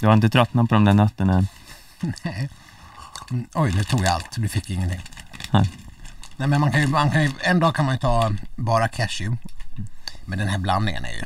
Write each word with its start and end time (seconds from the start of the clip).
Du 0.00 0.06
har 0.06 0.14
inte 0.14 0.28
tröttnat 0.28 0.68
på 0.68 0.74
de 0.74 0.84
där 0.84 0.94
nötterna? 0.94 1.44
Nej. 2.24 2.48
Mm, 3.30 3.46
oj, 3.54 3.72
nu 3.72 3.84
tog 3.84 4.00
jag 4.00 4.08
allt. 4.08 4.36
Du 4.36 4.48
fick 4.48 4.70
ingenting. 4.70 5.00
Nej. 5.50 5.70
Nej, 6.36 6.48
men 6.48 6.60
man 6.60 6.72
kan 6.72 6.80
ju, 6.80 6.86
man 6.86 7.10
kan 7.10 7.22
ju, 7.22 7.32
en 7.40 7.60
dag 7.60 7.74
kan 7.74 7.84
man 7.84 7.94
ju 7.94 7.98
ta 7.98 8.32
bara 8.56 8.88
cashew. 8.88 9.36
Men 10.24 10.38
den 10.38 10.48
här 10.48 10.58
blandningen 10.58 11.04
är 11.04 11.08
ju... 11.12 11.24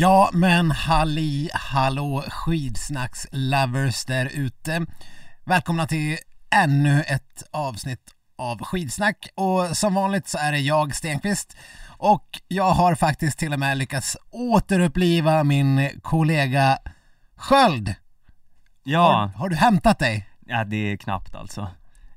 Ja 0.00 0.30
men 0.32 0.70
halli 0.70 1.50
hallå 1.54 2.24
skidsnacks-lovers 2.28 4.06
där 4.06 4.26
ute. 4.34 4.86
Välkomna 5.44 5.86
till 5.86 6.16
ännu 6.50 7.02
ett 7.02 7.42
avsnitt 7.50 8.00
av 8.38 8.58
skidsnack 8.64 9.28
och 9.34 9.76
som 9.76 9.94
vanligt 9.94 10.28
så 10.28 10.38
är 10.38 10.52
det 10.52 10.58
jag 10.58 10.94
Stenqvist 10.94 11.56
och 11.98 12.40
jag 12.48 12.70
har 12.70 12.94
faktiskt 12.94 13.38
till 13.38 13.52
och 13.52 13.58
med 13.58 13.78
lyckats 13.78 14.16
återuppliva 14.30 15.44
min 15.44 15.90
kollega 16.02 16.78
Sköld. 17.36 17.94
Ja, 18.82 19.00
Har, 19.00 19.26
har 19.28 19.48
du 19.48 19.56
hämtat 19.56 19.98
dig? 19.98 20.28
ja 20.46 20.64
det 20.64 20.92
är 20.92 20.96
knappt 20.96 21.34
alltså. 21.34 21.68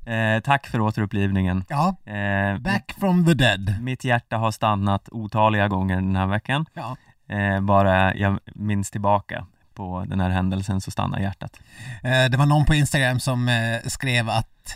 Eh, 0.06 0.40
tack 0.44 0.68
för 0.68 0.82
återupplivningen. 0.82 1.64
Ja, 1.70 1.96
Eh, 2.06 2.58
back 2.58 2.96
from 3.00 3.26
the 3.26 3.34
dead. 3.34 3.76
Mitt 3.82 4.04
hjärta 4.04 4.38
har 4.38 4.52
stannat 4.52 5.10
otaliga 5.12 5.68
gånger 5.68 5.96
den 5.96 6.16
här 6.16 6.28
veckan. 6.28 6.66
Ja. 6.74 6.96
Eh, 7.32 7.62
bara 7.62 8.16
jag 8.16 8.40
minns 8.56 8.92
tillbaka 8.92 9.46
på 9.74 10.06
den 10.08 10.20
här 10.20 10.30
händelsen 10.30 10.82
så 10.82 10.92
stannar 10.92 11.20
hjärtat. 11.20 11.60
Eh, 12.04 12.26
Det 12.30 12.38
var 12.38 12.46
någon 12.46 12.66
på 12.66 12.76
Instagram 12.76 13.20
som 13.20 13.50
eh, 13.50 13.80
skrev 13.90 14.30
att, 14.30 14.76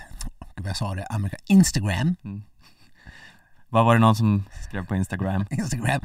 gud 0.55 0.63
vad 0.63 0.69
jag 0.69 0.77
sa 0.77 0.95
det, 0.95 1.05
Amerika, 1.05 1.37
Instagram, 1.45 2.15
Vad 3.69 3.85
var 3.85 3.93
det 3.93 3.99
någon 4.01 4.15
som 4.15 4.43
skrev 4.67 4.85
på 4.85 4.95
Instagram? 4.95 5.45
Instagram, 5.51 6.01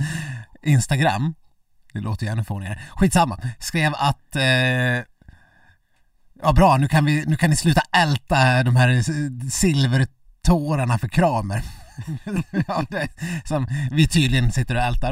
Instagram, 0.62 1.34
det 1.92 2.00
låter 2.00 2.26
ju 2.26 2.32
ännu 2.32 2.44
fånigare, 2.44 2.80
skitsamma, 2.96 3.38
skrev 3.58 3.92
att 3.96 4.36
eh, 4.36 4.42
Ja 6.42 6.52
bra, 6.52 6.76
nu 6.76 6.88
kan, 6.88 7.04
vi, 7.04 7.24
nu 7.26 7.36
kan 7.36 7.50
ni 7.50 7.56
sluta 7.56 7.80
älta 7.92 8.62
de 8.62 8.76
här 8.76 8.88
s- 8.88 9.54
silvertårarna 9.54 10.98
för 10.98 11.08
Kramer. 11.08 11.62
ja, 12.66 12.84
det, 12.90 13.08
som 13.44 13.66
vi 13.90 14.08
tydligen 14.08 14.52
sitter 14.52 14.74
och 14.74 14.82
ältar. 14.82 15.10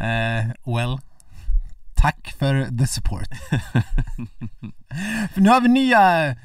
Eh, 0.00 0.74
well, 0.74 0.98
tack 1.94 2.34
för 2.38 2.78
the 2.78 2.86
support. 2.86 3.28
för 5.34 5.40
nu 5.40 5.50
har 5.50 5.60
vi 5.60 5.68
nya 5.68 6.28
eh, 6.28 6.36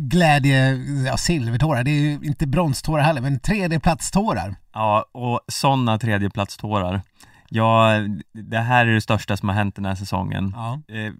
glädje, 0.00 0.74
ja 1.06 1.16
silvertårar, 1.16 1.84
det 1.84 1.90
är 1.90 2.00
ju 2.00 2.18
inte 2.22 2.46
bronstårar 2.46 3.02
heller, 3.02 3.20
men 3.20 3.40
tredjeplatstårar. 3.40 4.54
Ja, 4.72 5.04
och 5.12 5.40
sådana 5.48 5.98
tredjeplatstårar. 5.98 7.02
Ja, 7.48 7.92
det 8.32 8.58
här 8.58 8.86
är 8.86 8.94
det 8.94 9.00
största 9.00 9.36
som 9.36 9.48
har 9.48 9.56
hänt 9.56 9.76
den 9.76 9.84
här 9.84 9.94
säsongen. 9.94 10.52
Ja. 10.56 10.80
Eh, 10.94 11.12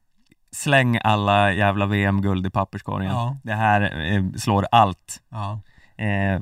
släng 0.52 0.98
alla 1.04 1.52
jävla 1.52 1.86
VM-guld 1.86 2.46
i 2.46 2.50
papperskorgen. 2.50 3.10
Ja. 3.10 3.36
Det 3.42 3.54
här 3.54 4.12
eh, 4.12 4.24
slår 4.36 4.66
allt. 4.70 5.22
Ja. 5.28 5.60
Eh, 6.04 6.40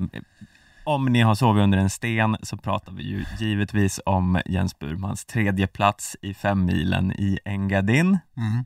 om 0.87 1.05
ni 1.07 1.21
har 1.21 1.35
sovit 1.35 1.63
under 1.63 1.79
en 1.79 1.91
sten 1.91 2.37
så 2.43 2.57
pratar 2.57 2.93
vi 2.93 3.03
ju 3.03 3.25
givetvis 3.39 4.01
om 4.07 4.41
Jens 4.47 4.79
Burmans 4.79 5.25
tredje 5.25 5.67
plats 5.67 6.17
i 6.23 6.35
femmilen 6.35 7.13
i 7.13 7.39
Engadin. 7.45 8.19
Mm. 8.37 8.65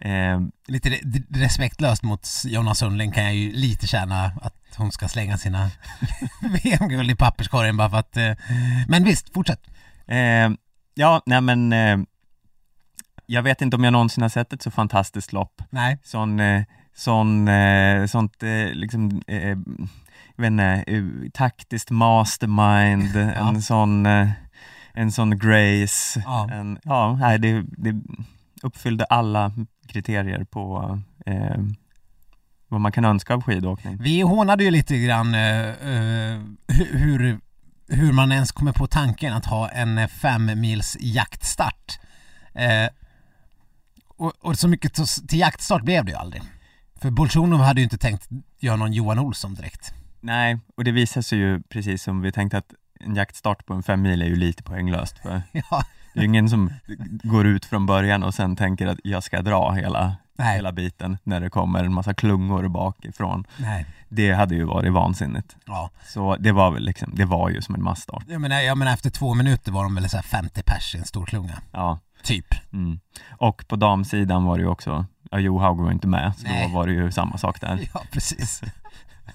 Eh, 0.00 0.48
Lite 0.66 0.88
re- 0.88 1.24
respektlöst 1.30 2.02
mot 2.02 2.28
Jonna 2.44 2.74
Sundling 2.74 3.12
kan 3.12 3.24
jag 3.24 3.34
ju 3.34 3.52
lite 3.52 3.86
känna 3.86 4.24
att 4.42 4.54
hon 4.76 4.92
ska 4.92 5.08
slänga 5.08 5.38
sina 5.38 5.70
VM-guld 6.62 7.10
i 7.10 7.14
papperskorgen 7.16 7.76
bara 7.76 7.90
för 7.90 7.96
att... 7.98 8.16
eh, 8.16 8.32
Men 8.88 9.04
visst, 9.04 9.34
fortsätt. 9.34 9.60
eh, 10.06 10.50
ja, 10.94 11.22
nej 11.26 11.40
men 11.40 11.72
eh, 11.72 11.98
jag 13.26 13.42
vet 13.42 13.62
inte 13.62 13.76
om 13.76 13.84
jag 13.84 13.92
någonsin 13.92 14.22
har 14.22 14.28
sett 14.28 14.52
ett 14.52 14.62
så 14.62 14.70
fantastiskt 14.70 15.32
lopp. 15.32 15.62
Nej. 15.70 15.98
Sån, 16.04 16.40
sån, 16.96 17.48
eh, 17.48 18.06
sånt 18.06 18.42
eh, 18.42 18.72
liksom, 18.72 19.22
eh, 19.26 19.48
jag 20.36 20.42
vet 20.42 20.46
inte, 20.50 20.84
eh, 20.86 21.04
taktiskt 21.34 21.90
mastermind, 21.90 23.16
en 23.36 23.62
sån, 23.62 24.06
eh, 24.06 24.28
en 24.94 25.12
sån 25.12 25.38
grace, 25.38 26.22
Ja. 26.24 26.48
en, 26.52 26.78
ja, 26.84 27.16
nej, 27.20 27.38
det, 27.38 27.64
det 27.76 28.00
uppfyllde 28.62 29.04
alla 29.04 29.52
kriterier 29.88 30.44
på 30.44 30.98
eh, 31.26 31.56
vad 32.68 32.80
man 32.80 32.92
kan 32.92 33.04
önska 33.04 33.34
av 33.34 33.42
skidåkning. 33.42 33.96
Vi 34.00 34.20
hånade 34.20 34.64
ju 34.64 34.70
lite 34.70 34.98
grann 34.98 35.34
eh, 35.34 35.68
eh, 35.68 36.40
hur, 36.92 37.40
hur 37.88 38.12
man 38.12 38.32
ens 38.32 38.52
kommer 38.52 38.72
på 38.72 38.86
tanken 38.86 39.32
att 39.32 39.46
ha 39.46 39.68
en 39.68 40.08
fem 40.08 40.50
mils 40.60 40.96
jaktstart. 41.00 41.98
Eh, 42.54 42.88
och, 44.16 44.32
och 44.40 44.58
så 44.58 44.68
mycket 44.68 44.94
till, 44.94 45.06
till 45.28 45.38
jaktstart 45.38 45.82
blev 45.82 46.04
det 46.04 46.10
ju 46.10 46.16
aldrig. 46.18 46.42
För 47.00 47.10
Bolsjunov 47.10 47.60
hade 47.60 47.80
ju 47.80 47.84
inte 47.84 47.98
tänkt 47.98 48.28
göra 48.58 48.76
någon 48.76 48.92
Johan 48.92 49.18
Olsson 49.18 49.54
direkt. 49.54 49.94
Nej, 50.20 50.58
och 50.76 50.84
det 50.84 50.92
visar 50.92 51.22
sig 51.22 51.38
ju 51.38 51.60
precis 51.62 52.02
som 52.02 52.20
vi 52.20 52.32
tänkte 52.32 52.58
att 52.58 52.72
en 53.00 53.14
jaktstart 53.14 53.66
på 53.66 53.74
en 53.74 53.82
fem 53.82 54.02
mil 54.02 54.22
är 54.22 54.26
ju 54.26 54.36
lite 54.36 54.62
poänglöst 54.62 55.18
för 55.18 55.42
Ja, 55.52 55.84
det 56.14 56.20
är 56.20 56.22
ju 56.22 56.28
ingen 56.28 56.48
som 56.48 56.70
går 57.22 57.46
ut 57.46 57.64
från 57.64 57.86
början 57.86 58.22
och 58.22 58.34
sen 58.34 58.56
tänker 58.56 58.86
att 58.86 58.98
jag 59.04 59.22
ska 59.22 59.42
dra 59.42 59.72
hela, 59.72 60.16
nej, 60.38 60.56
hela 60.56 60.72
biten 60.72 61.18
när 61.22 61.40
det 61.40 61.50
kommer 61.50 61.84
en 61.84 61.92
massa 61.94 62.14
klungor 62.14 62.68
bakifrån. 62.68 63.44
nej, 63.56 63.86
Det 64.08 64.32
hade 64.32 64.54
ju 64.54 64.64
varit 64.64 64.92
vansinnigt. 64.92 65.56
ja. 65.66 65.90
Så 66.06 66.36
det 66.36 66.52
var 66.52 66.70
väl 66.70 66.82
liksom, 66.84 67.12
det 67.14 67.24
var 67.24 67.50
ju 67.50 67.62
som 67.62 67.74
en 67.74 67.82
massstart. 67.82 68.24
Jag 68.28 68.40
menar, 68.40 68.60
jag 68.60 68.78
menar 68.78 68.92
efter 68.92 69.10
två 69.10 69.34
minuter 69.34 69.72
var 69.72 69.82
de 69.82 69.94
väl 69.94 70.08
så 70.10 70.16
här 70.16 70.22
50 70.24 70.62
pers 70.62 70.94
i 70.94 70.98
en 70.98 71.04
stor 71.04 71.26
klunga. 71.26 71.58
Ja. 71.72 71.98
Typ. 72.22 72.46
Mm. 72.72 73.00
Och 73.30 73.64
på 73.68 73.76
damsidan 73.76 74.44
var 74.44 74.56
det 74.56 74.62
ju 74.62 74.68
också, 74.68 75.06
ja 75.30 75.38
Johaug 75.38 75.80
var 75.80 75.92
inte 75.92 76.06
med, 76.06 76.32
så 76.36 76.46
Nej. 76.46 76.66
då 76.68 76.74
var 76.74 76.86
det 76.86 76.92
ju 76.92 77.12
samma 77.12 77.38
sak 77.38 77.60
där. 77.60 77.80
Ja, 77.94 78.02
precis. 78.12 78.62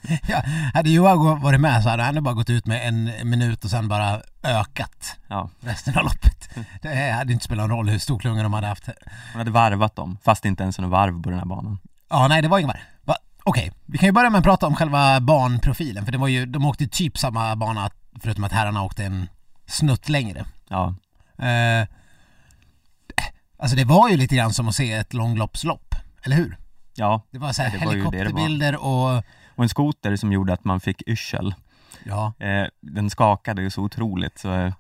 ja, 0.28 0.42
hade 0.74 0.90
Johan 0.90 1.42
varit 1.42 1.60
med 1.62 1.84
så 1.84 1.90
hade 1.90 2.04
han 2.04 2.24
bara 2.24 2.34
gått 2.34 2.50
ut 2.50 2.66
med 2.66 2.88
en 2.88 3.30
minut 3.30 3.64
och 3.64 3.70
sen 3.70 3.88
bara 3.88 4.22
ökat 4.44 5.18
Ja. 5.28 5.50
resten 5.60 5.98
av 5.98 6.04
loppet. 6.04 6.50
Det 6.82 7.12
hade 7.12 7.34
inte 7.34 7.46
spelat 7.46 7.68
någon 7.70 7.78
roll 7.78 7.90
hur 7.90 8.00
stor 8.00 8.20
klunga 8.20 8.44
de 8.44 8.54
hade 8.54 8.68
haft. 8.68 8.86
Hon 9.32 9.40
hade 9.40 9.52
varvat 9.52 9.96
dem, 9.96 10.18
fast 10.24 10.46
inte 10.46 10.64
ens 10.64 10.80
en 10.80 10.90
varv 10.90 11.22
på 11.24 11.30
den 11.30 11.40
här 11.40 11.46
banan. 11.46 11.80
Ja, 12.10 12.28
nej 12.28 12.42
det 12.42 12.48
var 12.48 12.60
inget 12.60 12.76
Va? 13.02 13.16
Okej, 13.44 13.72
vi 13.86 13.98
kan 13.98 14.08
ju 14.08 14.12
börja 14.14 14.30
med 14.30 14.40
att 14.40 14.44
prata 14.46 14.68
om 14.68 14.76
själva 14.76 15.20
banprofilen 15.20 16.06
för 16.06 16.12
det 16.12 16.18
var 16.18 16.28
ju, 16.28 16.46
de 16.46 16.66
åkte 16.66 16.88
typ 16.88 17.18
samma 17.18 17.56
bana 17.56 17.90
förutom 18.22 18.44
att 18.44 18.52
herrarna 18.52 18.84
åkte 18.84 19.06
en 19.06 19.30
snutt 19.68 20.10
längre. 20.10 20.46
Ja, 20.70 20.96
Eh, 21.38 21.88
alltså 23.60 23.76
det 23.78 23.84
var 23.86 24.10
ju 24.10 24.18
lite 24.18 24.36
grann 24.36 24.54
som 24.54 24.68
att 24.68 24.76
se 24.76 24.92
ett 24.94 25.14
långloppslopp, 25.14 25.85
eller 26.26 26.36
hur? 26.36 26.58
ja. 26.96 27.22
Det 27.32 27.40
var 27.40 27.54
så 27.54 27.62
här 27.62 27.80
Det 27.80 27.86
var 27.86 27.94
ju 27.94 27.98
det 28.00 28.06
var. 28.06 28.12
helikopterbilder 28.14 28.76
och 28.76 29.24
Och 29.56 29.64
en 29.64 29.70
skoter 29.70 30.16
som 30.16 30.32
gjorde 30.32 30.54
att 30.54 30.64
man 30.66 30.80
fick 30.80 31.02
yrsel. 31.08 31.56
ja, 32.04 32.34
Eh, 32.40 32.68
den 32.82 33.10
skakade 33.10 33.62
ju 33.62 33.70
så 33.70 33.82
otroligt 33.82 34.38
så 34.40 34.54
eh, 34.54 34.74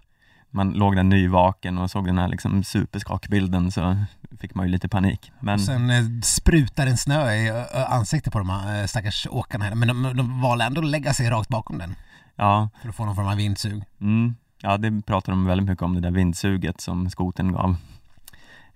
man 0.51 0.72
låg 0.72 0.95
där 0.95 1.03
nyvaken 1.03 1.78
och 1.78 1.91
såg 1.91 2.06
den 2.06 2.17
här 2.17 2.28
liksom 2.28 2.63
superskakbilden 2.63 3.72
så 3.72 3.97
fick 4.39 4.56
man 4.56 4.66
ju 4.66 4.72
lite 4.72 4.88
panik. 4.89 5.31
Men 5.39 5.53
Och 5.56 5.61
sen 5.61 5.89
eh, 5.89 6.03
sprutar 6.23 6.88
en 6.88 6.97
snö 6.97 7.31
i 7.33 7.50
ansiktet 7.89 8.33
på 8.33 8.39
de 8.39 8.50
här 8.50 8.81
eh, 8.81 8.85
stackars 8.88 9.27
åkarna. 9.31 9.66
här. 9.66 9.75
Men 9.75 9.88
de, 9.88 10.17
de 10.17 10.41
valde 10.41 10.66
ändå 10.66 10.81
att 10.81 10.88
lägga 10.88 11.13
sig 11.13 11.29
rakt 11.29 11.50
bakom 11.50 11.77
den 11.77 11.95
ja, 12.35 12.69
för 12.81 12.89
att 12.89 12.95
få 12.95 13.06
någon 13.06 13.16
form 13.16 13.27
av 13.27 13.35
vindsug. 13.38 13.83
mm, 14.01 14.35
ja, 14.62 14.77
det 14.77 15.01
pratar 15.01 15.31
de 15.31 15.45
väldigt 15.45 15.69
mycket 15.69 15.81
om, 15.83 15.94
det 15.95 16.01
där 16.01 16.12
vindsuget 16.12 16.81
som 16.81 17.09
skoten 17.09 17.51
gav. 17.51 17.75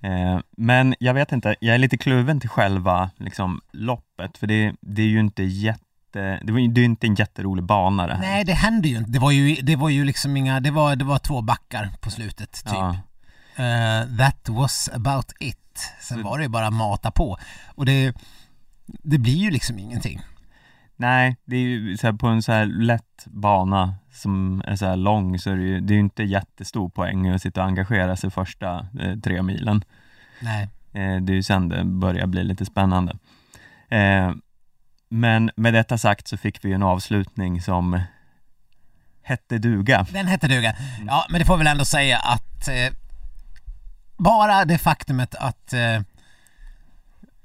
Eh, 0.01 0.39
men 0.57 0.95
jag 0.99 1.13
vet 1.13 1.31
inte, 1.31 1.55
jag 1.59 1.75
är 1.75 1.79
lite 1.79 1.97
kluven 1.97 2.39
till 2.39 2.49
själva 2.49 3.11
liksom, 3.17 3.61
loppet, 3.71 4.37
för 4.37 4.47
det, 4.47 4.73
det 4.81 5.01
är 5.01 5.05
ju 5.07 5.19
inte 5.19 5.43
jätte 5.43 6.39
det, 6.43 6.51
var, 6.51 6.59
ju- 6.59 6.67
det 6.67 6.81
är 6.81 6.85
inte 6.85 7.07
en 7.07 7.15
jätterolig 7.15 7.63
bana 7.65 8.07
det 8.07 8.13
här. 8.13 8.21
Nej, 8.21 8.43
det 8.45 8.53
hände 8.53 8.87
ju 8.87 8.97
inte. 8.97 9.11
Det 9.11 9.19
var 9.19 9.31
ju, 9.31 9.55
det 9.55 9.75
var 9.75 9.89
ju 9.89 10.05
liksom 10.05 10.37
inga, 10.37 10.59
det 10.59 10.71
var, 10.71 10.95
det 10.95 11.05
var 11.05 11.19
två 11.19 11.41
backar 11.41 11.89
på 12.01 12.11
slutet 12.11 12.51
typ. 12.51 12.73
Ja. 12.73 12.95
Eh, 13.55 14.17
that 14.17 14.49
was 14.49 14.89
about 14.93 15.31
it. 15.39 15.57
Sen 16.01 16.17
Så- 16.17 16.23
var 16.23 16.37
det 16.37 16.43
ju 16.43 16.49
bara 16.49 16.71
mata 16.71 17.11
på. 17.11 17.37
Och 17.75 17.85
det, 17.85 18.13
det 18.85 19.17
blir 19.17 19.37
ju 19.37 19.51
liksom 19.51 19.79
ingenting. 19.79 20.21
Nej, 20.99 21.37
det 21.45 21.55
är 21.55 21.59
ju 21.59 21.97
så 21.97 22.07
här, 22.07 22.13
på 22.13 22.27
en 22.27 22.43
så 22.43 22.51
här 22.51 22.65
lätt 22.65 23.25
bana 23.25 23.95
som 24.11 24.63
är 24.67 24.75
så 24.75 24.85
här 24.85 24.95
lång 24.95 25.39
så 25.39 25.49
är 25.49 25.55
det 25.55 25.63
ju, 25.63 25.79
det 25.79 25.93
är 25.93 25.95
ju 25.95 25.99
inte 25.99 26.23
jättestor 26.23 26.89
poäng 26.89 27.29
att 27.29 27.41
sitta 27.41 27.61
och 27.61 27.67
engagera 27.67 28.15
sig 28.15 28.29
första 28.29 28.87
eh, 28.99 29.19
tre 29.19 29.41
milen. 29.41 29.83
Nej. 30.41 30.63
Eh, 30.93 31.21
det 31.21 31.33
är 31.33 31.35
ju 31.35 31.43
sen 31.43 31.69
det 31.69 31.83
börjar 31.83 32.27
bli 32.27 32.43
lite 32.43 32.65
spännande. 32.65 33.17
Eh, 33.89 34.31
men 35.09 35.51
med 35.55 35.73
detta 35.73 35.97
sagt 35.97 36.27
så 36.27 36.37
fick 36.37 36.65
vi 36.65 36.69
ju 36.69 36.75
en 36.75 36.83
avslutning 36.83 37.61
som 37.61 38.01
hette 39.21 39.57
duga. 39.57 40.05
Den 40.11 40.27
hette 40.27 40.47
duga. 40.47 40.75
Ja, 41.07 41.25
men 41.29 41.39
det 41.39 41.45
får 41.45 41.57
väl 41.57 41.67
ändå 41.67 41.85
säga 41.85 42.17
att 42.17 42.67
eh, 42.67 42.93
bara 44.17 44.65
det 44.65 44.77
faktumet 44.77 45.35
att 45.35 45.73
eh, 45.73 46.01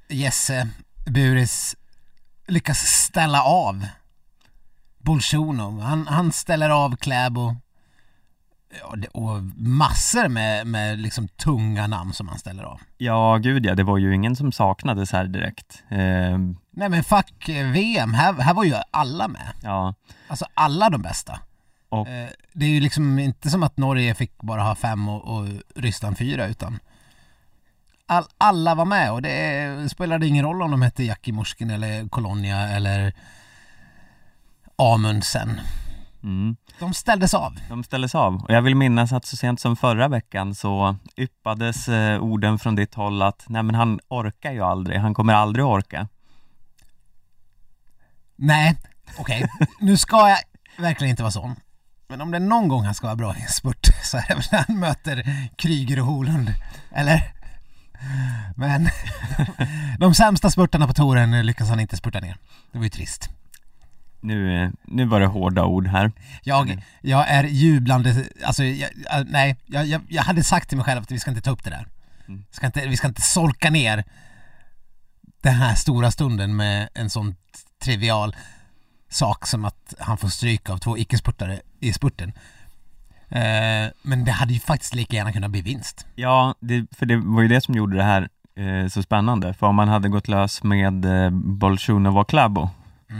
Jesse 0.08 0.68
Buris 1.06 1.76
lyckas 2.46 2.78
ställa 2.78 3.42
av 3.42 3.86
Bolsjunov. 4.98 5.80
Han, 5.80 6.06
han 6.06 6.32
ställer 6.32 6.70
av 6.70 6.96
Kläbo 6.96 7.56
och 9.12 9.42
massor 9.56 10.28
med, 10.28 10.66
med 10.66 10.98
liksom 10.98 11.28
tunga 11.28 11.86
namn 11.86 12.12
som 12.12 12.28
han 12.28 12.38
ställer 12.38 12.62
av. 12.62 12.80
Ja, 12.98 13.36
gud 13.36 13.66
ja, 13.66 13.74
det 13.74 13.82
var 13.82 13.98
ju 13.98 14.14
ingen 14.14 14.36
som 14.36 14.52
saknades 14.52 15.12
här 15.12 15.24
direkt. 15.24 15.82
Eh, 15.88 16.38
Nej 16.70 16.88
men 16.88 17.04
fuck 17.04 17.48
eh, 17.48 17.66
VM, 17.70 18.14
här, 18.14 18.32
här 18.32 18.54
var 18.54 18.64
ju 18.64 18.74
alla 18.90 19.28
med. 19.28 19.52
ja, 19.62 19.94
Alltså 20.28 20.46
alla 20.54 20.90
de 20.90 21.02
bästa. 21.02 21.40
Och- 21.88 22.08
Eh, 22.08 22.28
det 22.52 22.64
är 22.66 22.70
ju 22.70 22.80
liksom 22.80 23.18
inte 23.18 23.50
som 23.50 23.62
att 23.62 23.76
Norge 23.76 24.14
fick 24.14 24.36
bara 24.42 24.62
ha 24.62 24.74
fem 24.74 25.08
och, 25.08 25.36
och 25.38 25.48
Ryssland 25.76 26.18
fyra 26.18 26.46
utan 26.46 26.78
all, 28.06 28.24
alla 28.38 28.74
var 28.74 28.84
med 28.84 29.12
och 29.12 29.22
det 29.22 29.88
spelade 29.90 30.26
ingen 30.26 30.44
roll 30.44 30.62
om 30.62 30.70
de 30.70 30.82
hette 30.82 31.04
Jackie 31.04 31.34
Murskin 31.34 31.70
eller 31.70 32.08
Colonia 32.08 32.68
eller 32.68 33.14
Amundsen. 34.76 35.60
mm. 36.22 36.56
De 36.78 36.94
ställdes 36.94 37.34
av. 37.34 37.58
De 37.68 37.84
ställdes 37.84 38.14
av. 38.14 38.44
Och 38.44 38.50
jag 38.50 38.62
vill 38.62 38.74
minnas 38.74 39.12
att 39.12 39.24
så 39.24 39.36
sent 39.36 39.60
som 39.60 39.76
förra 39.76 40.08
veckan 40.08 40.54
så 40.54 40.96
yppades 41.16 41.88
eh, 41.88 42.22
orden 42.22 42.58
från 42.58 42.74
ditt 42.74 42.94
håll 42.94 43.22
att 43.22 43.44
nej 43.46 43.62
men 43.62 43.74
han 43.74 44.00
orkar 44.08 44.52
ju 44.52 44.60
aldrig, 44.60 44.98
han 44.98 45.14
kommer 45.14 45.34
aldrig 45.34 45.64
orka. 45.64 46.08
Nej, 48.36 48.76
okej. 49.18 49.48
nu 49.80 49.96
ska 49.96 50.28
jag 50.28 50.38
verkligen 50.78 51.10
inte 51.10 51.22
vara 51.22 51.32
sån. 51.32 51.56
Men 52.08 52.20
om 52.20 52.30
det 52.30 52.38
är 52.38 52.40
någon 52.40 52.68
gång 52.68 52.84
han 52.84 52.94
ska 52.94 53.06
vara 53.06 53.16
bra 53.16 53.36
i 53.36 53.42
en 53.42 53.48
spurt 53.48 53.86
så 54.02 54.16
är 54.16 54.24
det 54.28 54.34
väl 54.34 54.44
när 54.52 54.64
han 54.68 54.78
möter 54.78 55.48
Kryger 55.56 56.00
och 56.00 56.06
Holund. 56.06 56.54
Eller? 56.90 57.33
Men 58.56 58.88
de 59.98 60.14
sämsta 60.14 60.50
spurtarna 60.50 60.86
på 60.86 60.92
touren 60.94 61.46
lyckas 61.46 61.68
han 61.68 61.80
inte 61.80 61.96
spurta 61.96 62.20
ner. 62.20 62.36
Det 62.72 62.78
var 62.78 62.84
ju 62.84 62.90
trist. 62.90 63.28
Nu, 64.20 64.72
nu 64.84 65.04
var 65.04 65.20
det 65.20 65.26
hårda 65.26 65.64
ord 65.64 65.86
här. 65.86 66.12
Jag, 66.42 66.82
jag 67.00 67.28
är 67.28 67.44
jublande, 67.44 68.24
alltså 68.44 68.64
jag, 68.64 68.90
jag- 69.10 69.26
nej, 69.30 69.56
jag, 69.66 70.02
jag, 70.08 70.22
hade 70.22 70.44
sagt 70.44 70.68
till 70.68 70.78
mig 70.78 70.84
själv 70.84 71.02
att 71.02 71.10
vi 71.10 71.18
ska 71.20 71.30
inte 71.30 71.42
ta 71.42 71.50
upp 71.50 71.64
det 71.64 71.70
där. 71.70 71.86
Mm. 72.28 72.44
Ska 72.50 72.66
inte, 72.66 72.86
vi 72.88 72.96
ska 72.96 73.08
inte 73.08 73.22
solka 73.22 73.70
ner 73.70 74.04
den 75.42 75.54
här 75.54 75.74
stora 75.74 76.10
stunden 76.10 76.56
med 76.56 76.88
en 76.94 77.10
sån 77.10 77.36
trivial 77.82 78.36
sak 79.08 79.46
som 79.46 79.64
att 79.64 79.94
han 79.98 80.16
får 80.18 80.28
stryk 80.28 80.70
av 80.70 80.78
två 80.78 80.98
icke-spurtare 80.98 81.60
i 81.80 81.92
spurten. 81.92 82.32
Eh, 83.34 83.90
men 84.02 84.24
det 84.24 84.30
hade 84.32 84.52
ju 84.52 84.60
faktiskt 84.60 84.94
lika 84.94 85.16
gärna 85.16 85.32
kunnat 85.32 85.50
bli 85.50 85.62
vinst. 85.62 86.06
Ja, 86.14 86.54
det, 86.60 86.86
för 86.96 87.06
det 87.06 87.16
var 87.16 87.42
ju 87.42 87.48
det 87.48 87.60
som 87.60 87.74
gjorde 87.74 87.96
det 87.96 88.02
här 88.02 88.28
eh, 88.54 88.88
så 88.88 89.02
spännande. 89.02 89.54
För 89.54 89.66
om 89.66 89.74
man 89.76 89.88
hade 89.88 90.08
gått 90.08 90.28
lös 90.28 90.62
med 90.62 91.04
eh, 91.04 92.16
och 92.18 92.28
Kläbo 92.28 92.68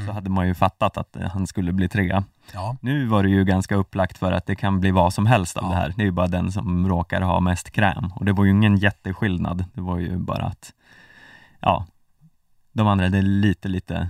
så 0.07 0.13
hade 0.13 0.31
man 0.31 0.47
ju 0.47 0.55
fattat 0.55 0.97
att 0.97 1.17
eh, 1.17 1.29
han 1.31 1.47
skulle 1.47 1.73
bli 1.73 1.89
trea. 1.89 2.25
Ja, 2.53 2.77
Nu 2.81 3.07
var 3.07 3.23
det 3.23 3.29
ju 3.29 3.45
ganska 3.45 3.75
upplagt 3.75 4.19
för 4.19 4.33
att 4.33 4.47
det 4.47 4.55
kan 4.57 4.81
bli 4.81 4.91
vad 4.91 5.15
som 5.15 5.27
helst 5.27 5.57
av 5.57 5.65
Ja. 5.65 5.71
det 5.71 5.77
här. 5.77 5.95
Det 5.97 6.03
är 6.03 6.07
ju 6.07 6.11
bara 6.11 6.27
den 6.29 6.53
som 6.53 6.89
råkar 6.89 7.21
ha 7.21 7.41
mest 7.41 7.71
kräm. 7.71 8.13
Och 8.15 8.25
det 8.25 8.33
var 8.33 8.45
ju 8.45 8.51
ingen 8.51 8.77
jätteskillnad. 8.77 9.65
Det 9.75 9.81
var 9.81 9.99
ju 9.99 10.17
bara 10.19 10.45
att, 10.45 10.73
ja, 11.61 11.87
de 12.73 12.87
andra, 12.87 13.09
det 13.09 13.19
är 13.19 13.23
lite, 13.23 13.69
lite, 13.69 14.09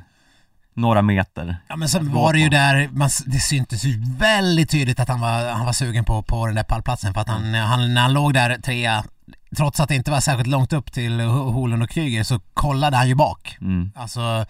några 0.75 1.03
meter. 1.03 1.57
ja 1.69 1.77
men 1.77 1.89
sen 1.89 2.13
var 2.13 2.33
det 2.33 2.39
ju 2.39 2.49
där, 2.49 2.89
man, 2.93 3.11
det 3.27 3.39
syntes 3.41 3.85
ju 3.85 4.03
väldigt 4.19 4.71
tydligt 4.71 5.01
att 5.01 5.09
han 5.09 5.21
var, 5.21 5.51
han 5.53 5.67
var 5.67 5.73
sugen 5.73 6.05
på, 6.05 6.23
på 6.23 6.47
den 6.47 6.55
där 6.55 6.63
pallplatsen 6.63 7.15
för 7.15 7.21
att 7.21 7.29
han, 7.29 7.55
han, 7.55 7.95
när 7.95 8.01
han 8.03 8.13
låg 8.13 8.35
där 8.35 8.59
trea, 8.59 9.05
trots 9.57 9.81
att 9.81 9.89
det 9.89 9.95
inte 9.95 10.11
var 10.11 10.21
särskilt 10.21 10.49
långt 10.49 10.73
upp 10.73 10.93
till 10.93 11.21
Ho- 11.21 11.53
Holund 11.53 11.83
och 11.83 11.91
Kryger 11.91 12.23
så 12.25 12.39
kollade 12.55 12.97
han 12.97 13.09
ju 13.09 13.15
bak. 13.15 13.57
Mm. 13.61 13.93
Alltså, 13.95 14.47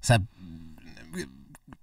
så 0.00 0.12
här, 0.12 0.26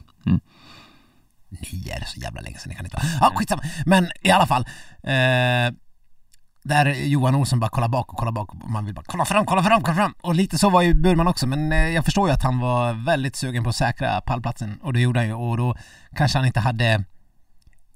Nio 1.50 1.96
är 1.96 2.00
det 2.00 2.06
så 2.06 2.20
jävla 2.20 2.42
länge 2.42 2.58
sedan, 2.58 2.70
det 2.70 2.76
kan 2.76 2.86
inte 2.86 2.98
vara. 2.98 3.08
Ja, 3.22 3.32
skitsamma. 3.36 3.64
Men 3.86 4.12
i 4.22 4.32
alla 4.32 4.48
fall. 4.48 4.66
Eh, 5.04 5.72
där 6.64 6.86
Johan 6.86 7.36
Olsson 7.36 7.60
bara 7.60 7.70
kollar 7.70 7.88
bak 7.88 8.14
och 8.14 8.20
kollar 8.20 8.32
bak 8.32 8.54
och 8.54 8.70
man 8.70 8.86
vill 8.86 8.94
bara 8.96 9.06
kolla 9.06 9.26
fram, 9.26 9.46
kolla 9.46 9.64
fram, 9.64 9.82
kolla 9.82 9.96
fram. 9.96 10.14
Och 10.22 10.36
lite 10.36 10.58
så 10.58 10.70
var 10.70 10.82
ju 10.82 10.94
Burman 10.94 11.28
också, 11.28 11.48
men 11.48 11.72
eh, 11.72 11.90
jag 11.90 12.06
förstår 12.06 12.28
ju 12.28 12.34
att 12.34 12.44
han 12.44 12.60
var 12.60 12.94
väldigt 12.94 13.36
sugen 13.36 13.64
på 13.64 13.70
att 13.70 13.76
säkra 13.76 14.22
pallplatsen 14.22 14.80
och 14.84 14.94
det 14.94 15.00
gjorde 15.00 15.20
han 15.20 15.28
ju 15.28 15.34
och 15.34 15.58
då 15.58 15.76
kanske 16.16 16.38
han 16.38 16.48
inte 16.48 16.60
hade 16.60 17.04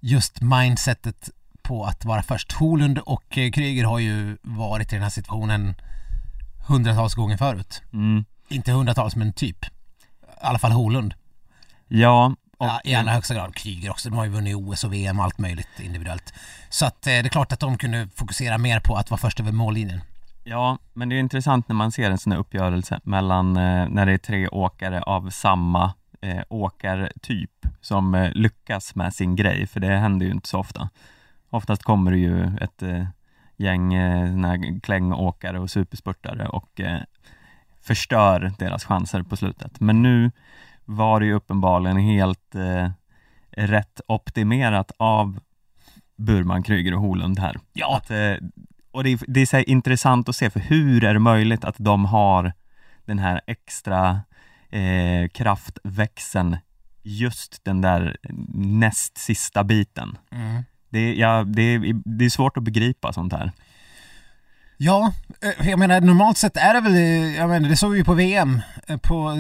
just 0.02 0.42
mindsetet 0.42 1.30
på 1.62 1.86
att 1.86 2.06
vara 2.06 2.24
först. 2.24 2.52
Holund 2.52 2.98
och 3.00 3.38
eh, 3.38 3.52
Kryger 3.52 3.86
har 3.86 4.00
ju 4.00 4.38
varit 4.42 4.94
i 4.94 4.96
den 4.96 5.04
här 5.04 5.10
situationen 5.10 5.76
hundratals 6.68 7.16
gånger 7.16 7.38
förut. 7.38 7.82
Mm. 7.94 8.26
Inte 8.50 8.72
hundratals, 8.72 9.16
men 9.16 9.34
typ. 9.34 9.66
I 9.66 9.68
alla 10.42 10.60
fall 10.60 10.72
Holund. 10.72 11.14
Ja, 11.88 12.36
och, 12.58 12.68
Ja, 12.68 12.82
I 12.84 12.96
allra 12.96 13.12
högsta 13.12 13.34
grad. 13.34 13.56
Kryger 13.56 13.90
också. 13.90 14.10
De 14.10 14.18
har 14.18 14.26
ju 14.26 14.32
vunnit 14.32 14.56
OS 14.56 14.84
och 14.84 14.94
VM 14.94 15.20
och 15.20 15.26
allt 15.26 15.38
möjligt 15.38 15.80
individuellt. 15.80 16.34
Så 16.70 16.86
att 16.86 17.08
eh, 17.08 17.12
det 17.12 17.18
är 17.18 17.30
klart 17.30 17.52
att 17.52 17.60
de 17.60 17.78
kunde 17.78 18.08
fokusera 18.16 18.58
mer 18.58 18.80
på 18.80 18.96
att 18.96 19.10
vara 19.12 19.20
först 19.20 19.40
över 19.40 19.52
mållinjen. 19.52 20.02
ja, 20.44 20.78
men 20.94 21.10
det 21.10 21.16
är 21.16 21.20
intressant 21.20 21.68
när 21.68 21.76
man 21.76 21.92
ser 21.92 22.12
en 22.12 22.18
sån 22.18 22.32
här 22.32 22.40
uppgörelse 22.40 23.00
mellan 23.04 23.58
eh, 23.58 23.90
när 23.90 24.06
det 24.06 24.14
är 24.14 24.18
tre 24.18 24.48
åkare 24.48 25.02
av 25.02 25.30
samma 25.30 25.94
eh, 26.22 26.44
åkartyp 26.50 27.66
som 27.82 28.16
eh, 28.16 28.32
lyckas 28.34 28.96
med 28.96 29.14
sin 29.14 29.36
grej, 29.36 29.68
för 29.68 29.80
det 29.80 29.88
händer 29.88 30.26
ju 30.26 30.32
inte 30.32 30.50
så 30.50 30.60
ofta. 30.60 30.90
Oftast 31.50 31.84
kommer 31.84 32.12
det 32.12 32.18
ju 32.18 32.58
ett 32.62 32.84
eh, 32.84 33.06
gäng 33.58 33.94
eh, 33.94 34.80
klängåkare 34.84 35.60
och 35.60 35.70
superspurtare 35.70 36.48
och 36.48 36.82
eh, 36.82 37.02
förstör 37.82 38.54
deras 38.60 38.86
chanser 38.86 39.24
på 39.24 39.38
slutet. 39.38 39.80
Men 39.80 40.02
nu 40.02 40.32
var 40.86 41.20
det 41.20 41.26
ju 41.26 41.34
uppenbarligen 41.34 41.98
helt 41.98 42.56
eh, 42.56 42.90
rätt 43.52 44.02
optimerat 44.08 44.92
av 44.98 45.40
Burman, 46.16 46.64
Kryger 46.64 46.94
och 46.94 47.02
Holund 47.02 47.40
här. 47.40 47.60
Ja, 47.74 47.98
Att, 47.98 48.12
eh, 48.12 48.48
och 48.92 49.04
det 49.04 49.10
är, 49.10 49.20
det 49.28 49.54
är 49.54 49.70
intressant 49.70 50.30
att 50.30 50.36
se, 50.36 50.50
för 50.50 50.60
hur 50.60 51.04
är 51.04 51.14
det 51.14 51.20
möjligt 51.20 51.64
att 51.64 51.76
de 51.78 52.06
har 52.06 52.54
den 53.06 53.20
här 53.20 53.42
extra 53.48 54.22
eh, 54.72 55.28
kraftväxeln 55.34 56.58
just 57.04 57.60
den 57.66 57.82
där 57.82 58.18
näst 58.54 59.18
sista 59.18 59.64
biten? 59.64 60.18
mm. 60.32 60.64
Det, 60.90 61.00
är- 61.00 61.14
ja, 61.14 61.44
det, 61.44 61.78
det 62.06 62.26
är 62.26 62.30
svårt 62.30 62.58
att 62.58 62.64
begripa 62.64 63.14
sånt 63.14 63.34
här. 63.34 63.52
ja 64.78 65.14
eh, 65.42 65.70
jag 65.70 65.80
menar 65.80 66.02
normalt 66.02 66.38
sett 66.38 66.58
är 66.58 66.74
det 66.74 66.80
väl, 66.82 66.96
eh, 66.96 67.36
jag 67.36 67.50
menar 67.50 67.70
det 67.70 67.78
såg 67.78 67.92
vi 67.92 67.98
ju 67.98 68.04
på 68.04 68.14
VM, 68.14 68.62
eh, 68.88 68.98
på 68.98 69.36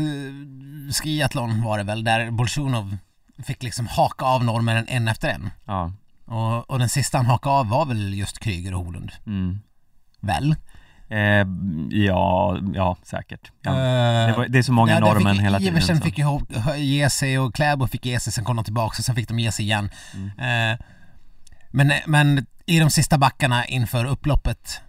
skiathlon 0.93 1.61
var 1.63 1.77
det 1.77 1.83
väl, 1.83 2.03
där 2.03 2.31
Bolsjunov 2.31 2.97
fick 3.43 3.63
liksom 3.63 3.87
haka 3.87 4.25
av 4.25 4.43
norrmännen 4.43 4.85
en 4.87 5.07
efter 5.07 5.29
en. 5.29 5.49
Ja. 5.65 5.91
Och, 6.25 6.69
och 6.69 6.79
den 6.79 6.89
sista 6.89 7.17
han 7.17 7.25
hakade 7.25 7.55
av 7.55 7.69
var 7.69 7.85
väl 7.85 8.13
just 8.13 8.39
Kryger 8.39 8.73
och 8.73 8.85
Holund. 8.85 9.11
Mm. 9.25 9.59
Väl? 10.19 10.55
Eh, 11.11 11.45
ja, 12.05 12.57
ja, 12.73 12.97
säkert. 13.03 13.51
Ja. 13.61 13.71
Eh, 13.71 14.27
Det, 14.27 14.33
var, 14.37 14.47
det 14.47 14.57
är 14.57 14.63
så 14.63 14.71
många 14.71 14.91
Ja, 14.93 14.99
norrmän 14.99 15.35
fick 15.35 15.43
hela 15.43 15.59
tiden. 15.59 15.73
Iversen 15.73 16.01
fick 16.01 16.17
ju 16.17 16.25
ge 16.77 17.09
sig 17.09 17.39
och 17.39 17.55
Kläbo 17.55 17.87
fick 17.87 18.05
ge 18.05 18.19
sig, 18.19 18.33
sen 18.33 18.43
kom 18.43 18.55
de 18.55 18.65
tillbaka 18.65 18.95
och 18.99 19.05
sen 19.05 19.15
fick 19.15 19.27
de 19.27 19.39
ge 19.39 19.51
sig 19.51 19.65
igen. 19.65 19.89
Mm. 20.13 20.71
Eh, 20.71 20.79
men, 21.71 21.93
men 22.05 22.45
i 22.65 22.79
de 22.79 22.89
sista 22.89 23.17
backarna 23.17 23.65
inför 23.65 24.05
upploppet 24.05 24.81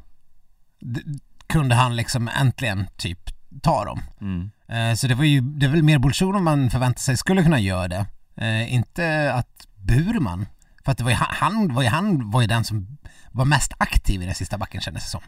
kunde 1.46 1.74
han 1.74 1.96
liksom 1.96 2.28
äntligen 2.28 2.86
typ 2.96 3.30
ta 3.62 3.84
dem. 3.84 4.02
Mm. 4.20 4.50
Eh, 4.68 4.94
så 4.94 5.06
det 5.06 5.14
var 5.14 5.24
ju, 5.24 5.40
det 5.40 5.66
är 5.66 5.70
väl 5.70 5.82
mer 5.82 5.98
Bolsjunov 5.98 6.42
man 6.42 6.70
förväntade 6.70 7.00
sig 7.00 7.16
skulle 7.16 7.42
kunna 7.42 7.60
göra 7.60 7.88
det. 7.88 8.06
Eh, 8.36 8.74
inte 8.74 9.32
att 9.34 9.66
Burman, 9.76 10.46
för 10.84 10.92
att 10.92 10.98
det 10.98 11.04
var 11.04 11.10
ju 11.10 11.16
han, 11.16 11.28
han, 11.30 11.74
var 11.74 11.82
ju, 11.82 11.88
han 11.88 12.30
var 12.30 12.40
ju 12.40 12.46
den 12.46 12.64
som 12.64 12.98
var 13.30 13.44
mest 13.44 13.72
aktiv 13.78 14.22
i 14.22 14.24
den 14.26 14.34
sista 14.34 14.58
backen 14.58 14.80
kändes 14.80 15.04
det 15.04 15.10
som. 15.10 15.22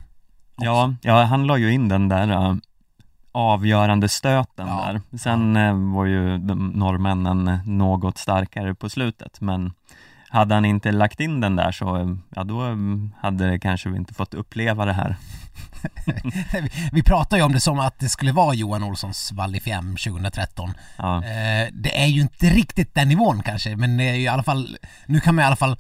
Ja, 0.57 0.95
ja, 1.03 1.23
han 1.23 1.47
la 1.47 1.59
ju 1.59 1.73
in 1.73 1.89
den 1.89 2.09
där 2.09 2.29
äh, 2.29 2.55
avgörande 3.33 4.09
stöten 4.09 4.67
Ja, 4.67 4.93
där. 4.93 5.19
Sen 5.19 5.57
äh, 5.57 5.75
var 5.95 6.05
ju 6.05 6.39
norrmännen 6.39 7.59
något 7.65 8.19
starkare 8.19 8.75
på 8.75 8.91
slutet, 8.91 9.41
men 9.41 9.73
hade 10.29 10.55
han 10.55 10.65
inte 10.65 10.93
lagt 10.93 11.21
in 11.21 11.41
den 11.41 11.57
där 11.57 11.73
så, 11.73 11.97
äh, 11.97 12.15
ja 12.35 12.45
då 12.45 12.61
hade 13.21 13.51
det 13.51 13.59
kanske 13.59 13.89
vi 13.89 13.97
inte 13.97 14.15
fått 14.15 14.35
uppleva 14.35 14.85
det 14.85 14.93
här. 14.93 15.17
vi, 16.53 16.71
vi 16.93 17.03
pratar 17.03 17.37
ju 17.37 17.43
om 17.43 17.53
det 17.53 17.61
som 17.61 17.79
att 17.79 17.99
det 17.99 18.09
skulle 18.09 18.33
vara 18.33 18.55
Johan 18.55 18.83
Olssons 18.83 19.33
Val 19.33 19.55
2013. 19.55 20.75
Ja. 20.97 21.17
Eh, 21.17 21.69
det 21.73 22.03
är 22.03 22.07
ju 22.07 22.21
inte 22.21 22.47
riktigt 22.47 22.95
den 22.95 23.09
nivån 23.09 23.43
kanske, 23.43 23.77
men 23.77 23.97
det 23.97 24.09
är 24.09 24.15
ju 24.15 24.23
i 24.23 24.29
alla 24.29 24.43
fall, 24.43 24.77
nu 25.07 25.21
kan 25.21 25.35
man 25.35 25.43
i 25.43 25.47
alla 25.47 25.57
fall, 25.57 25.77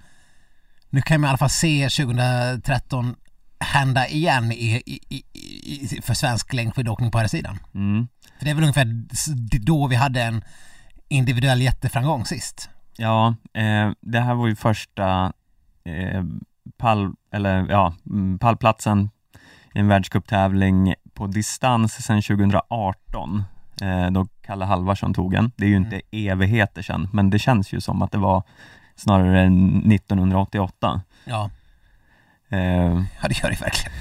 nu 0.90 1.02
kan 1.02 1.21
man 1.21 1.28
i 1.28 1.31
alla 1.31 1.38
fall 1.38 1.50
se 1.50 1.88
2013 1.88 3.16
hända 3.64 4.09
igen 4.09 4.52
i, 4.52 4.83
i, 4.87 5.23
i, 5.33 6.00
för 6.02 6.14
svensk 6.14 6.52
längdskidåkning 6.52 7.11
på 7.11 7.18
här 7.18 7.26
sidan. 7.26 7.59
Mm. 7.75 8.09
För 8.38 8.44
det 8.44 8.50
är 8.50 8.54
väl 8.54 8.64
ungefär 8.64 9.04
då 9.59 9.87
vi 9.87 9.97
hade 9.97 10.23
en 10.23 10.44
individuell 11.09 11.62
jätteframgång 11.62 12.25
sist. 12.25 12.68
Ja, 12.97 13.35
eh, 13.52 13.90
det 14.00 14.21
här 14.21 14.35
var 14.35 14.47
ju 14.47 14.56
första 14.56 15.33
eh, 15.85 16.25
pall, 16.76 17.12
eller 17.33 17.66
ja, 17.71 17.94
mm, 18.06 18.38
pallplatsen 18.38 19.11
i 19.75 19.78
en 19.78 19.88
världscuptävling 19.88 20.94
på 21.14 21.26
distans 21.26 22.04
sedan 22.04 22.23
2018 22.23 23.44
eh, 23.80 24.11
då 24.11 24.26
Kalle 24.42 24.64
Halvarsson 24.64 25.14
tog 25.14 25.35
en. 25.35 25.52
Det 25.56 25.64
är 25.64 25.68
ju 25.68 25.76
inte 25.76 26.00
evigheter 26.11 26.83
sedan, 26.83 27.09
men 27.12 27.30
det 27.30 27.38
känns 27.38 27.73
ju 27.73 27.80
som 27.80 28.02
att 28.02 28.12
det 28.12 28.18
var 28.18 28.42
snarare 28.97 29.47
1988. 29.47 31.02
Ja, 31.25 31.50
Eh, 32.49 32.59
ja 33.23 33.29
det 33.29 33.43
gör 33.43 33.51
det 33.51 33.61
verkligen. 33.61 33.93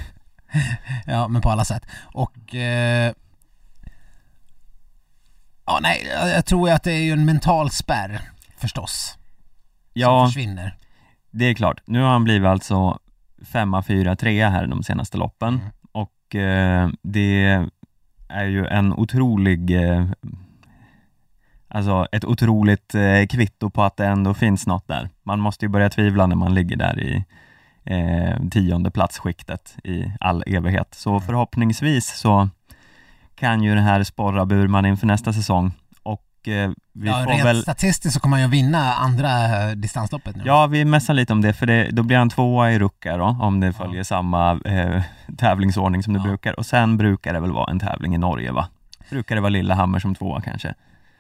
ja, 1.06 1.28
men 1.28 1.42
på 1.42 1.50
alla 1.50 1.66
sätt. 1.66 1.86
Och 2.14 2.56
eh, 2.56 3.14
Ja, 5.66 5.80
nej, 5.82 6.08
jag 6.12 6.46
tror 6.46 6.70
ju 6.70 6.76
att 6.76 6.84
det 6.84 6.92
är 6.92 7.02
ju 7.02 7.12
en 7.12 7.26
mental 7.26 7.70
spärr 7.72 8.22
förstås. 8.58 9.18
ja, 9.94 10.26
Som 10.26 10.28
försvinner. 10.34 10.76
det 11.32 11.46
är 11.46 11.54
klart. 11.54 11.82
Nu 11.86 12.02
har 12.02 12.10
han 12.10 12.24
blivit 12.24 12.48
alltså 12.48 13.00
femma, 13.46 13.84
fyra, 13.84 14.16
trea 14.16 14.50
här 14.50 14.68
de 14.68 14.84
senaste 14.84 15.18
loppen 15.18 15.54
Mm. 15.54 15.70
och 15.92 16.36
eh, 16.36 16.90
det 17.02 17.68
är 18.28 18.46
ju 18.46 18.66
en 18.68 18.94
otrolig 18.94 19.72
eh, 19.92 20.06
Alltså 21.68 22.08
ett 22.12 22.26
otroligt 22.26 22.96
eh, 22.96 23.26
kvitto 23.30 23.70
på 23.70 23.84
att 23.84 23.98
det 23.98 24.06
ändå 24.08 24.34
finns 24.34 24.68
något 24.68 24.88
där. 24.88 25.10
Man 25.24 25.40
måste 25.40 25.66
ju 25.66 25.70
börja 25.70 25.90
tvivla 25.90 26.28
när 26.28 26.36
man 26.36 26.54
ligger 26.54 26.76
där 26.76 27.00
i 27.00 27.26
eh, 27.86 28.48
tionde 28.52 28.92
platsskiktet 28.92 29.76
i 29.84 30.06
all 30.20 30.44
evighet. 30.48 30.88
Så 30.96 31.10
Mm. 31.10 31.22
förhoppningsvis 31.22 32.18
så 32.20 32.50
kan 33.36 33.64
ju 33.64 33.76
det 33.76 33.82
här 33.82 34.04
sporra 34.04 34.46
Burman 34.46 34.86
inför 34.86 35.08
nästa 35.08 35.34
säsong 35.34 35.72
och 36.04 36.48
eh, 36.48 36.72
vi 36.94 37.08
ja, 37.10 37.24
får 37.24 37.32
rent 37.32 37.46
väl 37.46 37.62
statistiskt 37.62 38.14
så 38.14 38.20
kommer 38.20 38.38
han 38.38 38.42
ju 38.46 38.50
vinna 38.52 38.94
andra 38.94 39.30
eh, 39.70 39.72
distansloppet 39.76 40.36
nu. 40.36 40.44
Ja, 40.46 40.68
vi 40.68 40.86
mässar 40.86 41.14
lite 41.14 41.34
om 41.34 41.42
det, 41.42 41.54
för 41.54 41.66
det, 41.66 41.90
då 41.92 42.04
blir 42.04 42.18
han 42.18 42.30
tvåa 42.30 42.72
i 42.72 42.80
Ruka 42.80 43.18
då, 43.18 43.38
om 43.42 43.60
det 43.60 43.74
följer 43.74 44.04
samma 44.04 44.60
eh, 44.66 45.02
tävlingsordning 45.38 46.04
som 46.04 46.14
det 46.14 46.20
Ja. 46.20 46.24
brukar. 46.24 46.60
Och 46.60 46.66
sen 46.66 46.98
brukar 46.98 47.34
det 47.34 47.40
väl 47.40 47.52
vara 47.52 47.72
en 47.72 47.80
tävling 47.80 48.16
i 48.16 48.18
Norge, 48.18 48.52
va? 48.52 48.68
Brukar 49.10 49.36
det 49.36 49.42
vara 49.42 49.50
Lillehammer 49.50 50.00
som 50.00 50.16
tvåa 50.16 50.42
kanske? 50.42 50.74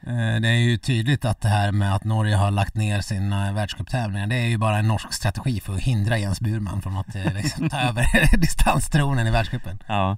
Eh, 0.07 0.41
Det 0.41 0.47
är 0.47 0.59
ju 0.69 0.77
tydligt 0.77 1.25
att 1.25 1.41
det 1.41 1.47
här 1.49 1.71
med 1.71 1.95
att 1.95 2.03
Norge 2.03 2.35
har 2.35 2.51
lagt 2.51 2.75
ner 2.75 3.01
sina 3.01 3.51
världscuptävlingar, 3.53 4.27
det 4.27 4.35
är 4.35 4.47
ju 4.47 4.57
bara 4.57 4.77
en 4.77 4.87
norsk 4.87 5.13
strategi 5.13 5.59
för 5.59 5.73
att 5.73 5.79
hindra 5.81 6.17
Jens 6.17 6.39
Burman 6.41 6.81
från 6.81 6.97
att 6.97 7.15
eh, 7.15 7.33
liksom, 7.33 7.69
ta 7.69 7.77
över 7.89 8.37
distanstronen 8.37 9.27
i 9.27 9.31
världscupen. 9.31 9.79
Ja, 9.87 10.17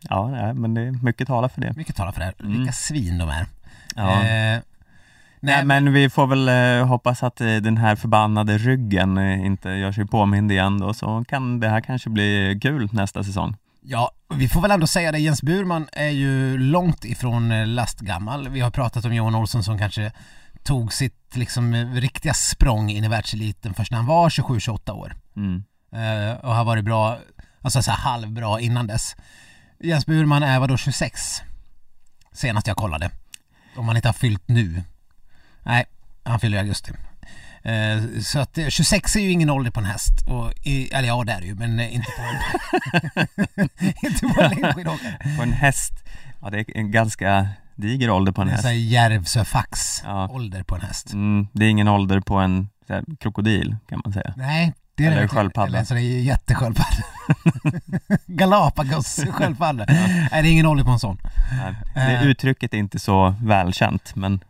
ja 0.00 0.52
men 0.54 0.74
det 0.74 0.80
är 0.80 1.04
mycket 1.04 1.28
talar 1.28 1.48
för 1.48 1.60
det. 1.60 1.72
Mycket 1.76 1.96
talar 1.96 2.12
för 2.12 2.20
det. 2.20 2.32
Mm. 2.40 2.52
Vilka 2.52 2.72
svin 2.72 3.18
de 3.18 3.28
är. 3.28 3.46
Ja. 3.96 4.24
Eh, 4.24 4.60
Nej, 5.40 5.64
men 5.64 5.92
vi 5.92 6.10
får 6.10 6.26
väl 6.26 6.48
eh, 6.48 6.86
hoppas 6.88 7.22
att 7.22 7.40
eh, 7.40 7.46
den 7.56 7.76
här 7.76 7.96
förbannade 7.96 8.58
ryggen 8.58 9.18
eh, 9.18 9.46
inte 9.46 9.68
gör 9.70 9.92
sig 9.92 10.06
påmind 10.06 10.52
igen 10.52 10.78
då, 10.78 10.94
så 10.94 11.24
kan 11.28 11.60
det 11.60 11.68
här 11.68 11.80
kanske 11.80 12.10
bli 12.10 12.58
kul 12.62 12.88
nästa 12.92 13.24
säsong. 13.24 13.56
Ja, 13.88 14.10
vi 14.34 14.48
får 14.48 14.60
väl 14.60 14.70
ändå 14.70 14.86
säga 14.86 15.12
det, 15.12 15.18
Jens 15.18 15.42
Burman 15.42 15.88
är 15.92 16.08
ju 16.08 16.58
långt 16.58 17.04
ifrån 17.04 17.52
eh, 17.52 17.66
lastgammal. 17.66 18.48
Vi 18.48 18.60
har 18.60 18.70
pratat 18.70 19.04
om 19.04 19.14
Johan 19.14 19.34
Olsson 19.34 19.64
som 19.64 19.78
kanske 19.78 20.12
tog 20.62 20.92
sitt 20.92 21.36
liksom 21.36 21.74
eh, 21.74 21.92
riktiga 21.92 22.34
språng 22.34 22.90
in 22.90 23.04
i 23.04 23.08
världseliten 23.08 23.74
först 23.74 23.90
när 23.90 23.98
han 23.98 24.06
var 24.06 24.28
27-28 24.28 24.90
år. 24.90 25.14
Mm. 25.36 25.64
Eh, 25.92 26.36
och 26.36 26.54
har 26.54 26.64
varit 26.64 26.84
bra, 26.84 27.18
alltså 27.60 27.82
så 27.82 27.90
halvbra 27.90 28.60
innan 28.60 28.86
dess. 28.86 29.16
Jens 29.80 30.06
Burman 30.06 30.42
är 30.42 30.60
vadå 30.60 30.76
26? 30.76 31.42
Senast 32.32 32.66
jag 32.66 32.76
kollade. 32.76 33.10
Om 33.76 33.88
han 33.88 33.96
inte 33.96 34.08
har 34.08 34.12
fyllt 34.12 34.48
nu. 34.48 34.82
Nej, 35.62 35.84
han 36.24 36.40
fyller 36.40 36.56
i 36.56 36.60
augusti. 36.60 36.92
Eh, 37.66 38.20
så 38.22 38.38
att 38.38 38.58
eh, 38.58 38.68
26 38.68 39.16
är 39.16 39.20
ju 39.20 39.30
ingen 39.30 39.50
ålder 39.50 39.70
på 39.70 39.80
en 39.80 39.86
häst. 39.86 40.12
Och 40.28 40.52
eller 40.92 41.08
ja, 41.08 41.24
det 41.24 41.32
är 41.32 41.40
det 41.40 41.46
ju, 41.46 41.54
men 41.54 41.80
eh, 41.80 41.94
inte 41.94 42.08
på 42.16 42.22
en, 42.22 43.68
inte 44.02 44.20
på 44.34 44.40
en 44.42 44.50
längdskidåkare. 44.50 45.36
På 45.36 45.42
en 45.42 45.52
häst, 45.52 45.92
ja 46.42 46.50
det 46.50 46.58
är 46.58 46.76
en 46.76 46.90
ganska 46.90 47.48
diger 47.74 48.10
ålder 48.10 48.32
på 48.32 48.40
en 48.42 48.46
Det 48.48 48.52
är 48.52 48.54
häst. 48.54 48.62
så 48.62 48.68
här 48.68 48.74
Järvsö-fax 48.74 50.02
Ja. 50.04 50.28
ålder 50.28 50.62
på 50.62 50.74
en 50.74 50.80
häst. 50.80 51.12
Mm, 51.12 51.46
det 51.52 51.64
är 51.64 51.70
ingen 51.70 51.88
ålder 51.88 52.20
på 52.20 52.36
en 52.36 52.68
här, 52.88 53.04
krokodil 53.20 53.76
kan 53.88 54.00
man 54.04 54.12
säga. 54.12 54.34
Nej, 54.36 54.72
det 54.94 55.04
är 55.06 55.10
Eller 55.12 55.22
det 55.22 55.28
sköldpadda. 55.28 55.66
Eller 55.68 55.78
en 55.78 55.86
sån 55.86 55.96
där 55.96 56.02
jättesköldpadda. 56.04 56.96
Galapagos-sköldpadda. 58.26 59.84
Nej, 59.88 60.28
det 60.42 60.48
är 60.48 60.52
ingen 60.52 60.66
ålder 60.66 60.84
på 60.84 60.90
en 60.90 60.98
sån. 60.98 61.18
Nej, 61.52 61.74
Det 61.94 62.00
Eh. 62.16 62.22
uttrycket 62.26 62.74
är 62.74 62.78
inte 62.78 62.98
så 62.98 63.34
välkänt 63.42 64.12
men 64.16 64.40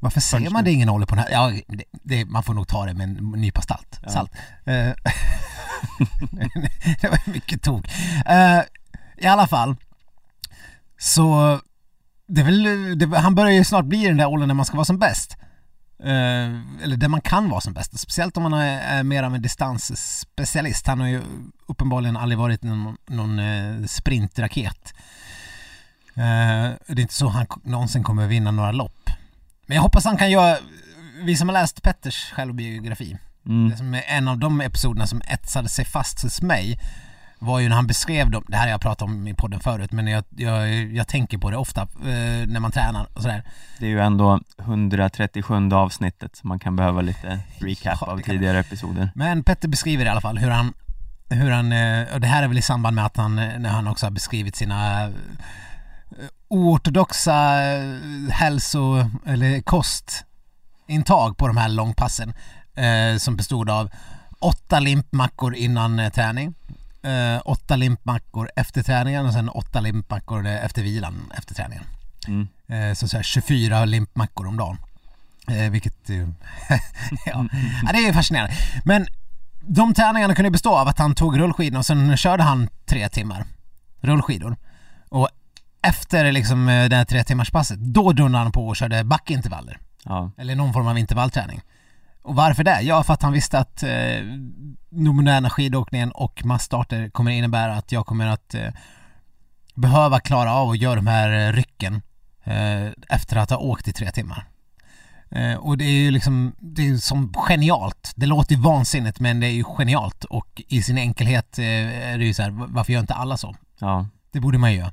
Varför 0.00 0.20
Först 0.20 0.52
man 0.52 0.64
det 0.64 0.72
ingen 0.72 0.88
ålder 0.88 1.06
på 1.06 1.14
den 1.14 1.24
här? 1.24 1.30
Ja, 1.32 1.52
det, 1.68 1.84
det, 1.90 2.24
man 2.24 2.42
får 2.42 2.54
nog 2.54 2.68
ta 2.68 2.86
det 2.86 2.94
med 2.94 3.04
en 3.04 3.32
nypa 3.36 3.62
salt. 3.62 4.00
Ja. 4.02 4.10
salt. 4.10 4.32
Eh, 4.64 4.74
det 7.00 7.08
var 7.08 7.30
mycket 7.30 7.62
tok. 7.62 7.86
Eh, 8.26 8.60
I 9.16 9.26
alla 9.26 9.46
fall, 9.46 9.76
så 10.98 11.58
det 12.26 12.40
är 12.40 12.44
väl, 12.44 12.98
det, 12.98 13.18
han 13.18 13.34
börjar 13.34 13.52
ju 13.52 13.64
snart 13.64 13.84
bli 13.84 14.04
i 14.04 14.08
den 14.08 14.16
där 14.16 14.26
åldern 14.26 14.48
när 14.48 14.54
man 14.54 14.66
ska 14.66 14.76
vara 14.76 14.84
som 14.84 14.98
bäst. 14.98 15.36
Eh, 16.02 16.82
eller 16.82 16.96
där 16.96 17.08
man 17.08 17.20
kan 17.20 17.50
vara 17.50 17.60
som 17.60 17.72
bäst. 17.72 18.00
Speciellt 18.00 18.36
om 18.36 18.42
man 18.42 18.52
är, 18.52 18.80
är 18.98 19.02
mer 19.02 19.22
av 19.22 19.34
en 19.34 19.42
distansspecialist. 19.42 20.86
Han 20.86 21.00
har 21.00 21.08
ju 21.08 21.22
uppenbarligen 21.66 22.16
aldrig 22.16 22.38
varit 22.38 22.62
någon, 22.62 22.96
någon 23.06 23.88
sprintraket. 23.88 24.94
Det 26.14 26.22
är 26.86 27.00
inte 27.00 27.14
så 27.14 27.28
han 27.28 27.46
någonsin 27.64 28.02
kommer 28.02 28.26
vinna 28.26 28.50
några 28.50 28.72
lopp. 28.72 28.99
Men 29.70 29.74
jag 29.74 29.82
hoppas 29.82 30.04
han 30.04 30.16
kan 30.16 30.30
göra, 30.30 30.56
vi 31.24 31.36
som 31.36 31.48
har 31.48 31.52
läst 31.52 31.82
Petters 31.82 32.32
självbiografi, 32.32 33.16
mm, 33.46 33.70
det 33.70 33.76
som 33.76 33.94
är 33.94 34.02
en 34.06 34.28
av 34.28 34.38
de 34.38 34.60
episoderna 34.60 35.06
som 35.06 35.22
etsade 35.26 35.68
sig 35.68 35.84
fast 35.84 36.22
hos 36.22 36.42
mig 36.42 36.78
var 37.38 37.58
ju 37.58 37.68
när 37.68 37.76
han 37.76 37.86
beskrev 37.86 38.30
dem, 38.30 38.44
det 38.48 38.56
här 38.56 38.64
har 38.64 38.70
jag 38.70 38.80
pratat 38.80 39.02
om 39.02 39.28
i 39.28 39.34
podden 39.34 39.60
förut 39.60 39.92
men 39.92 40.06
jag, 40.06 40.24
jag, 40.36 40.70
jag 40.92 41.08
tänker 41.08 41.38
på 41.38 41.50
det 41.50 41.56
ofta 41.56 41.82
eh, 41.82 42.46
när 42.46 42.60
man 42.60 42.72
tränar 42.72 43.08
och 43.14 43.22
sådär. 43.22 43.42
det 43.78 43.86
är 43.86 43.90
ju 43.90 44.00
ändå 44.00 44.40
137 44.58 45.54
avsnittet 45.72 46.36
så 46.36 46.46
man 46.46 46.58
kan 46.58 46.76
behöva 46.76 47.00
lite 47.00 47.40
recap 47.58 47.98
Ja, 48.00 48.06
av 48.06 48.16
det 48.16 48.22
tidigare 48.22 48.58
episoder. 48.58 49.10
Men 49.14 49.44
Petter 49.44 49.68
beskriver 49.68 50.04
i 50.04 50.08
alla 50.08 50.20
fall 50.20 50.38
hur 50.38 50.50
han, 50.50 50.72
hur 51.28 51.50
han, 51.50 51.72
eh, 51.72 52.14
och 52.14 52.20
det 52.20 52.26
här 52.26 52.42
är 52.42 52.48
väl 52.48 52.58
i 52.58 52.62
samband 52.62 52.96
med 52.96 53.06
att 53.06 53.16
han, 53.16 53.36
när 53.36 53.68
han 53.68 53.86
också 53.86 54.06
har 54.06 54.10
beskrivit 54.10 54.56
sina 54.56 55.10
oortodoxa 56.48 57.62
eh, 57.62 57.98
hälso 58.30 59.10
eller 59.26 59.60
kostintag 59.60 61.36
på 61.36 61.46
de 61.46 61.56
här 61.56 61.68
långpassen 61.68 62.32
eh, 62.74 63.18
som 63.18 63.36
bestod 63.36 63.70
av 63.70 63.90
åtta 64.38 64.80
limpmackor 64.80 65.54
innan 65.54 65.98
eh, 65.98 66.10
träning, 66.10 66.54
eh, 67.02 67.40
åtta 67.44 67.76
limpmackor 67.76 68.50
efter 68.56 68.82
träningen 68.82 69.26
och 69.26 69.32
sen 69.32 69.48
åtta 69.48 69.80
limpmackor 69.80 70.46
eh, 70.46 70.64
efter 70.64 70.82
vilan 70.82 71.32
efter 71.38 71.54
träningen. 71.54 71.84
Mm. 72.26 72.48
Eh, 72.68 72.94
så, 72.94 73.08
så 73.08 73.16
här 73.16 73.24
24 73.24 73.84
limpmackor 73.84 74.46
om 74.46 74.56
dagen. 74.56 74.78
Eh, 75.48 75.70
vilket 75.70 76.08
ju... 76.08 76.22
ja. 77.26 77.46
ja, 77.86 77.92
det 77.92 77.98
är 77.98 78.12
fascinerande. 78.12 78.54
Men 78.84 79.06
de 79.60 79.94
träningarna 79.94 80.34
kunde 80.34 80.50
bestå 80.50 80.76
av 80.76 80.88
att 80.88 80.98
han 80.98 81.14
tog 81.14 81.38
rullskidorna 81.38 81.78
och 81.78 81.86
sen 81.86 82.16
körde 82.16 82.42
han 82.42 82.68
tre 82.86 83.08
timmar 83.08 83.44
rullskidor. 84.00 84.56
Och 85.08 85.28
efter 85.82 86.32
liksom 86.32 86.68
eh, 86.68 86.88
det 86.88 86.96
här 86.96 87.04
tre 87.04 87.24
timmars 87.24 87.50
passet, 87.50 87.78
då 87.78 88.12
dundrade 88.12 88.44
han 88.44 88.52
på 88.52 88.68
och 88.68 88.76
körde 88.76 89.04
backintervaller. 89.04 89.78
Ja, 90.04 90.30
Eller 90.38 90.54
någon 90.54 90.72
form 90.72 90.86
av 90.86 90.98
intervallträning. 90.98 91.60
Och 92.22 92.34
varför 92.34 92.64
det? 92.64 92.80
Ja, 92.80 93.02
för 93.02 93.14
att 93.14 93.22
han 93.22 93.32
visste 93.32 93.58
att 93.58 93.82
eh, 93.82 93.88
den 94.90 95.16
moderna 95.16 95.50
skidåkningen 95.50 96.12
och 96.12 96.44
massstarter 96.44 97.08
kommer 97.08 97.30
innebära 97.30 97.74
att 97.74 97.92
jag 97.92 98.06
kommer 98.06 98.26
att 98.26 98.54
eh, 98.54 98.68
behöva 99.74 100.20
klara 100.20 100.54
av 100.54 100.70
att 100.70 100.78
göra 100.78 100.96
de 100.96 101.06
här 101.06 101.48
eh, 101.48 101.52
rycken 101.52 102.02
eh, 102.44 102.86
efter 103.08 103.36
att 103.36 103.50
ha 103.50 103.56
åkt 103.56 103.88
i 103.88 103.92
tre 103.92 104.10
timmar. 104.10 104.46
Eh, 105.30 105.54
och 105.54 105.78
det 105.78 105.84
är 105.84 105.90
ju 106.04 106.10
liksom, 106.10 106.52
det 106.58 106.82
är 106.82 106.86
ju 106.86 106.98
som 106.98 107.34
genialt. 107.36 108.12
Det 108.16 108.26
låter 108.26 108.54
ju 108.54 108.60
vansinnigt 108.60 109.20
men 109.20 109.40
det 109.40 109.46
är 109.46 109.52
ju 109.52 109.64
genialt 109.64 110.24
och 110.24 110.62
i 110.68 110.82
sin 110.82 110.98
enkelhet 110.98 111.58
eh, 111.58 112.12
är 112.12 112.18
det 112.18 112.24
ju 112.24 112.34
så 112.34 112.42
här, 112.42 112.50
varför 112.50 112.92
gör 112.92 113.00
inte 113.00 113.14
alla 113.14 113.36
så? 113.36 113.56
ja. 113.78 114.06
Det 114.32 114.40
borde 114.40 114.58
man 114.58 114.72
ju 114.72 114.78
göra. 114.78 114.92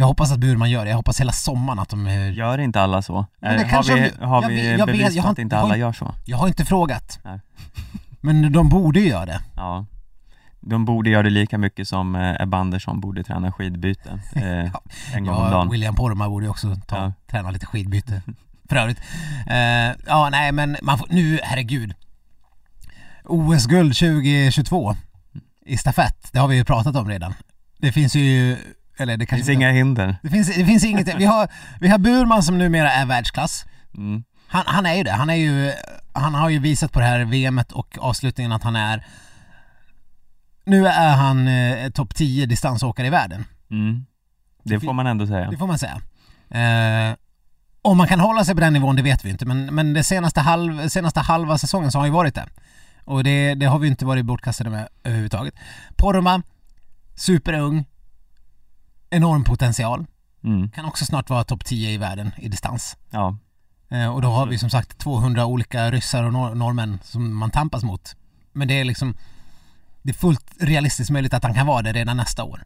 Jag 0.00 0.06
hoppas 0.06 0.32
att 0.32 0.38
Burman 0.38 0.70
gör 0.70 0.84
det. 0.84 0.90
Jag 0.90 0.96
hoppas 0.96 1.20
hela 1.20 1.32
sommaren 1.32 1.78
att 1.78 1.88
de... 1.88 2.06
eh, 2.06 2.32
Gör 2.32 2.58
inte 2.58 2.80
alla 2.80 3.02
så? 3.02 3.26
Men 3.40 3.50
det 3.50 3.56
Eh, 3.56 3.62
har 3.62 3.70
kanske 3.70 3.94
vi, 3.94 4.24
har 4.24 4.42
jag 4.42 4.48
vi 4.48 4.54
vet- 4.54 4.78
jag 4.78 4.86
vet, 4.86 4.96
bevis 4.96 5.14
jag 5.14 5.22
på 5.22 5.26
har 5.26 5.32
att 5.32 5.38
inte- 5.38 5.56
jag 5.56 5.60
har 5.60 5.66
alla 5.68 5.76
gör 5.76 5.92
så? 5.92 6.14
Jag 6.24 6.36
har 6.38 6.48
inte 6.48 6.64
frågat. 6.64 7.18
Nej. 7.24 7.40
Men 8.20 8.52
de 8.52 8.68
borde 8.68 9.00
göra 9.00 9.26
det. 9.26 9.40
Ja. 9.56 9.86
de 10.60 10.84
borde 10.84 11.10
göra 11.10 11.22
det 11.22 11.30
lika 11.30 11.58
mycket 11.58 11.88
som 11.88 12.14
eh, 12.16 12.42
Ebba 12.42 12.58
Andersson 12.58 13.00
borde 13.00 13.24
träna 13.24 13.52
skidbyte 13.52 14.10
eh, 14.34 14.42
en 15.14 15.24
gång 15.24 15.34
om 15.34 15.44
Ja, 15.44 15.50
dagen. 15.50 15.70
William 15.70 15.94
Poromaa 15.94 16.28
borde 16.28 16.48
också 16.48 16.76
ta, 16.86 16.96
Ja. 16.96 17.12
träna 17.30 17.50
lite 17.50 17.66
skidbyte. 17.66 18.22
För 18.68 18.76
övrigt. 18.76 18.98
Eh, 19.46 19.56
ja, 20.06 20.28
nej 20.30 20.52
men 20.52 20.76
man 20.82 20.98
får, 20.98 21.06
nu, 21.10 21.40
herregud. 21.42 21.94
OS-guld 23.24 23.94
2022 23.96 24.94
i 25.66 25.76
stafett, 25.76 26.28
det 26.32 26.38
har 26.38 26.48
vi 26.48 26.56
ju 26.56 26.64
pratat 26.64 26.96
om 26.96 27.08
redan. 27.08 27.34
Det 27.78 27.92
finns 27.92 28.14
ju, 28.16 28.56
eller 28.98 29.16
det 29.16 29.26
kanske 29.26 29.46
finns 29.46 29.56
inga 29.56 29.70
hinder. 29.70 30.16
det 30.22 30.30
finns, 30.30 30.56
det 30.56 30.64
finns 30.64 30.84
inget, 30.84 31.14
vi 31.18 31.24
har, 31.24 31.48
vi 31.80 31.88
har 31.88 31.98
Burman 31.98 32.42
som 32.42 32.58
numera 32.58 32.92
är 32.92 33.06
världsklass. 33.06 33.64
Mm. 33.96 34.24
Han, 34.48 34.62
han 34.66 34.86
är 34.86 34.94
ju 34.94 35.02
det, 35.02 35.12
han 35.12 35.30
är 35.30 35.34
ju, 35.34 35.72
han 36.12 36.34
har 36.34 36.48
ju 36.48 36.58
visat 36.58 36.92
på 36.92 37.00
det 37.00 37.06
här 37.06 37.24
VMet 37.24 37.72
och 37.72 37.98
avslutningen 38.00 38.52
att 38.52 38.62
han 38.62 38.76
är 38.76 39.06
Nu 40.64 40.86
är 40.86 41.16
han 41.16 41.48
eh, 41.48 41.90
topp 41.90 42.14
10 42.14 42.46
distansåkare 42.46 43.06
i 43.06 43.10
världen. 43.10 43.44
Mm. 43.70 44.06
Det 44.64 44.80
får 44.80 44.92
man 44.92 45.06
ändå 45.06 45.26
säga. 45.26 45.50
Det 45.50 45.56
får 45.56 45.66
man 45.66 45.78
säga. 45.78 46.00
Eh, 46.50 47.16
om 47.82 47.98
man 47.98 48.08
kan 48.08 48.20
hålla 48.20 48.44
sig 48.44 48.54
på 48.54 48.60
den 48.60 48.72
nivån, 48.72 48.96
det 48.96 49.02
vet 49.02 49.24
vi 49.24 49.30
inte. 49.30 49.46
Men, 49.46 49.74
men 49.74 49.92
det 49.92 50.04
senaste, 50.04 50.40
halv, 50.40 50.88
senaste 50.88 51.20
halva 51.20 51.58
säsongen 51.58 51.92
så 51.92 51.98
har 51.98 52.00
han 52.00 52.08
ju 52.08 52.14
varit 52.14 52.34
det. 52.34 52.46
Och 53.04 53.24
det, 53.24 53.54
det 53.54 53.66
har 53.66 53.78
vi 53.78 53.88
inte 53.88 54.04
varit 54.04 54.24
bortkastade 54.24 54.70
med 54.70 54.88
överhuvudtaget. 55.04 55.54
Poromaa, 55.96 56.42
superung, 57.14 57.84
enorm 59.10 59.44
potential. 59.44 60.06
Mm. 60.44 60.70
Kan 60.70 60.84
också 60.84 61.04
snart 61.04 61.30
vara 61.30 61.44
topp 61.44 61.64
10 61.64 61.90
i 61.90 61.96
världen 61.98 62.30
i 62.36 62.48
distans. 62.48 62.96
Ja. 63.10 63.36
Eh, 63.90 64.14
och 64.14 64.22
då 64.22 64.28
har 64.28 64.46
vi 64.46 64.58
som 64.58 64.70
sagt 64.70 64.98
200 64.98 65.46
olika 65.46 65.90
ryssar 65.90 66.24
och 66.24 66.32
nor- 66.32 66.54
norrmän 66.54 66.98
som 67.02 67.36
man 67.36 67.50
tampas 67.50 67.82
mot. 67.82 68.16
Men 68.52 68.68
det 68.68 68.80
är 68.80 68.84
liksom 68.84 69.14
det 70.02 70.10
är 70.10 70.14
fullt 70.14 70.50
realistiskt 70.60 71.10
möjligt 71.10 71.34
att 71.34 71.44
han 71.44 71.54
kan 71.54 71.66
vara 71.66 71.82
det 71.82 71.92
redan 71.92 72.16
nästa 72.16 72.44
år. 72.44 72.64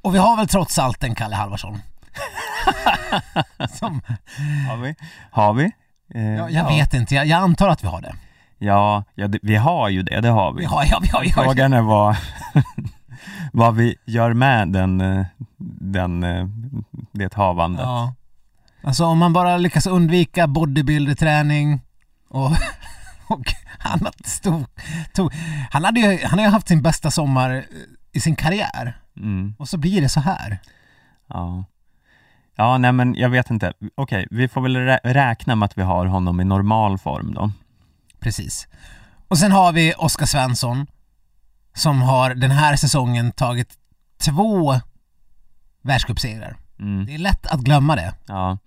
Och 0.00 0.14
vi 0.14 0.18
har 0.18 0.36
väl 0.36 0.48
trots 0.48 0.78
allt 0.78 1.04
en 1.04 1.14
Kalle 1.14 1.36
Halvarsson. 1.36 1.78
som, 3.78 4.00
Har 4.68 4.76
vi? 4.76 4.94
Har 5.30 5.54
vi? 5.54 5.70
Eh, 6.14 6.22
jag, 6.22 6.50
jag 6.50 6.68
vet 6.68 6.94
inte, 6.94 7.14
jag, 7.14 7.26
jag 7.26 7.42
antar 7.42 7.68
att 7.68 7.84
vi 7.84 7.88
har 7.88 8.00
det. 8.00 8.14
Ja, 8.58 9.04
ja 9.14 9.28
det, 9.28 9.38
vi 9.42 9.56
har 9.56 9.88
ju 9.88 10.02
det, 10.02 10.20
det 10.20 10.28
har 10.28 10.52
vi. 10.52 10.58
Vi 10.58 10.64
har, 10.64 10.84
ja, 10.84 10.98
vi 11.02 11.08
har, 11.08 11.20
vi 11.22 11.30
har. 11.30 11.44
Frågan 11.44 11.72
är 11.72 11.80
vad, 11.82 12.16
vad 13.52 13.74
vi 13.74 13.96
gör 14.06 14.32
med 14.32 14.68
den, 14.68 15.00
eh, 15.00 15.26
den, 15.80 16.22
eh, 16.24 16.46
det 17.12 17.34
havandet. 17.34 17.82
Ja. 17.86 18.14
Alltså 18.82 19.04
om 19.04 19.18
man 19.18 19.32
bara 19.32 19.56
lyckas 19.56 19.86
undvika 19.86 20.46
bodybuilder-träning 20.46 21.80
och, 22.28 22.50
och 23.26 23.44
annat 23.78 24.26
stort. 24.26 24.70
Tog, 25.12 25.32
han, 25.70 25.84
hade 25.84 26.00
ju, 26.00 26.24
han 26.26 26.38
har 26.38 26.46
ju 26.46 26.52
haft 26.52 26.68
sin 26.68 26.82
bästa 26.82 27.10
sommar 27.10 27.50
eh, 27.54 27.62
i 28.12 28.20
sin 28.20 28.36
karriär 28.36 28.98
Mm, 29.16 29.54
och 29.58 29.68
så 29.68 29.78
blir 29.78 30.00
det 30.00 30.08
så 30.08 30.20
här. 30.20 30.58
ja. 31.28 31.64
Ja, 32.56 32.78
nej 32.78 32.92
men 32.92 33.14
jag 33.14 33.28
vet 33.28 33.50
inte. 33.50 33.72
Okej, 33.94 34.26
vi 34.30 34.48
får 34.48 34.60
väl 34.60 34.76
rä- 34.76 35.00
räkna 35.04 35.54
med 35.54 35.66
att 35.66 35.78
vi 35.78 35.82
har 35.82 36.06
honom 36.06 36.40
i 36.40 36.44
normal 36.44 36.98
form 36.98 37.34
då. 37.34 37.50
Precis. 38.20 38.68
Och 39.28 39.38
sen 39.38 39.52
har 39.52 39.72
vi 39.72 39.94
Oskar 39.98 40.26
Svensson 40.26 40.86
som 41.74 42.02
har 42.02 42.34
den 42.34 42.50
här 42.50 42.76
säsongen 42.76 43.32
tagit 43.32 43.72
två 44.24 44.80
världscupsegrar. 45.82 46.56
Mm, 46.80 47.06
Det 47.06 47.14
är 47.14 47.18
lätt 47.18 47.46
att 47.46 47.60
glömma 47.60 47.96
det. 47.96 48.14
ja. 48.26 48.58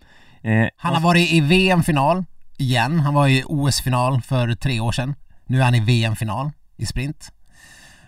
Eh, 0.42 0.68
Han 0.78 0.94
har 0.94 1.02
varit 1.02 1.32
i 1.32 1.42
VM-final 1.42 2.26
igen. 2.58 3.00
Han 3.00 3.14
var 3.14 3.28
i 3.28 3.44
OS-final 3.46 4.22
för 4.22 4.56
tre 4.56 4.80
år 4.80 4.92
sedan. 4.92 5.16
Nu 5.46 5.60
är 5.60 5.64
han 5.64 5.76
i 5.76 5.80
VM-final 5.80 6.52
i 6.78 6.86
sprint. 6.86 7.32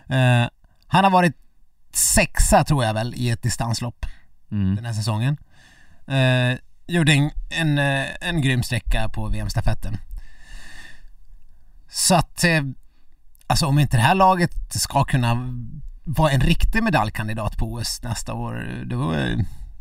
Eh, 0.08 0.46
han 0.86 1.04
har 1.04 1.10
varit 1.10 1.36
sexa 1.92 2.64
tror 2.64 2.84
jag 2.84 2.94
väl 2.94 3.14
i 3.16 3.30
ett 3.30 3.42
distanslopp 3.42 4.06
mm, 4.50 4.76
den 4.76 4.84
här 4.84 4.92
säsongen. 4.92 5.36
Eh, 6.06 6.58
gjorde 6.86 7.12
en, 7.12 7.30
en, 7.50 7.78
eh, 7.78 8.06
en 8.20 8.40
grym 8.42 8.62
sträcka 8.62 9.08
på 9.08 9.28
VM-stafetten. 9.28 9.96
Så 11.88 12.14
att, 12.14 12.44
eh, 12.44 12.62
alltså 13.50 13.66
om 13.66 13.78
inte 13.78 13.96
det 13.96 14.02
här 14.02 14.14
laget 14.14 14.52
ska 14.70 15.04
kunna 15.04 15.36
vara 16.04 16.30
en 16.30 16.40
riktig 16.40 16.82
medaljkandidat 16.82 17.56
på 17.56 17.72
OS 17.72 18.02
nästa 18.02 18.34
år, 18.34 18.84
då, 18.86 19.14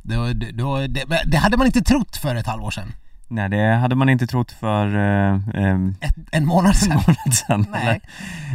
då, 0.02 0.34
då, 0.54 0.88
det, 0.88 1.06
det 1.26 1.38
hade 1.38 1.58
man 1.58 1.68
inte 1.68 1.82
trott 1.82 2.16
för 2.18 2.36
ett 2.36 2.48
halvår 2.48 2.72
sedan. 2.72 2.94
Nej, 3.32 3.50
det 3.50 3.76
hade 3.76 3.96
man 3.96 4.10
inte 4.10 4.28
trott 4.28 4.52
för 4.52 4.88
eh, 4.96 5.34
eh, 5.66 5.78
Ett, 6.02 6.16
en 6.32 6.46
månad 6.46 6.76
sedan. 6.76 6.96
månad 7.08 7.34
sedan. 7.34 7.66
Nej. 7.72 7.82
eller? 7.82 8.02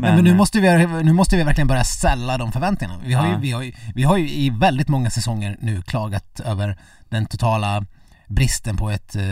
Men, 0.01 0.15
men 0.15 0.25
nu, 0.25 0.31
eh, 0.31 0.37
måste 0.37 0.61
vi, 0.61 0.87
nu 0.87 1.13
måste 1.13 1.37
vi 1.37 1.43
verkligen 1.43 1.69
börja 1.69 1.85
ställa 1.85 2.39
de 2.39 2.53
förväntningarna. 2.53 2.99
Vi 3.05 3.13
har, 3.15 3.27
ju, 3.27 3.33
Ja. 3.33 3.39
vi, 3.39 3.51
har 3.53 3.63
ju, 3.63 3.73
vi 3.95 4.03
har 4.03 4.17
ju 4.17 4.31
i 4.31 4.51
väldigt 4.51 4.89
många 4.89 5.11
säsonger 5.11 5.57
nu 5.61 5.83
klagat 5.83 6.41
över 6.41 6.77
den 7.09 7.27
totala 7.27 7.85
bristen 8.29 8.77
på 8.77 8.91
ett 8.91 9.17
eh, 9.17 9.23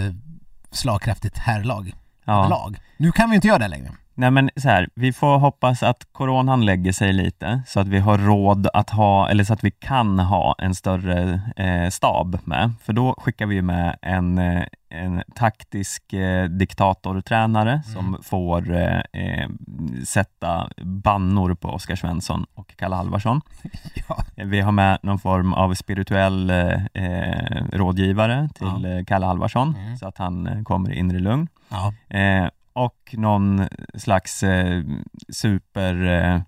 slagkraftigt 0.70 1.38
herrlag. 1.38 1.92
ja. 2.24 2.48
Lag. 2.48 2.78
Nu 2.96 3.12
kan 3.12 3.30
vi 3.30 3.34
inte 3.36 3.48
göra 3.48 3.58
det 3.58 3.68
längre. 3.68 3.90
Nej 4.14 4.30
men 4.30 4.50
så 4.56 4.68
här, 4.68 4.88
vi 4.94 5.12
får 5.12 5.38
hoppas 5.38 5.82
att 5.82 6.06
coronan 6.12 6.64
lägger 6.64 6.92
sig 6.92 7.12
lite 7.12 7.62
så 7.66 7.80
att 7.80 7.88
vi 7.88 7.98
har 7.98 8.18
råd 8.18 8.68
att 8.74 8.90
ha, 8.90 9.28
eller 9.28 9.44
så 9.44 9.52
att 9.52 9.64
vi 9.64 9.70
kan 9.70 10.18
ha 10.18 10.54
en 10.58 10.74
större 10.74 11.40
eh, 11.56 11.88
stab 11.90 12.38
med. 12.44 12.72
För 12.82 12.92
då 12.92 13.14
skickar 13.18 13.46
vi 13.46 13.62
med 13.62 13.96
en, 14.02 14.38
eh, 14.38 14.62
en 14.90 15.22
taktisk 15.34 16.12
eh, 16.12 16.44
diktatortränare 16.48 17.82
som 17.82 18.18
får 18.22 18.74
eh, 18.74 19.00
eh, 19.12 19.48
sätta 20.04 20.68
bannor 20.82 21.54
på 21.54 21.68
Oskar 21.68 21.96
Svensson 21.96 22.46
och 22.54 22.76
Kalle 22.76 22.96
Halvarsson. 22.96 23.40
Ja. 24.08 24.24
Vi 24.44 24.60
har 24.60 24.72
med 24.72 24.98
någon 25.02 25.18
form 25.18 25.54
av 25.54 25.74
spirituell 25.74 26.50
eh, 26.50 26.84
eh, 26.94 27.64
rådgivare 27.72 28.48
till 28.54 28.84
eh, 28.84 29.04
Kalle 29.04 29.26
Halvarsson 29.26 29.74
Mm. 29.82 29.96
så 29.96 30.06
att 30.08 30.18
han 30.18 30.64
kommer 30.64 30.92
i 30.92 30.98
inre 30.98 31.18
lugn. 31.18 31.48
Ja. 31.68 31.92
Och 32.72 33.14
någon 33.18 33.68
slags 33.94 34.42
eh, 34.42 34.82
super 35.32 36.06
eh, 36.06 36.40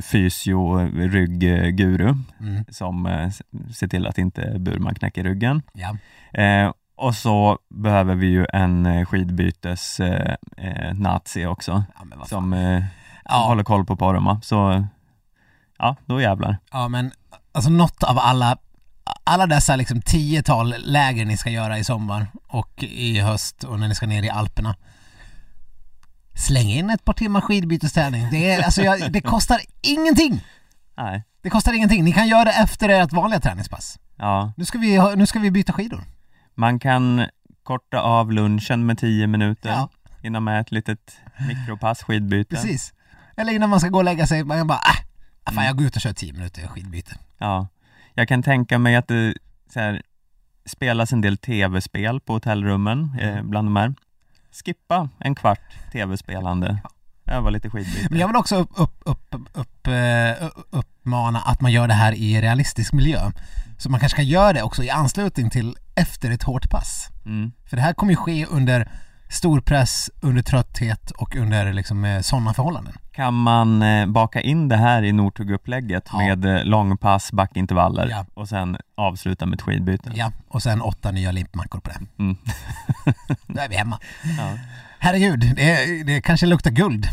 fysio 0.00 0.78
ryggguru 1.08 2.14
Mm. 2.40 2.64
som 2.70 3.06
eh, 3.06 3.30
ser 3.74 3.88
till 3.88 4.06
att 4.06 4.18
inte 4.18 4.56
Burman 4.58 4.94
knäcker 4.94 5.24
ryggen. 5.24 5.62
Ja. 5.72 5.96
Eh, 6.42 6.72
och 6.96 7.14
så 7.14 7.58
behöver 7.70 8.14
vi 8.14 8.26
ju 8.26 8.46
en 8.52 8.86
eh, 8.86 9.04
skidbytes 9.06 10.00
eh, 10.00 10.34
eh, 10.56 10.94
nazi 10.94 11.46
också 11.46 11.84
Ja, 11.98 12.24
som, 12.26 12.52
eh, 12.52 12.58
som 12.78 12.84
Ja. 13.24 13.36
håller 13.46 13.64
koll 13.64 13.84
på 13.86 13.96
Poromaa. 13.96 14.40
Så 14.42 14.84
ja, 15.78 15.96
då 16.06 16.20
jävlar. 16.20 16.56
ja, 16.72 16.88
men 16.88 17.10
alltså 17.52 17.70
något 17.70 18.02
av 18.02 18.18
alla 18.18 18.56
alla 19.24 19.46
dessa 19.46 19.76
liksom 19.76 20.00
tiotal 20.02 20.74
läger 20.78 21.24
ni 21.24 21.36
ska 21.36 21.50
göra 21.50 21.78
i 21.78 21.84
sommar 21.84 22.26
och 22.46 22.82
i 22.84 23.20
höst 23.20 23.64
och 23.64 23.80
när 23.80 23.88
ni 23.88 23.94
ska 23.94 24.06
ner 24.06 24.22
i 24.22 24.30
Alperna. 24.30 24.76
Släng 26.46 26.68
in 26.70 26.90
ett 26.90 27.04
par 27.04 27.12
timmar 27.12 27.40
skidbytesträning. 27.40 28.26
Det, 28.30 28.50
är, 28.50 28.62
alltså 28.64 28.82
jag, 28.82 29.12
det 29.12 29.20
kostar 29.20 29.60
ingenting! 29.82 30.44
Nej, 30.96 31.24
Det 31.42 31.50
kostar 31.50 31.72
ingenting. 31.72 32.04
Ni 32.04 32.12
kan 32.12 32.28
göra 32.28 32.44
det 32.44 32.50
efter 32.52 32.88
ert 32.88 33.12
vanliga 33.12 33.40
träningspass. 33.40 33.98
ja. 34.16 34.52
Nu 34.56 34.64
ska 34.64 34.78
vi, 34.78 35.16
nu 35.16 35.26
ska 35.26 35.38
vi 35.38 35.50
byta 35.50 35.72
skidor. 35.72 36.04
Man 36.54 36.78
kan 36.78 37.26
korta 37.62 38.00
av 38.00 38.32
lunchen 38.32 38.86
med 38.86 38.98
10 38.98 39.26
minuter 39.26 39.68
Ja. 39.70 39.88
innan 40.22 40.44
med 40.44 40.60
ett 40.60 40.72
litet 40.72 41.16
mikropass 41.48 42.02
skidbyte. 42.02 42.54
Precis. 42.56 42.92
Eller 43.36 43.52
innan 43.52 43.70
man 43.70 43.80
ska 43.80 43.88
gå 43.88 43.98
och 43.98 44.04
lägga 44.04 44.26
sig, 44.26 44.44
man 44.44 44.66
bara 44.66 44.80
äh, 45.48 45.52
fan 45.54 45.64
jag 45.64 45.76
går 45.78 45.86
ut 45.86 45.96
och 45.96 46.02
kör 46.02 46.12
10 46.12 46.32
minuter 46.32 46.66
skidbyte. 46.66 47.16
Ja, 47.38 47.68
jag 48.14 48.28
kan 48.28 48.42
tänka 48.42 48.78
mig 48.78 48.96
att 48.96 49.08
det 49.08 49.34
så 49.72 49.80
här, 49.80 50.02
spelas 50.66 51.12
en 51.12 51.20
del 51.20 51.36
tv-spel 51.38 52.20
på 52.20 52.32
hotellrummen 52.32 53.16
eh, 53.20 53.28
Mm. 53.28 53.50
bland 53.50 53.66
de 53.66 53.76
här. 53.76 53.94
Skippa 54.64 55.08
en 55.18 55.34
kvart 55.34 55.92
tv-spelande, 55.92 56.78
öva 57.26 57.50
lite 57.50 57.70
skidbyte. 57.70 58.06
Men 58.10 58.18
jag 58.18 58.28
vill 58.28 58.36
också 58.36 58.56
upp, 58.56 58.70
upp, 58.74 59.02
upp, 59.04 59.34
upp, 59.52 59.86
eh, 59.86 60.48
uppmana 60.70 61.40
att 61.40 61.60
man 61.60 61.72
gör 61.72 61.88
det 61.88 61.94
här 61.94 62.12
i 62.12 62.40
realistisk 62.40 62.92
miljö. 62.92 63.30
Så 63.78 63.90
man 63.90 64.00
kanske 64.00 64.16
ska 64.16 64.22
göra 64.22 64.52
det 64.52 64.62
också 64.62 64.84
i 64.84 64.90
anslutning 64.90 65.50
till 65.50 65.76
efter 65.94 66.30
ett 66.30 66.42
hårt 66.42 66.70
pass. 66.70 67.08
Mm. 67.26 67.52
För 67.66 67.76
det 67.76 67.82
här 67.82 67.92
kommer 67.92 68.12
ju 68.12 68.16
ske 68.16 68.46
under 68.46 68.90
stor 69.28 69.60
press, 69.60 70.10
under 70.20 70.42
trötthet 70.42 71.10
och 71.10 71.36
under 71.36 71.72
liksom, 71.72 72.04
eh, 72.04 72.20
sådana 72.20 72.54
förhållanden. 72.54 72.94
Kan 73.18 73.34
man 73.34 73.82
eh, 73.82 74.06
baka 74.06 74.40
in 74.40 74.68
det 74.68 74.76
här 74.76 75.02
i 75.02 75.12
Northug-upplägget 75.12 76.08
Ja. 76.12 76.18
med 76.18 76.44
eh, 76.44 76.64
långpass, 76.64 77.32
backintervaller 77.32 78.08
Ja. 78.10 78.26
och 78.34 78.48
sen 78.48 78.76
avsluta 78.94 79.46
med 79.46 79.54
ett 79.56 79.62
skidbyte? 79.62 80.12
Ja, 80.14 80.32
och 80.48 80.62
sen 80.62 80.80
åtta 80.80 81.10
nya 81.10 81.32
limpmackor 81.32 81.80
på 81.80 81.90
det. 81.90 82.00
Mm. 82.22 82.36
Då 83.46 83.60
är 83.60 83.68
vi 83.68 83.76
hemma. 83.76 83.98
Ja. 84.38 84.52
Herregud, 84.98 85.40
det, 85.56 86.02
det 86.06 86.20
kanske 86.20 86.46
luktar 86.46 86.70
guld. 86.70 87.06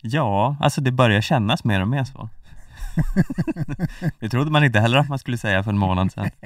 ja, 0.00 0.56
alltså 0.60 0.80
det 0.80 0.92
börjar 0.92 1.20
kännas 1.20 1.64
mer 1.64 1.80
och 1.80 1.88
mer 1.88 2.04
så. 2.04 2.28
det 4.20 4.28
trodde 4.28 4.50
man 4.50 4.64
inte 4.64 4.80
heller 4.80 4.98
att 4.98 5.08
man 5.08 5.18
skulle 5.18 5.38
säga 5.38 5.62
för 5.62 5.70
en 5.70 5.78
månad 5.78 6.12
sedan. 6.12 6.30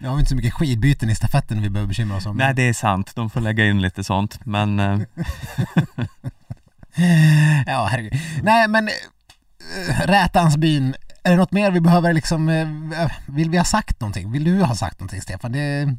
Nu 0.00 0.08
har 0.08 0.14
vi 0.14 0.20
inte 0.20 0.28
så 0.28 0.36
mycket 0.36 0.54
skidbyten 0.54 1.10
i 1.10 1.14
stafetten 1.14 1.62
vi 1.62 1.70
behöver 1.70 1.88
bekymra 1.88 2.16
oss 2.16 2.26
om. 2.26 2.36
Nej, 2.36 2.54
det 2.54 2.62
är 2.68 2.72
sant. 2.72 3.12
De 3.14 3.30
får 3.30 3.40
lägga 3.40 3.66
in 3.66 3.82
lite 3.82 4.04
sånt, 4.04 4.38
men 4.46 4.80
eh, 4.80 4.98
ja, 7.66 7.88
herregud. 7.90 8.12
Nej, 8.42 8.68
men 8.68 8.88
äh, 8.88 10.00
Rätansbyn, 10.06 10.94
är 11.24 11.30
det 11.30 11.36
något 11.36 11.52
mer 11.52 11.70
vi 11.70 11.80
behöver 11.80 12.12
liksom, 12.12 12.48
äh, 12.48 13.10
vill 13.26 13.50
vi 13.50 13.58
ha 13.58 13.64
sagt 13.64 14.00
någonting? 14.00 14.32
Vill 14.32 14.44
du 14.44 14.62
ha 14.62 14.74
sagt 14.74 15.00
någonting 15.00 15.20
Stefan? 15.22 15.52
Det... 15.52 15.96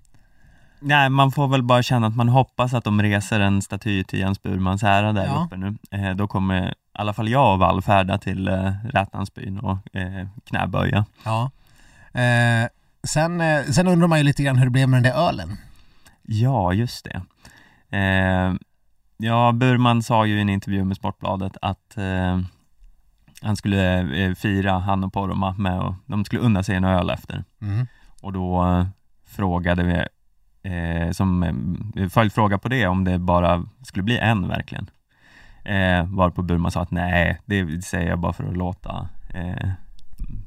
Nej, 0.79 1.09
man 1.09 1.31
får 1.31 1.47
väl 1.47 1.63
bara 1.63 1.83
känna 1.83 2.07
att 2.07 2.15
man 2.15 2.29
hoppas 2.29 2.73
att 2.73 2.83
de 2.83 3.01
reser 3.01 3.39
en 3.39 3.61
staty 3.61 4.03
till 4.03 4.19
Jens 4.19 4.41
Burmans 4.43 4.83
ära 4.83 5.13
där 5.13 5.25
Ja. 5.25 5.45
uppe 5.45 5.57
nu. 5.57 5.75
Eh, 5.91 6.15
då 6.15 6.27
kommer 6.27 6.69
i 6.69 6.73
alla 6.93 7.13
fall 7.13 7.29
jag 7.29 7.57
vallfärda 7.57 8.17
till 8.17 8.47
eh, 8.47 8.71
Rätansbyn 8.93 9.59
och 9.59 9.95
eh, 9.95 10.27
knäböja. 10.49 11.05
Ja. 11.25 11.51
Eh, 12.21 12.67
sen, 13.07 13.41
eh, 13.41 13.63
sen 13.63 13.87
undrar 13.87 14.07
man 14.07 14.17
ju 14.17 14.23
lite 14.23 14.43
grann 14.43 14.57
hur 14.57 14.65
det 14.65 14.71
blev 14.71 14.89
med 14.89 15.03
den 15.03 15.13
där 15.13 15.27
ölen. 15.27 15.57
Ja, 16.23 16.73
just 16.73 17.05
det. 17.05 17.21
Ja, 19.17 19.51
Burman 19.51 20.03
sa 20.03 20.25
ju 20.25 20.37
i 20.37 20.41
en 20.41 20.49
intervju 20.49 20.83
med 20.83 20.97
Sportbladet 20.97 21.57
att 21.61 21.97
eh, 21.97 22.39
han 23.41 23.55
skulle 23.55 23.99
eh, 24.25 24.33
fira 24.35 24.79
han 24.79 25.03
och 25.03 25.13
Poromaa 25.13 25.55
med 25.57 25.79
och 25.79 25.95
de 26.05 26.25
skulle 26.25 26.41
unna 26.41 26.63
sig 26.63 26.75
en 26.75 26.83
öl 26.83 27.09
efter. 27.09 27.43
Mm. 27.61 27.87
Och 28.21 28.33
då 28.33 28.65
eh, 28.65 28.87
frågade 29.25 29.83
vi, 29.83 29.93
eh, 30.71 31.11
som 31.11 31.43
eh, 31.95 32.09
följdfråga 32.09 32.57
på 32.57 32.69
det, 32.69 32.87
om 32.87 33.03
det 33.03 33.19
bara 33.19 33.65
skulle 33.83 34.03
bli 34.03 34.17
en 34.17 34.47
verkligen. 34.47 34.89
Eh, 35.63 36.05
varpå 36.05 36.41
Burman 36.41 36.71
sa 36.71 36.81
att 36.81 36.91
nej, 36.91 37.41
det 37.45 37.85
säger 37.85 38.09
jag 38.09 38.19
bara 38.19 38.33
för 38.33 38.43
att 38.43 38.57
låta 38.57 39.09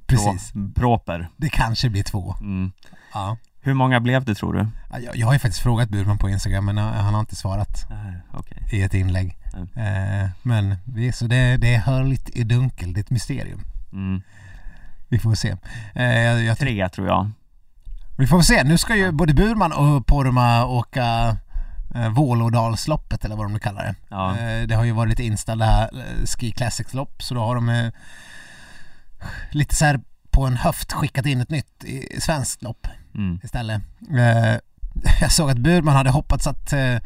Precis. 0.06 0.52
Pro, 0.52 0.72
proper. 0.74 1.28
Det 1.36 1.48
kanske 1.48 1.90
blir 1.90 2.02
två. 2.02 2.34
Mm. 2.40 2.72
Ja. 3.14 3.36
Hur 3.62 3.74
många 3.74 4.00
blev 4.00 4.24
det 4.24 4.34
tror 4.34 4.52
du? 4.52 4.66
Ja, 4.90 4.98
Jag, 4.98 5.16
jag 5.16 5.26
har 5.26 5.32
ju 5.32 5.38
faktiskt 5.38 5.62
frågat 5.62 5.88
Burman 5.88 6.18
på 6.18 6.28
Instagram 6.30 6.64
men 6.64 6.78
han 6.78 6.94
han 6.94 7.14
har 7.14 7.20
inte 7.20 7.36
svarat 7.36 7.86
Nej, 7.90 8.14
Okej. 8.32 8.58
i 8.72 8.82
ett 8.82 8.94
inlägg. 8.94 9.36
Eh, 9.76 10.28
men 10.42 10.76
vi, 10.84 11.12
så 11.12 11.26
det, 11.26 11.56
det 11.56 11.74
är 11.74 11.78
hörligt 11.78 12.28
i 12.36 12.44
dunkel, 12.44 12.92
det 12.92 13.00
är 13.00 13.02
ett 13.02 13.10
mysterium. 13.10 13.60
Mm. 13.92 14.22
Vi 15.08 15.18
får 15.18 15.34
se. 15.34 15.56
Eh, 15.94 16.04
jag, 16.18 16.42
jag, 16.42 16.58
Tre 16.58 16.88
tror 16.88 17.06
jag. 17.06 17.30
vi 18.18 18.26
får 18.26 18.42
se, 18.42 18.64
nu 18.64 18.78
ska 18.78 18.96
ju 18.96 19.12
både 19.12 19.34
Burman 19.34 19.72
och 19.72 20.06
Porma 20.06 20.64
åka 20.66 21.36
eh, 21.94 22.08
Vålådalsloppet 22.08 23.24
eller 23.24 23.36
vad 23.36 23.44
de 23.44 23.52
nu 23.52 23.58
kallar 23.58 23.82
det. 23.84 23.94
Ja. 24.08 24.38
Eh, 24.38 24.66
det 24.66 24.74
har 24.74 24.84
ju 24.84 24.92
varit 24.92 25.10
lite 25.10 25.24
inställda 25.24 25.64
här 25.64 25.82
eh, 25.98 26.26
Ski 26.26 26.50
Classics-lopp 26.52 27.22
så 27.22 27.34
då 27.34 27.40
har 27.40 27.54
de 27.54 27.68
eh, 27.68 27.92
lite 29.50 29.74
så 29.74 29.84
här 29.84 30.00
på 30.30 30.46
en 30.46 30.56
höft 30.56 30.92
skickat 30.92 31.26
in 31.26 31.40
ett 31.40 31.50
nytt 31.50 31.84
svenskt 32.18 32.62
lopp 32.62 32.86
Mm. 33.14 33.40
istället. 33.42 33.82
Eh, 34.10 34.58
jag 35.20 35.32
såg 35.32 35.50
att 35.50 35.58
Burman 35.58 35.96
hade 35.96 36.10
hoppats 36.10 36.46
att, 36.46 36.72
eh, 36.72 36.96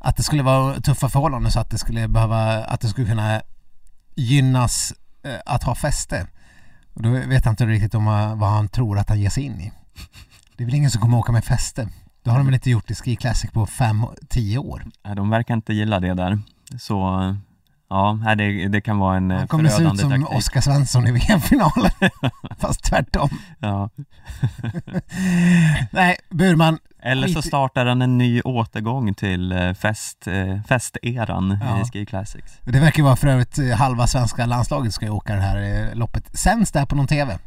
att 0.00 0.16
det 0.16 0.22
skulle 0.22 0.42
vara 0.42 0.80
tuffa 0.80 1.08
förhållanden 1.08 1.52
så 1.52 1.60
att 1.60 1.70
det 1.70 1.78
skulle 1.78 2.08
behöva, 2.08 2.64
att 2.64 2.80
det 2.80 2.88
skulle 2.88 3.06
kunna 3.06 3.42
gynnas 4.14 4.94
eh, 5.22 5.40
att 5.46 5.62
ha 5.62 5.74
fäste. 5.74 6.26
Och 6.94 7.02
då 7.02 7.10
vet 7.10 7.44
jag 7.44 7.52
inte 7.52 7.66
riktigt 7.66 7.94
om 7.94 8.04
vad 8.38 8.50
han 8.50 8.68
tror 8.68 8.98
att 8.98 9.08
han 9.08 9.20
ger 9.20 9.30
sig 9.30 9.42
in 9.42 9.60
i. 9.60 9.72
Det 10.56 10.62
är 10.62 10.66
väl 10.66 10.74
ingen 10.74 10.90
som 10.90 11.00
kommer 11.00 11.18
åka 11.18 11.32
med 11.32 11.44
fäste. 11.44 11.88
Det 12.22 12.30
har 12.30 12.38
de 12.38 12.46
väl 12.46 12.54
inte 12.54 12.70
gjort 12.70 12.90
i 12.90 12.94
Ski 12.94 13.16
Classic 13.16 13.50
på 13.50 13.66
5-10 13.66 14.58
år. 14.58 14.86
Nej, 15.04 15.16
De 15.16 15.30
verkar 15.30 15.54
inte 15.54 15.72
gilla 15.72 16.00
det 16.00 16.14
där. 16.14 16.40
Så 16.78 17.36
ja, 17.90 18.34
det, 18.38 18.68
det 18.68 18.80
kan 18.80 18.98
vara 18.98 19.16
en 19.16 19.30
eh, 19.30 19.38
Han 19.38 19.48
kommer 19.48 19.68
se 19.68 19.82
ut 19.82 19.98
som 20.00 20.10
taktik. 20.10 20.30
Oskar 20.38 20.60
Svensson 20.60 21.06
i 21.06 21.12
VM-finalen. 21.12 21.90
Fast 22.58 22.84
tvärtom. 22.84 23.28
Ja. 23.58 23.90
Nej, 25.90 26.16
Burman, 26.30 26.78
Eller 27.02 27.28
så 27.28 27.42
startar 27.42 27.86
han 27.86 28.02
en 28.02 28.18
ny 28.18 28.40
återgång 28.40 29.14
till 29.14 29.52
eh, 29.52 29.72
fest, 29.74 30.26
eh, 30.26 30.62
festeran 30.68 31.58
Ja. 31.62 31.80
i 31.80 31.84
Ski 31.84 32.06
Classics. 32.06 32.58
det 32.64 32.80
verkar 32.80 33.02
vara 33.02 33.16
för 33.16 33.28
övrigt 33.28 33.58
halva 33.76 34.06
svenska 34.06 34.46
landslaget 34.46 34.94
ska 34.94 35.04
ju 35.04 35.10
åka 35.10 35.34
det 35.34 35.40
här 35.40 35.90
loppet. 35.94 36.38
Sänds 36.38 36.72
det 36.72 36.78
här 36.78 36.86
på 36.86 36.96
någon 36.96 37.06
TV? 37.06 37.38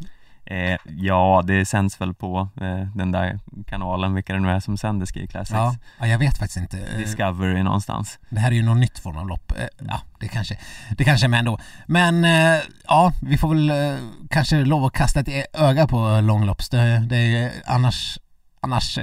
Eh, 0.45 0.77
ja, 0.85 1.43
det 1.45 1.65
sänds 1.65 2.01
väl 2.01 2.13
på 2.13 2.49
eh, 2.61 2.87
den 2.95 3.11
där 3.11 3.39
kanalen, 3.67 4.13
vilka 4.13 4.33
det 4.33 4.39
nu 4.39 4.49
är 4.51 4.59
som 4.59 4.77
sänder 4.77 5.05
Ski 5.05 5.27
Classics. 5.27 5.51
Ja, 5.57 5.75
ja 5.99 6.07
jag 6.07 6.19
vet 6.19 6.37
faktiskt 6.37 6.57
inte. 6.57 6.79
Eh, 6.79 6.97
Discovery 6.97 7.63
någonstans. 7.63 8.19
Det 8.29 8.39
här 8.39 8.51
är 8.51 8.55
ju 8.55 8.63
någon 8.63 8.79
nytt 8.79 8.99
form 8.99 9.17
av 9.17 9.27
lopp. 9.27 9.51
Eh, 9.51 9.65
Ja, 9.87 10.01
det 10.19 10.27
kanske, 10.27 10.57
det 10.97 11.03
kanske 11.03 11.25
är 11.25 11.29
med 11.29 11.39
ändå. 11.39 11.59
Men 11.85 12.25
eh, 12.25 12.61
ja, 12.87 13.13
vi 13.21 13.37
får 13.37 13.49
väl 13.49 13.69
eh, 13.69 13.97
kanske 14.29 14.55
lov 14.65 14.85
att 14.85 14.93
kasta 14.93 15.19
ett 15.19 15.27
e- 15.29 15.45
öga 15.53 15.87
på 15.87 16.19
långlopps. 16.21 16.69
Det, 16.69 16.99
det 17.09 17.17
är 17.17 17.27
ju 17.43 17.51
annars, 17.65 18.19
annars 18.61 18.99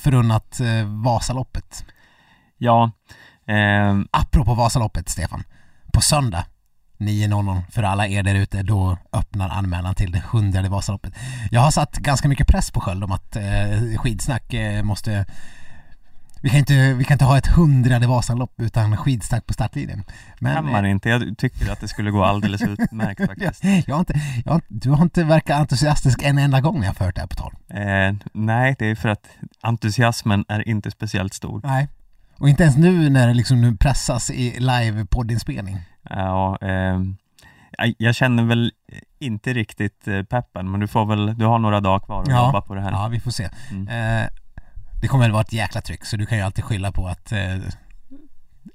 förunnat 0.00 0.60
Vasaloppet. 1.04 1.84
Ja, 2.58 2.90
eh, 3.46 3.98
Apropå 4.10 4.54
Vasaloppet, 4.54 5.08
Stefan. 5.08 5.44
På 5.92 6.00
söndag 6.00 6.44
9.00 6.98 7.62
för 7.70 7.82
alla 7.82 8.08
er 8.08 8.22
där 8.22 8.34
ute, 8.34 8.62
då 8.62 8.98
öppnar 9.12 9.48
anmälan 9.48 9.94
till 9.94 10.12
det 10.12 10.22
hundrade 10.30 10.68
Vasaloppet. 10.68 11.14
Jag 11.50 11.60
har 11.60 11.70
satt 11.70 11.96
ganska 11.96 12.28
mycket 12.28 12.46
press 12.46 12.70
på 12.70 12.80
Sköld 12.80 13.04
om 13.04 13.12
att 13.12 13.36
eh, 13.36 13.98
skidsnack 13.98 14.54
eh, 14.54 14.82
måste 14.82 15.26
vi 16.44 16.50
kan, 16.50 16.58
inte, 16.58 16.94
vi 16.94 17.04
kan 17.04 17.14
inte 17.14 17.24
ha 17.24 17.38
ett 17.38 17.46
hundrade 17.46 18.06
Vasalopp 18.06 18.60
utan 18.60 18.96
skidsnack 18.96 19.46
på 19.46 19.52
startlinjen. 19.52 20.04
Men, 20.40 20.54
kan 20.54 20.72
man 20.72 20.86
inte. 20.86 21.08
Jag 21.08 21.38
tycker 21.38 21.72
att 21.72 21.80
det 21.80 21.88
skulle 21.88 22.10
gå 22.10 22.24
alldeles 22.24 22.62
utmärkt 22.78 23.20
faktiskt. 23.26 23.64
eh, 23.64 23.88
jag 23.88 23.94
har 23.94 24.00
inte, 24.00 24.20
jag 24.44 24.52
har, 24.52 24.60
du 24.68 24.90
har 24.90 25.02
inte 25.02 25.24
verkat 25.24 25.60
entusiastisk 25.60 26.22
en 26.22 26.38
enda 26.38 26.60
gång 26.60 26.80
när 26.80 26.86
jag 26.86 26.96
fört 26.96 27.14
det 27.14 27.20
här 27.20 27.28
på 27.28 27.34
tal. 27.34 27.52
Eh, 27.68 28.14
nej, 28.32 28.76
det 28.78 28.86
är 28.86 28.94
för 28.94 29.08
att 29.08 29.28
entusiasmen 29.62 30.44
är 30.48 30.68
inte 30.68 30.90
speciellt 30.90 31.34
stor. 31.34 31.60
Nej. 31.64 31.88
Och 32.38 32.48
inte 32.48 32.62
ens 32.62 32.76
nu 32.76 33.10
när 33.10 33.28
det 33.28 33.34
liksom 33.34 33.60
nu 33.60 33.76
pressas 33.76 34.30
i 34.30 34.60
live 34.60 35.06
poddinspelning. 35.06 35.80
Ja, 36.10 36.58
eh, 36.60 37.00
jag- 37.78 37.94
jag 37.98 38.14
känner 38.14 38.42
väl 38.44 38.72
inte 39.18 39.52
riktigt 39.52 40.08
eh, 40.08 40.22
peppen, 40.22 40.70
men 40.70 40.80
du 40.80 40.86
får 40.88 41.06
väl, 41.06 41.38
du 41.38 41.44
har 41.46 41.58
några 41.58 41.80
dagar 41.80 42.00
kvar 42.00 42.22
att 42.22 42.28
Ja. 42.28 42.46
jobba 42.46 42.60
på 42.60 42.74
det 42.74 42.80
här. 42.80 42.90
Ja, 42.92 43.08
vi 43.08 43.20
får 43.20 43.30
se. 43.30 43.48
Mm. 43.70 43.88
Eh, 44.22 44.28
det 45.00 45.08
kommer 45.08 45.24
väl 45.24 45.32
vara 45.32 45.42
ett 45.42 45.52
jäkla 45.52 45.80
tryck 45.80 46.04
så 46.04 46.16
du 46.16 46.26
kan 46.26 46.38
ju 46.38 46.44
alltid 46.44 46.64
skylla 46.64 46.92
på 46.92 47.06
att 47.06 47.32
eh, 47.32 47.56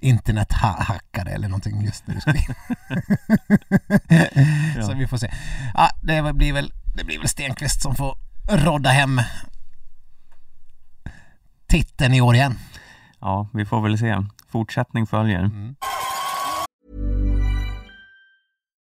internet 0.01 0.53
ha- 0.53 0.83
hackade 0.83 1.31
eller 1.31 1.47
någonting 1.47 1.81
just 1.85 2.07
när 2.07 2.15
du 2.15 2.21
Så 4.85 4.91
Ja. 4.91 4.95
vi 4.97 5.07
får 5.07 5.17
se. 5.17 5.31
Ja, 5.73 5.89
det 6.03 6.33
blir 6.33 6.53
väl, 6.53 6.71
det 6.95 7.03
blir 7.03 7.17
väl 7.19 7.27
Stenqvist 7.29 7.81
som 7.81 7.95
får 7.95 8.17
rodda 8.51 8.89
hem 8.89 9.21
titeln 11.67 12.13
i 12.13 12.21
år 12.21 12.35
igen. 12.35 12.55
ja, 13.19 13.47
vi 13.53 13.65
får 13.65 13.81
väl 13.81 13.97
se. 13.97 14.17
Fortsättning 14.47 15.07
följer. 15.07 15.39
Mm. 15.39 15.75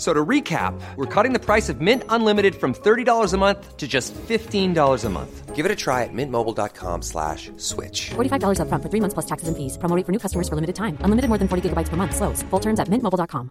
So 0.00 0.14
to 0.14 0.24
recap, 0.24 0.80
we're 0.96 1.04
cutting 1.14 1.34
the 1.34 1.38
price 1.38 1.68
of 1.68 1.82
Mint 1.82 2.04
Unlimited 2.08 2.54
from 2.54 2.72
$30 2.72 3.34
a 3.34 3.36
month 3.36 3.76
to 3.76 3.86
just 3.86 4.14
$15 4.14 5.04
a 5.04 5.10
month. 5.10 5.54
Give 5.54 5.66
it 5.66 5.70
a 5.70 5.76
try 5.76 6.04
at 6.04 6.12
mintmobile.com 6.14 7.02
slash 7.02 7.50
switch. 7.58 8.10
$45 8.16 8.60
upfront 8.60 8.82
for 8.82 8.88
three 8.88 9.00
months 9.00 9.12
plus 9.12 9.26
taxes 9.26 9.48
and 9.48 9.56
fees. 9.56 9.76
Promo 9.76 9.96
rate 9.96 10.06
for 10.06 10.12
new 10.12 10.18
customers 10.18 10.48
for 10.48 10.54
limited 10.54 10.76
time. 10.76 10.96
Unlimited 11.04 11.28
more 11.28 11.38
than 11.38 11.48
40 11.48 11.68
gigabytes 11.68 11.90
per 11.90 11.96
month. 11.96 12.16
Slows. 12.16 12.42
Full 12.50 12.60
terms 12.60 12.80
at 12.80 12.88
mintmobile.com. 12.88 13.50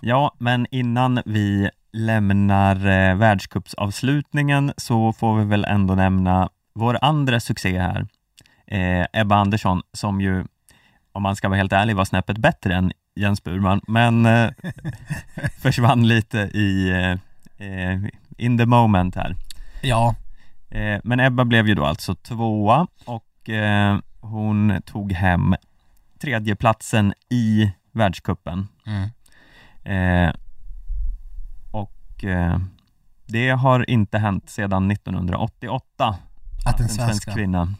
Ja, 0.00 0.34
men 0.38 0.66
innan 0.70 1.22
vi 1.26 1.70
lämnar 1.92 2.76
eh, 2.86 3.16
världscupsavslutningen 3.16 4.72
så 4.76 5.12
får 5.12 5.38
vi 5.38 5.44
väl 5.44 5.64
ändå 5.64 5.94
nämna 5.94 6.48
vår 6.74 6.98
andra 7.02 7.40
succé 7.40 7.78
här, 7.78 8.06
eh, 8.66 9.20
Ebba 9.20 9.36
Andersson, 9.36 9.82
som 9.92 10.20
ju, 10.20 10.44
om 11.12 11.22
man 11.22 11.36
ska 11.36 11.48
vara 11.48 11.58
helt 11.58 11.72
ärlig, 11.72 11.96
var 11.96 12.04
snäppet 12.04 12.38
bättre 12.38 12.74
än 12.74 12.92
Jens 13.16 13.44
Burman, 13.44 13.80
men 13.86 14.26
eh, 14.26 14.50
försvann 15.58 16.08
lite 16.08 16.38
i 16.38 16.90
eh, 16.90 17.10
eh, 17.68 18.00
in 18.36 18.58
the 18.58 18.66
moment 18.66 19.14
här. 19.14 19.36
Ja, 19.82 20.14
Eh, 20.70 21.00
men 21.04 21.20
Ebba 21.20 21.44
blev 21.44 21.68
ju 21.68 21.74
då 21.74 21.84
alltså 21.84 22.14
tvåa 22.14 22.86
och 23.04 23.50
eh, 23.50 23.98
hon 24.20 24.82
tog 24.86 25.12
hem 25.12 25.54
tredjeplatsen 26.18 27.14
i 27.30 27.72
världscupen. 27.92 28.68
Mm. 28.86 29.08
Eh, 29.84 30.34
och 31.70 32.24
det 33.26 33.50
har 33.50 33.90
inte 33.90 34.18
hänt 34.18 34.50
sedan 34.50 34.90
1988 34.90 36.16
att 36.66 36.80
en 36.80 36.82
en 36.82 36.88
svensk 36.88 37.04
svenska 37.04 37.32
kvinna 37.32 37.74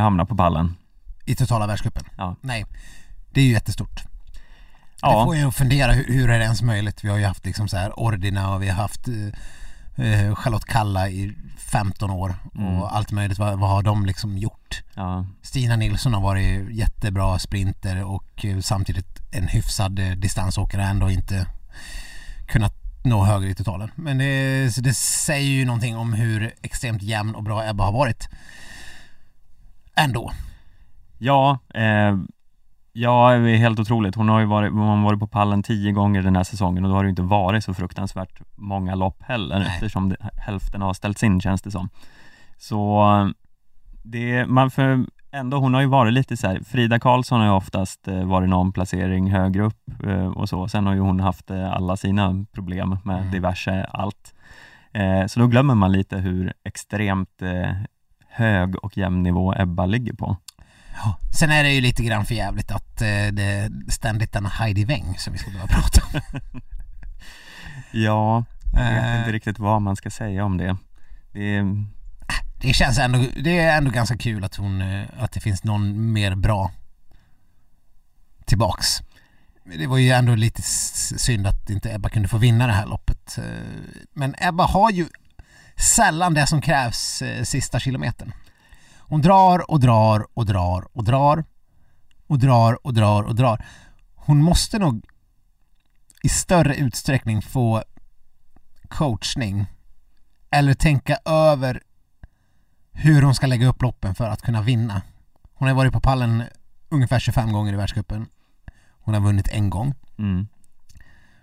hamnar 0.00 0.24
på 0.24 0.36
pallen. 0.36 0.76
I 1.30 1.34
totala 1.34 1.66
världscupen. 1.66 2.04
Ja. 2.16 2.36
Nej, 2.40 2.64
det 3.30 3.40
är 3.40 3.44
ju 3.44 3.52
jättestort. 3.52 3.94
Det 3.96 4.02
Ja, 5.02 5.24
får 5.24 5.36
ju 5.36 5.50
fundera, 5.50 5.92
hur, 5.92 6.04
hur 6.04 6.30
är 6.30 6.38
det 6.38 6.44
ens 6.44 6.62
möjligt? 6.62 7.04
Vi 7.04 7.08
har 7.08 7.16
ju 7.18 7.24
haft 7.24 7.44
liksom 7.44 7.68
så 7.68 7.76
här 7.76 7.98
Ordina 8.00 8.54
och 8.54 8.62
vi 8.62 8.68
har 8.68 8.76
haft 8.82 9.08
eh, 9.08 10.04
eh, 10.06 10.34
Charlotte 10.34 10.64
Kalla 10.64 11.08
i 11.08 11.32
15 11.58 12.10
år 12.10 12.34
Mm. 12.58 12.76
och 12.78 12.96
allt 12.96 13.10
möjligt. 13.12 13.38
Vad, 13.38 13.58
vad 13.58 13.70
har 13.70 13.82
de 13.82 14.06
liksom 14.06 14.38
gjort? 14.38 14.82
Ja, 14.94 15.26
Stina 15.42 15.76
Nilsson 15.76 16.14
har 16.14 16.20
varit 16.20 16.70
jättebra 16.76 17.38
sprinter 17.38 18.04
och 18.04 18.44
eh, 18.44 18.60
samtidigt 18.60 19.18
en 19.32 19.48
hyfsad 19.48 19.98
eh, 19.98 20.10
distansåkare 20.10 20.82
ändå 20.84 21.10
inte 21.10 21.46
kunnat 22.46 22.74
nå 23.04 23.24
högre 23.24 23.50
i 23.50 23.54
totalen. 23.54 23.90
Men 23.94 24.18
det, 24.18 24.76
det 24.84 24.94
säger 24.94 25.50
ju 25.50 25.64
någonting 25.64 25.96
om 25.96 26.12
hur 26.12 26.54
extremt 26.62 27.02
jämn 27.02 27.34
och 27.34 27.42
bra 27.42 27.68
Ebba 27.68 27.84
har 27.84 27.92
varit. 27.92 28.28
Ändå. 29.96 30.32
Ja, 31.18 31.58
eh, 31.74 32.16
ja 32.92 33.30
det 33.30 33.50
är 33.50 33.56
helt 33.56 33.80
otroligt. 33.80 34.14
Hon 34.14 34.28
har 34.28 34.40
ju 34.40 34.46
varit, 34.46 34.72
hon 34.72 34.88
har 34.88 35.04
varit 35.04 35.20
på 35.20 35.26
pallen 35.26 35.62
tio 35.62 35.92
gånger 35.92 36.22
den 36.22 36.36
här 36.36 36.44
säsongen 36.44 36.84
och 36.84 36.90
då 36.90 36.96
har 36.96 37.02
det 37.02 37.06
ju 37.06 37.10
inte 37.10 37.22
varit 37.22 37.64
så 37.64 37.74
fruktansvärt 37.74 38.40
många 38.56 38.94
lopp 38.94 39.22
heller 39.22 39.58
Nej. 39.58 39.68
eftersom 39.68 40.08
det, 40.08 40.16
hälften 40.36 40.82
har 40.82 40.94
ställts 40.94 41.22
in 41.22 41.40
känns 41.40 41.62
det 41.62 41.70
som. 41.70 41.88
Så 42.58 43.04
det, 44.02 44.46
man 44.46 44.70
för 44.70 45.06
ändå, 45.32 45.56
hon 45.58 45.74
har 45.74 45.80
ju 45.80 45.86
varit 45.86 46.12
lite 46.12 46.36
så 46.36 46.46
här, 46.46 46.60
Frida 46.66 46.98
Karlsson 46.98 47.38
har 47.40 47.46
ju 47.46 47.52
oftast 47.52 48.08
eh, 48.08 48.24
varit 48.24 48.48
någon 48.48 48.72
placering 48.72 49.30
högre 49.30 49.62
upp 49.62 50.04
eh, 50.06 50.26
och 50.26 50.48
så. 50.48 50.68
Sen 50.68 50.86
har 50.86 50.94
ju 50.94 51.00
hon 51.00 51.20
haft 51.20 51.50
eh, 51.50 51.72
alla 51.72 51.96
sina 51.96 52.44
problem 52.52 52.96
med 53.04 53.18
Mm. 53.18 53.30
diverse 53.30 53.84
allt. 53.84 54.34
Så 55.28 55.40
då 55.40 55.46
glömmer 55.46 55.74
man 55.74 55.92
lite 55.92 56.16
hur 56.16 56.52
extremt 56.64 57.42
hög 58.28 58.84
och 58.84 58.96
jämn 58.96 59.22
nivå 59.22 59.54
Ebba 59.56 59.86
ligger 59.86 60.12
på. 60.12 60.36
Ja. 61.02 61.18
Sen 61.38 61.50
är 61.50 61.62
det 61.64 61.72
ju 61.72 61.80
lite 61.80 62.02
grann 62.02 62.26
för 62.26 62.34
jävligt 62.34 62.70
att 62.70 63.00
eh, 63.02 63.26
det 63.32 63.42
är 63.42 63.70
ständigt 63.90 64.32
denna 64.32 64.48
Heidi 64.48 64.84
Weng 64.84 65.14
som 65.18 65.32
vi 65.32 65.38
ska 65.38 65.50
behöva 65.50 65.68
prata 65.68 66.02
om. 66.12 66.40
Ja, 67.92 68.44
jag 68.72 68.80
vet 68.92 69.04
Eh. 69.04 69.18
inte 69.18 69.32
riktigt 69.32 69.58
vad 69.58 69.82
man 69.82 69.96
ska 69.96 70.10
säga 70.10 70.44
om 70.44 70.56
det. 70.56 70.76
Det 71.32 71.56
är, 71.56 71.84
Det 72.60 72.72
känns 72.72 72.98
ändå, 72.98 73.24
det 73.36 73.58
är 73.58 73.76
ändå 73.78 73.90
ganska 73.90 74.16
kul 74.18 74.44
att 74.44 74.54
hon, 74.56 74.80
eh, 74.82 75.04
att 75.18 75.32
det 75.32 75.40
finns 75.40 75.64
någon 75.64 76.12
mer 76.12 76.34
bra 76.34 76.70
tillbaks. 78.44 78.86
Det 79.78 79.86
var 79.86 79.98
ju 79.98 80.10
ändå 80.10 80.34
lite 80.34 80.62
synd 80.62 81.46
att 81.46 81.70
inte 81.70 81.94
Ebba 81.94 82.08
kunde 82.08 82.28
få 82.28 82.38
vinna 82.38 82.66
det 82.66 82.72
här 82.72 82.86
loppet. 82.86 83.38
Eh, 83.38 83.44
Men 84.14 84.34
Ebba 84.38 84.64
har 84.66 84.90
ju 84.90 85.06
sällan 85.76 86.34
det 86.34 86.46
som 86.46 86.60
krävs 86.60 87.22
sista 87.44 87.80
kilometern. 87.80 88.32
Hon 89.08 89.20
drar 89.20 89.70
och 89.70 89.80
drar 89.80 90.26
och 90.34 90.44
drar 90.46 90.88
och 90.92 91.04
drar 91.04 91.44
och 92.26 92.38
drar 92.38 92.86
och 92.86 92.94
drar 92.94 93.22
och 93.22 93.34
drar. 93.34 93.64
Hon 94.14 94.42
måste 94.42 94.78
nog 94.78 95.04
i 96.22 96.28
större 96.28 96.74
utsträckning 96.76 97.42
få 97.42 97.82
coachning 98.88 99.66
eller 100.50 100.74
tänka 100.74 101.18
över 101.24 101.82
hur 102.92 103.22
hon 103.22 103.34
ska 103.34 103.46
lägga 103.46 103.66
upp 103.66 103.82
loppen 103.82 104.14
för 104.14 104.28
att 104.28 104.42
kunna 104.42 104.62
vinna. 104.62 105.02
Hon 105.54 105.68
har 105.68 105.74
varit 105.74 105.92
på 105.92 106.00
pallen 106.00 106.42
ungefär 106.88 107.18
25 107.18 107.52
gånger 107.52 107.72
i 107.72 107.76
världscupen. 107.76 108.26
Hon 108.90 109.14
har 109.14 109.20
vunnit 109.20 109.48
en 109.48 109.70
gång. 109.70 109.94
mm, 110.18 110.48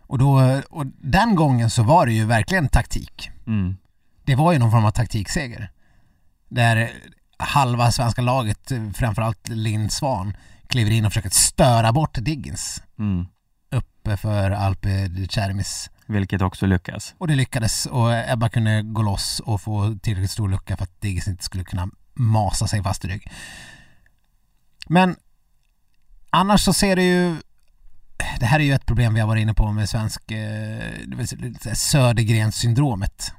Och, 0.02 0.18
då, 0.18 0.62
och 0.70 0.86
den 0.88 1.36
gången 1.36 1.70
så 1.70 1.84
var 1.84 2.06
det 2.06 2.14
ju 2.14 2.26
verkligen 2.26 2.68
taktik. 2.70 3.30
mm, 3.48 3.78
Det 4.24 4.36
var 4.36 4.54
ju 4.54 4.60
någon 4.60 4.72
form 4.72 4.86
av 4.86 4.92
taktikseger. 4.92 5.72
Där 6.50 6.92
halva 7.38 7.92
svenska 7.92 8.22
laget, 8.22 8.72
framförallt 8.96 9.50
Linn 9.50 9.90
Svan, 9.90 10.34
kliver 10.68 10.92
in 10.92 11.06
och 11.06 11.12
försöker 11.12 11.30
störa 11.30 11.94
bort 11.94 12.18
Diggins 12.22 12.84
mm. 13.00 13.26
uppe 13.72 14.18
för 14.18 14.52
Alpe 14.52 15.10
Cermis. 15.30 15.90
Vilket 16.06 16.42
också 16.42 16.66
lyckas. 16.66 17.16
Och 17.18 17.28
det 17.28 17.36
lyckades 17.36 17.86
och 17.86 18.30
Ebba 18.30 18.50
kunde 18.50 18.82
gå 18.82 19.02
loss 19.02 19.40
och 19.40 19.62
få 19.62 19.98
tillräckligt 20.02 20.32
stor 20.32 20.50
lucka 20.50 20.78
för 20.78 20.84
att 20.84 21.02
Diggins 21.02 21.28
inte 21.28 21.44
skulle 21.44 21.64
kunna 21.64 21.90
masa 22.14 22.68
sig 22.68 22.84
fast 22.84 23.06
i 23.06 23.08
rygg. 23.08 23.32
Men 24.88 25.16
annars 26.30 26.62
så 26.62 26.74
ser 26.74 26.96
det 26.96 27.04
ju 27.04 27.36
det 28.40 28.46
här 28.46 28.60
är 28.60 28.64
ju 28.64 28.74
ett 28.74 28.86
problem 28.86 29.14
vi 29.14 29.20
har 29.20 29.28
varit 29.28 29.42
inne 29.42 29.54
på 29.54 29.72
med 29.72 29.90
svensk 29.90 30.32
eh, 30.32 31.74
Södergrens 31.74 32.56
syndromet 32.56 33.32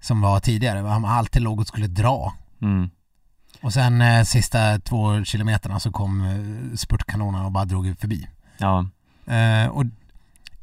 som 0.00 0.20
var 0.20 0.40
tidigare. 0.40 0.82
Man 0.82 1.04
alltid 1.04 1.42
låg 1.42 1.60
och 1.60 1.66
skulle 1.66 1.86
dra. 1.86 2.34
Mm. 2.62 2.90
Och 3.60 3.72
sen 3.72 4.02
eh, 4.02 4.22
sista 4.24 4.78
två 4.78 5.24
kilometerna 5.24 5.80
så 5.80 5.92
kom 5.92 6.20
eh, 6.26 6.76
spurtkanonerna 6.76 7.44
och 7.46 7.52
bara 7.52 7.64
drog 7.64 7.98
förbi. 8.00 8.28
Ja, 8.58 8.86
Eh, 9.26 9.68
och 9.68 9.84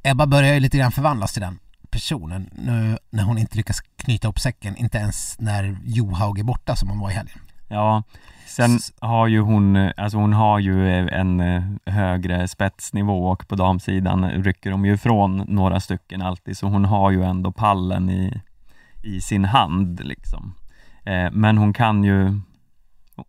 Ebba 0.03 0.25
börjar 0.27 0.53
ju 0.53 0.59
lite 0.59 0.77
grann 0.77 0.91
förvandlas 0.91 1.33
till 1.33 1.41
den 1.41 1.59
personen 1.89 2.49
nu 2.51 2.97
när 3.09 3.23
hon 3.23 3.37
inte 3.37 3.57
lyckas 3.57 3.81
knyta 3.97 4.27
upp 4.27 4.39
säcken, 4.39 4.75
inte 4.75 4.97
ens 4.97 5.35
när 5.39 5.77
Johaug 5.83 6.39
är 6.39 6.43
borta 6.43 6.75
som 6.75 6.89
hon 6.89 6.99
var 6.99 7.11
i 7.11 7.13
helgen. 7.13 7.39
ja. 7.67 8.03
Sen 8.47 8.75
S- 8.75 8.93
har 8.99 9.27
ju 9.27 9.39
hon, 9.41 9.75
eh, 9.75 9.91
alltså 9.97 10.17
hon 10.17 10.33
har 10.33 10.59
ju 10.59 10.87
eh, 10.89 11.19
en 11.19 11.39
eh, 11.39 11.63
högre 11.93 12.47
spetsnivå 12.47 13.27
och 13.27 13.47
på 13.47 13.55
damsidan 13.55 14.29
rycker 14.31 14.71
de 14.71 14.85
ju 14.85 14.93
ifrån 14.93 15.45
några 15.47 15.79
stycken 15.79 16.21
alltid, 16.21 16.57
så 16.57 16.67
hon 16.67 16.85
har 16.85 17.11
ju 17.11 17.23
ändå 17.23 17.51
pallen 17.51 18.09
i, 18.09 18.41
i 19.03 19.21
sin 19.21 19.45
hand 19.45 20.01
liksom. 20.03 20.53
Eh, 21.03 21.31
men 21.31 21.57
hon 21.57 21.73
kan 21.73 22.03
ju, 22.03 22.39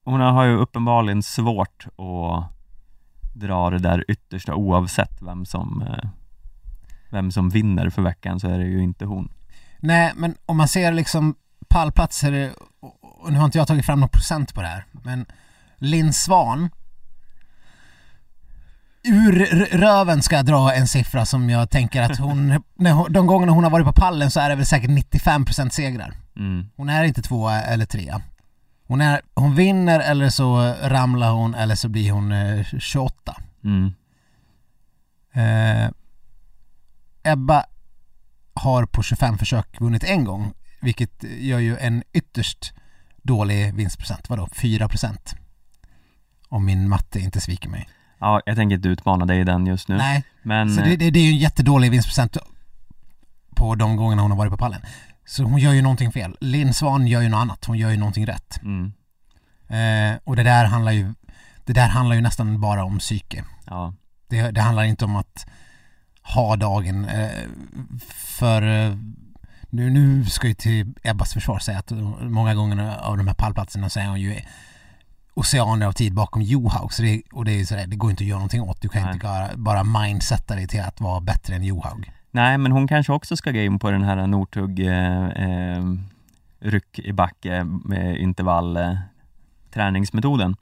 hon 0.05 0.21
har 0.21 0.45
ju 0.45 0.57
uppenbarligen 0.57 1.23
svårt 1.23 1.87
att 1.87 2.53
dra 3.35 3.71
det 3.71 3.79
där 3.79 4.05
yttersta 4.11 4.55
oavsett 4.55 5.23
vem 5.23 5.45
som, 5.47 5.83
eh, 5.83 6.09
vem 7.11 7.33
som 7.33 7.49
vinner 7.51 7.91
för 7.91 8.03
veckan 8.03 8.41
så 8.41 8.49
är 8.49 8.59
det 8.59 8.65
ju 8.67 8.83
inte 8.83 9.05
hon. 9.05 9.33
Nej, 9.81 10.13
men 10.17 10.35
om 10.47 10.57
man 10.57 10.69
ser 10.69 10.93
liksom 10.93 11.35
pallplatser, 11.69 12.53
och- 12.81 13.33
nu 13.33 13.39
har 13.39 13.45
inte 13.45 13.59
jag 13.59 13.67
tagit 13.69 13.87
fram 13.87 14.01
någon 14.01 14.09
procent 14.09 14.55
på 14.55 14.63
det 14.63 14.69
här, 14.69 14.85
men 14.93 15.27
Linn 15.79 16.13
Svan 16.13 16.71
Ur 19.09 19.33
röven 19.79 20.23
ska 20.23 20.37
jag 20.37 20.47
dra 20.47 20.75
en 20.75 20.87
siffra 20.89 21.27
som 21.27 21.51
jag 21.51 21.71
tänker 21.71 22.03
att 22.03 22.19
hon, 22.19 22.49
när 22.75 22.93
hon, 22.93 23.13
de 23.13 23.27
gångerna 23.27 23.53
hon 23.53 23.65
har 23.65 23.71
varit 23.71 23.87
på 23.87 23.93
pallen 23.93 24.31
så 24.31 24.41
är 24.41 24.49
det 24.49 24.55
väl 24.55 24.67
säkert 24.67 24.91
95% 24.91 25.69
segrar. 25.71 26.15
Mm, 26.37 26.67
Hon 26.77 26.89
är 26.89 27.05
inte 27.05 27.23
tvåa 27.23 27.63
eller 27.63 27.87
trea. 27.87 28.23
Hon, 28.87 29.01
är, 29.01 29.21
hon 29.35 29.55
vinner 29.55 30.01
eller 30.01 30.29
så 30.29 30.75
ramlar 30.83 31.33
hon 31.33 31.55
eller 31.55 31.75
så 31.75 31.89
blir 31.89 32.13
hon 32.13 32.33
eh, 32.33 32.65
28. 32.79 33.37
mm, 33.65 33.93
Eh, 35.33 35.91
Ebba 37.23 37.65
har 38.55 38.87
på 38.87 39.03
25 39.03 39.39
försök 39.39 39.81
vunnit 39.81 40.05
en 40.05 40.25
gång, 40.25 40.53
vilket 40.81 41.25
gör 41.39 41.59
ju 41.59 41.77
en 41.77 42.03
ytterst 42.13 42.73
dålig 43.23 43.75
vinstprocent. 43.75 44.29
Vadå, 44.31 44.49
4 44.53 44.89
procent? 44.89 45.35
Om 46.49 46.65
min 46.65 46.89
matte 46.89 47.21
inte 47.21 47.41
sviker 47.41 47.69
mig. 47.69 47.89
Ja, 48.19 48.41
jag 48.47 48.57
tänker 48.57 48.77
inte 48.77 48.89
utmana 48.89 49.27
dig 49.27 49.41
i 49.41 49.45
den 49.45 49.67
just 49.67 49.89
nu. 49.89 49.97
Nej, 49.97 50.25
Men 50.43 50.75
så 50.75 50.81
det, 50.81 50.97
det, 50.97 51.11
det 51.11 51.19
är 51.21 51.25
ju 51.25 51.31
en 51.31 51.37
jättedålig 51.39 51.91
vinstprocent 51.91 52.37
på 53.57 53.75
de 53.75 53.97
gångerna 53.97 54.23
hon 54.23 54.31
har 54.31 54.39
varit 54.39 54.51
på 54.51 54.57
pallen. 54.57 54.81
Så 55.27 55.43
hon 55.43 55.59
gör 55.59 55.73
ju 55.73 55.83
någonting 55.83 56.13
fel. 56.13 56.37
Linn 56.41 56.75
Svan 56.75 57.07
gör 57.07 57.21
ju 57.21 57.29
något 57.29 57.39
annat, 57.39 57.65
hon 57.65 57.79
gör 57.79 57.91
ju 57.91 57.97
någonting 57.97 58.27
rätt. 58.27 58.63
mm, 58.63 58.93
Eh, 59.69 60.19
och 60.25 60.37
det 60.37 60.43
där 60.43 60.65
handlar 60.65 60.93
ju 60.93 61.15
det 61.65 61.73
där 61.73 61.89
handlar 61.89 62.17
ju 62.17 62.23
nästan 62.23 62.61
bara 62.61 62.85
om 62.85 62.99
psyke. 62.99 63.45
ja, 63.67 63.95
Det, 64.29 64.51
det 64.51 64.61
handlar 64.61 64.85
inte 64.85 65.05
om 65.05 65.17
att 65.17 65.47
ha 66.23 66.57
dagen 66.57 67.05
eh, 67.05 67.31
för 68.09 68.63
eh, 68.63 68.97
nu, 69.71 69.91
nu 69.91 70.25
ska 70.25 70.49
jag 70.49 70.59
till 70.59 70.95
Ebbas 71.03 71.33
försvar 71.33 71.59
säga 71.59 71.79
att 71.79 71.91
många 72.21 72.55
gånger 72.55 72.97
av 72.99 73.17
de 73.17 73.27
här 73.27 73.35
pallplatserna 73.35 73.91
så 73.91 74.01
är 74.01 74.07
hon 74.07 74.21
ju 74.21 74.41
oceaner 75.35 75.87
av 75.87 75.93
tid 75.93 76.15
bakom 76.15 76.43
Johaug 76.43 76.91
det, 76.99 77.23
och 77.33 77.45
det 77.45 77.61
är 77.61 77.65
sådär, 77.65 77.87
det 77.87 77.97
går 77.97 78.11
inte 78.11 78.25
att 78.25 78.29
göra 78.29 78.39
någonting 78.39 78.63
åt. 78.63 78.81
Du 78.83 78.89
kan 78.89 79.03
Nej. 79.03 79.13
inte 79.13 79.27
bara, 79.27 79.57
bara 79.57 79.85
mindsetta 79.85 80.55
dig 80.55 80.69
till 80.69 80.81
att 80.81 81.01
vara 81.01 81.21
bättre 81.21 81.55
än 81.55 81.63
Johaug. 81.65 82.11
Nej, 82.37 82.59
men 82.59 82.73
hon 82.73 82.89
kanske 82.89 83.13
också 83.13 83.37
ska 83.37 83.51
gå 83.51 83.59
in 83.59 83.79
på 83.79 83.91
den 83.91 84.03
här 84.03 84.27
Northug 84.27 84.81
eh, 84.81 85.27
eh, 85.27 85.83
ryck 86.61 86.99
i 86.99 87.13
backe 87.13 87.65
med 87.65 88.17
intervall 88.17 88.77
eh, 88.77 88.97
träningsmetoden. 89.75 90.57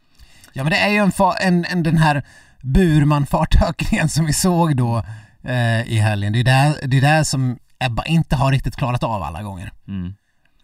Ja 0.53 0.63
men 0.65 0.71
det 0.71 0.79
är 0.79 0.89
ju 0.89 0.97
en, 0.99 1.11
fa- 1.13 1.35
en, 1.41 1.65
en 1.65 1.83
den 1.83 1.97
här 1.99 2.23
Burman-fartökningen 2.61 4.09
som 4.09 4.25
vi 4.27 4.33
såg 4.33 4.77
då 4.77 5.03
eh, 5.43 5.83
i 5.93 5.99
helgen. 5.99 6.33
Det 6.33 6.41
är 6.41 6.45
där, 6.45 6.75
det 6.87 6.97
är 6.97 7.01
där 7.01 7.25
som 7.25 7.59
Ebba 7.79 8.05
inte 8.05 8.37
har 8.37 8.53
riktigt 8.53 8.77
klarat 8.77 9.03
av 9.03 9.23
alla 9.23 9.43
gånger. 9.43 9.73
Mm. 9.89 10.15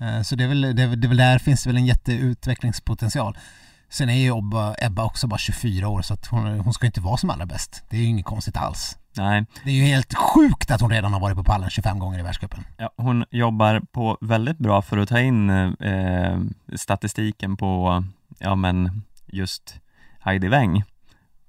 Eh, 0.00 0.22
Så 0.22 0.36
det 0.36 0.44
är, 0.44 0.48
väl, 0.48 0.60
det, 0.60 0.82
är, 0.82 0.96
det 0.96 1.06
är 1.06 1.08
väl 1.08 1.16
där 1.16 1.38
finns 1.38 1.62
det 1.62 1.68
väl 1.68 1.76
en 1.76 1.86
jätteutvecklingspotential. 1.86 3.38
Sen 3.90 4.10
är 4.10 4.14
ju 4.14 4.38
Ebba, 4.38 4.74
Ebba 4.78 5.04
också 5.04 5.26
bara 5.26 5.38
24 5.38 5.88
år 5.88 6.02
så 6.02 6.14
att 6.14 6.26
hon, 6.26 6.60
hon 6.60 6.72
ska 6.74 6.86
inte 6.86 7.00
vara 7.00 7.16
som 7.16 7.30
allra 7.30 7.46
bäst. 7.46 7.82
Det 7.90 7.96
är 7.96 8.00
ju 8.00 8.06
inget 8.06 8.26
konstigt 8.26 8.56
alls. 8.56 8.96
Nej, 9.16 9.44
Det 9.64 9.70
är 9.70 9.74
ju 9.74 9.84
helt 9.84 10.14
sjukt 10.14 10.70
att 10.70 10.80
hon 10.80 10.90
redan 10.90 11.12
har 11.12 11.20
varit 11.20 11.36
på 11.36 11.44
pallen 11.44 11.70
25 11.70 11.98
gånger 11.98 12.18
i 12.18 12.22
världscupen. 12.22 12.64
ja, 12.76 12.90
hon 12.96 13.24
jobbar 13.30 13.80
på 13.92 14.18
väldigt 14.20 14.58
bra 14.58 14.82
för 14.82 14.98
att 14.98 15.08
ta 15.08 15.20
in 15.20 15.50
eh, 15.50 16.38
statistiken 16.76 17.56
på, 17.56 18.04
ja 18.38 18.54
men 18.54 19.02
just 19.26 19.80
Heidi 20.20 20.48
Weng. 20.48 20.84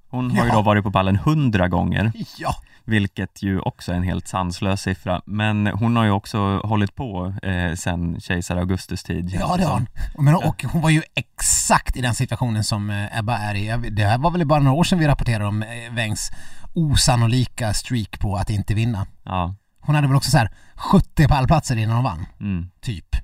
Hon 0.09 0.31
har 0.31 0.43
ju 0.43 0.49
Ja. 0.49 0.55
då 0.55 0.61
varit 0.61 0.83
på 0.83 0.91
pallen 0.91 1.15
100 1.15 1.67
gånger, 1.67 2.11
Ja, 2.37 2.55
vilket 2.83 3.43
ju 3.43 3.59
också 3.59 3.91
är 3.91 3.95
en 3.95 4.03
helt 4.03 4.27
sanslös 4.27 4.81
siffra. 4.81 5.21
Men 5.25 5.67
hon 5.67 5.95
har 5.95 6.03
ju 6.03 6.11
också 6.11 6.57
hållit 6.57 6.95
på 6.95 7.33
eh, 7.43 7.73
sen 7.75 8.19
kejsar 8.19 8.57
Augustus 8.57 9.03
tid. 9.03 9.31
Ja 9.39 9.57
det 9.57 9.63
har 9.63 9.73
hon. 9.73 9.87
Men, 10.25 10.35
och 10.35 10.65
hon 10.71 10.81
var 10.81 10.89
ju 10.89 11.01
exakt 11.15 11.97
i 11.97 12.01
den 12.01 12.13
situationen 12.15 12.63
som 12.63 12.89
eh, 12.89 13.19
Ebba 13.19 13.37
är 13.37 13.55
i. 13.55 13.89
Det 13.91 14.03
här 14.05 14.17
var 14.17 14.31
väl 14.31 14.45
bara 14.45 14.59
några 14.59 14.77
år 14.77 14.83
sedan 14.83 14.99
vi 14.99 15.07
rapporterade 15.07 15.45
om 15.45 15.63
eh, 15.63 15.67
Wengs 15.93 16.31
osannolika 16.73 17.73
streak 17.73 18.19
på 18.19 18.35
att 18.35 18.49
inte 18.49 18.73
vinna. 18.73 19.07
Ja, 19.23 19.55
Hon 19.81 19.95
hade 19.95 20.07
väl 20.07 20.17
också 20.17 20.31
så 20.31 20.37
här 20.37 20.51
70 20.75 21.27
pallplatser 21.27 21.75
innan 21.75 21.95
hon 21.95 22.03
vann, 22.03 22.25
mm, 22.39 22.69
typ. 22.81 23.15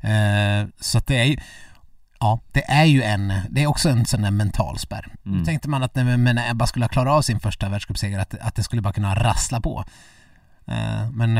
Eh, 0.00 0.68
så 0.80 0.98
att 0.98 1.06
det 1.06 1.18
är 1.18 1.24
ju, 1.24 1.36
ja, 2.20 2.40
det 2.52 2.70
är 2.70 2.84
ju 2.84 3.02
en, 3.02 3.32
det 3.50 3.62
är 3.62 3.66
också 3.66 3.88
en 3.88 4.06
sån 4.06 4.22
där 4.22 4.30
mental 4.30 4.78
spärr. 4.78 5.14
Mm. 5.26 5.38
Då 5.38 5.44
tänkte 5.44 5.68
man 5.68 5.82
att 5.82 5.94
när, 5.94 6.16
när 6.16 6.50
Ebba 6.50 6.66
skulle 6.66 6.84
ha 6.84 6.88
klarat 6.88 7.12
av 7.12 7.22
sin 7.22 7.40
första 7.40 7.68
världscupseger 7.68 8.18
att, 8.18 8.34
att 8.40 8.54
det 8.54 8.62
skulle 8.62 8.82
bara 8.82 8.92
kunna 8.92 9.14
rassla 9.14 9.60
på. 9.60 9.84
Eh, 10.66 11.10
men 11.10 11.38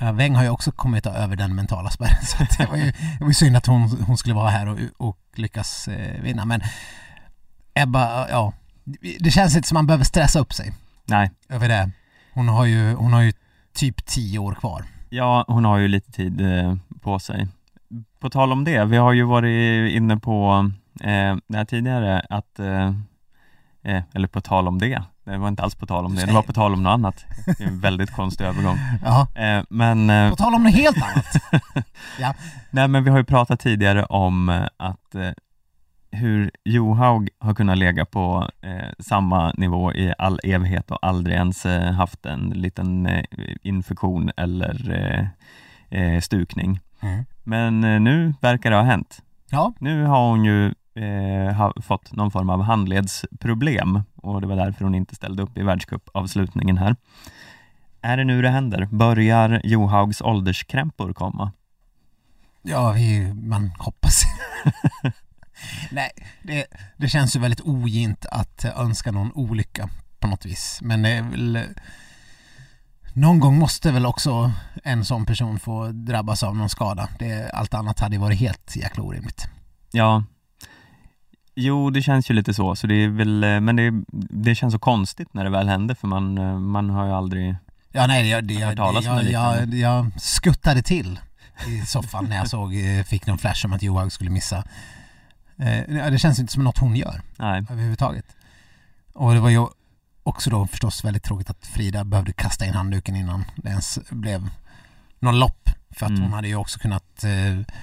eh, 0.00 0.12
Weng 0.12 0.34
har 0.34 0.42
ju 0.42 0.48
också 0.48 0.72
kommit 0.72 1.06
över 1.06 1.36
den 1.36 1.54
mentala 1.54 1.90
spärren 1.90 2.22
så 2.22 2.36
det 2.58 2.66
var 2.66 2.76
ju, 2.76 2.92
det 3.18 3.24
var 3.24 3.32
synd 3.32 3.56
att 3.56 3.66
hon, 3.66 4.04
hon 4.06 4.18
skulle 4.18 4.34
vara 4.34 4.50
här 4.50 4.68
och, 4.68 4.78
och 4.96 5.18
lyckas 5.34 5.88
eh, 5.88 6.22
vinna. 6.22 6.44
Men 6.44 6.60
Ebba, 7.74 8.28
ja, 8.28 8.52
det 9.20 9.30
känns 9.30 9.56
inte 9.56 9.68
som 9.68 9.74
man 9.74 9.86
behöver 9.86 10.04
stressa 10.04 10.38
upp 10.38 10.52
sig 10.52 10.72
nej. 11.04 11.30
över 11.48 11.68
det. 11.68 11.90
Hon 12.34 12.48
har 12.48 12.64
ju, 12.64 12.94
hon 12.94 13.12
har 13.12 13.20
ju 13.20 13.32
typ 13.74 14.06
10 14.06 14.38
år 14.38 14.54
kvar. 14.54 14.84
Ja, 15.08 15.44
hon 15.48 15.64
har 15.64 15.78
ju 15.78 15.88
lite 15.88 16.12
tid 16.12 16.40
eh, 16.40 16.74
på 17.00 17.18
sig. 17.18 17.48
På 18.20 18.30
tal 18.30 18.52
om 18.52 18.64
det, 18.64 18.84
vi 18.84 18.96
har 18.96 19.12
ju 19.12 19.22
varit 19.22 19.92
inne 19.92 20.16
på 20.16 20.70
eh, 21.00 21.36
det 21.46 21.56
här 21.56 21.64
tidigare 21.64 22.22
att, 22.30 22.58
eh, 22.58 22.94
eh, 23.82 24.02
eller 24.14 24.28
på 24.28 24.40
tal 24.40 24.68
om 24.68 24.78
det, 24.78 25.02
det 25.24 25.38
var 25.38 25.48
inte 25.48 25.62
alls 25.62 25.74
på 25.74 25.86
tal 25.86 26.04
om 26.04 26.14
det, 26.14 26.26
det 26.26 26.32
var 26.32 26.42
på 26.42 26.52
tal 26.52 26.72
om 26.72 26.82
något 26.82 26.90
annat. 26.90 27.24
Det 27.46 27.64
är 27.64 27.68
en 27.68 27.80
väldigt 27.80 28.10
konstig 28.10 28.44
övergång. 28.44 28.78
Ja, 29.04 29.26
Eh, 29.34 29.62
men, 29.70 30.30
på 30.30 30.36
tal 30.36 30.54
om 30.54 30.62
något 30.62 30.74
helt 30.74 30.96
annat. 30.96 31.26
Ja, 32.20 32.34
nej, 32.70 32.88
men 32.88 33.04
vi 33.04 33.10
har 33.10 33.18
ju 33.18 33.24
pratat 33.24 33.60
tidigare 33.60 34.04
om 34.04 34.48
att 34.76 35.14
hur 36.12 36.50
Johaug 36.64 37.28
har 37.38 37.54
kunnat 37.54 37.78
lägga 37.78 38.04
på 38.04 38.48
eh, 38.62 38.88
samma 38.98 39.52
nivå 39.56 39.92
i 39.92 40.14
all 40.18 40.40
evighet 40.44 40.90
och 40.90 40.98
aldrig 41.06 41.36
ens 41.36 41.66
eh, 41.66 41.92
haft 41.92 42.26
en 42.26 42.50
liten 42.50 43.06
eh, 43.06 43.24
infektion 43.62 44.30
eller 44.36 44.90
eh, 44.90 45.26
eh, 46.00 46.20
stukning. 46.20 46.80
mm. 47.00 47.24
Men 47.44 47.84
eh, 47.84 48.00
nu 48.00 48.34
verkar 48.40 48.70
det 48.70 48.76
ha 48.76 48.82
hänt. 48.82 49.22
ja, 49.50 49.72
Nu 49.80 50.04
har 50.04 50.30
hon 50.30 50.44
ju 50.44 50.74
ha, 51.56 51.72
fått 51.82 52.12
någon 52.12 52.30
form 52.30 52.50
av 52.50 52.62
handledsproblem 52.62 54.02
och 54.16 54.40
det 54.40 54.46
var 54.46 54.56
därför 54.56 54.84
hon 54.84 54.94
inte 54.94 55.14
ställde 55.14 55.42
upp 55.42 55.58
i 55.58 55.62
världscupavslutningen 55.62 56.78
här. 56.78 56.96
Är 58.02 58.16
det 58.16 58.24
nu 58.24 58.42
det 58.42 58.48
händer? 58.48 58.88
Börjar 58.92 59.60
Johaugs 59.64 60.20
ålderskrämpor 60.22 61.12
komma? 61.12 61.52
ja 62.62 62.92
vi, 62.92 63.34
man 63.34 63.70
hoppas. 63.78 64.22
Nej, 65.90 66.10
det, 66.42 66.66
det 66.96 67.08
känns 67.08 67.36
ju 67.36 67.40
väldigt 67.40 67.60
ogint 67.60 68.26
att 68.26 68.64
önska 68.64 69.10
någon 69.10 69.32
olycka 69.32 69.88
på 70.18 70.26
något 70.26 70.46
vis. 70.46 70.78
Men 70.82 71.02
det 71.02 71.08
är 71.08 71.22
väl, 71.22 71.64
någon 73.12 73.40
gång 73.40 73.58
måste 73.58 73.92
väl 73.92 74.06
också 74.06 74.52
en 74.84 75.04
sån 75.04 75.26
person 75.26 75.58
få 75.58 75.88
drabbas 75.88 76.42
av 76.42 76.56
någon 76.56 76.70
skada. 76.70 77.08
Det, 77.18 77.50
allt 77.50 77.74
annat 77.74 78.00
hade 78.00 78.18
varit 78.18 78.38
helt 78.40 78.76
jäkla 78.76 79.02
orimligt. 79.02 79.48
Ja, 79.92 80.24
jo 81.54 81.90
det 81.90 82.02
känns 82.02 82.30
ju 82.30 82.34
lite 82.34 82.54
så, 82.54 82.76
så 82.76 82.86
det 82.86 82.94
är 82.94 83.08
väl, 83.08 83.60
men 83.60 83.76
det, 83.76 83.92
det 84.30 84.54
känns 84.54 84.72
så 84.72 84.78
konstigt 84.78 85.34
när 85.34 85.44
det 85.44 85.50
väl 85.50 85.68
händer 85.68 85.94
för 85.94 86.08
man, 86.08 86.34
man 86.62 86.90
har 86.90 87.06
ju 87.06 87.12
aldrig 87.12 87.56
Ja, 87.92 88.06
nej, 88.06 88.28
jag, 88.28 88.44
det, 88.44 88.54
Jag 88.54 88.78
jag, 88.78 89.04
jag, 89.04 89.24
jag, 89.24 89.74
jag 89.74 90.20
skuttade 90.20 90.82
till 90.82 91.20
i 91.68 91.86
soffan 91.86 92.24
när 92.24 92.36
jag 92.36 92.48
såg, 92.48 92.74
eh, 92.74 93.04
fick 93.04 93.26
någon 93.26 93.38
flash 93.38 93.66
om 93.66 93.72
att 93.72 93.82
Johaug 93.82 94.12
skulle 94.12 94.30
missa. 94.30 94.64
Eh, 95.60 96.10
Det 96.10 96.18
känns 96.18 96.38
inte 96.38 96.52
som 96.52 96.64
något 96.64 96.78
hon 96.78 96.96
gör 96.96 97.22
Nej, 97.38 97.64
överhuvudtaget. 97.70 98.36
Och 99.12 99.34
det 99.34 99.40
var 99.40 99.50
ju 99.50 99.66
också 100.22 100.50
då 100.50 100.66
förstås 100.66 101.04
väldigt 101.04 101.22
tråkigt 101.22 101.50
att 101.50 101.66
Frida 101.66 102.04
behövde 102.04 102.32
kasta 102.32 102.64
in 102.66 102.74
handduken 102.74 103.16
innan 103.16 103.44
det 103.56 103.68
ens 103.68 103.98
blev 104.10 104.48
någon 105.18 105.38
lopp. 105.38 105.70
För 105.90 106.06
att 106.06 106.10
Mm. 106.10 106.22
hon 106.22 106.32
hade 106.32 106.48
ju 106.48 106.56
också 106.56 106.78
kunnat 106.78 107.24
eh, 107.24 107.74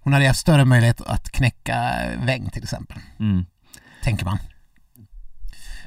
hon 0.00 0.12
hade 0.12 0.26
haft 0.26 0.40
större 0.40 0.64
möjlighet 0.64 1.00
att 1.00 1.30
knäcka 1.30 1.94
Weng 2.18 2.50
till 2.50 2.62
exempel, 2.62 2.98
mm. 3.18 3.46
tänker 4.02 4.24
man. 4.24 4.38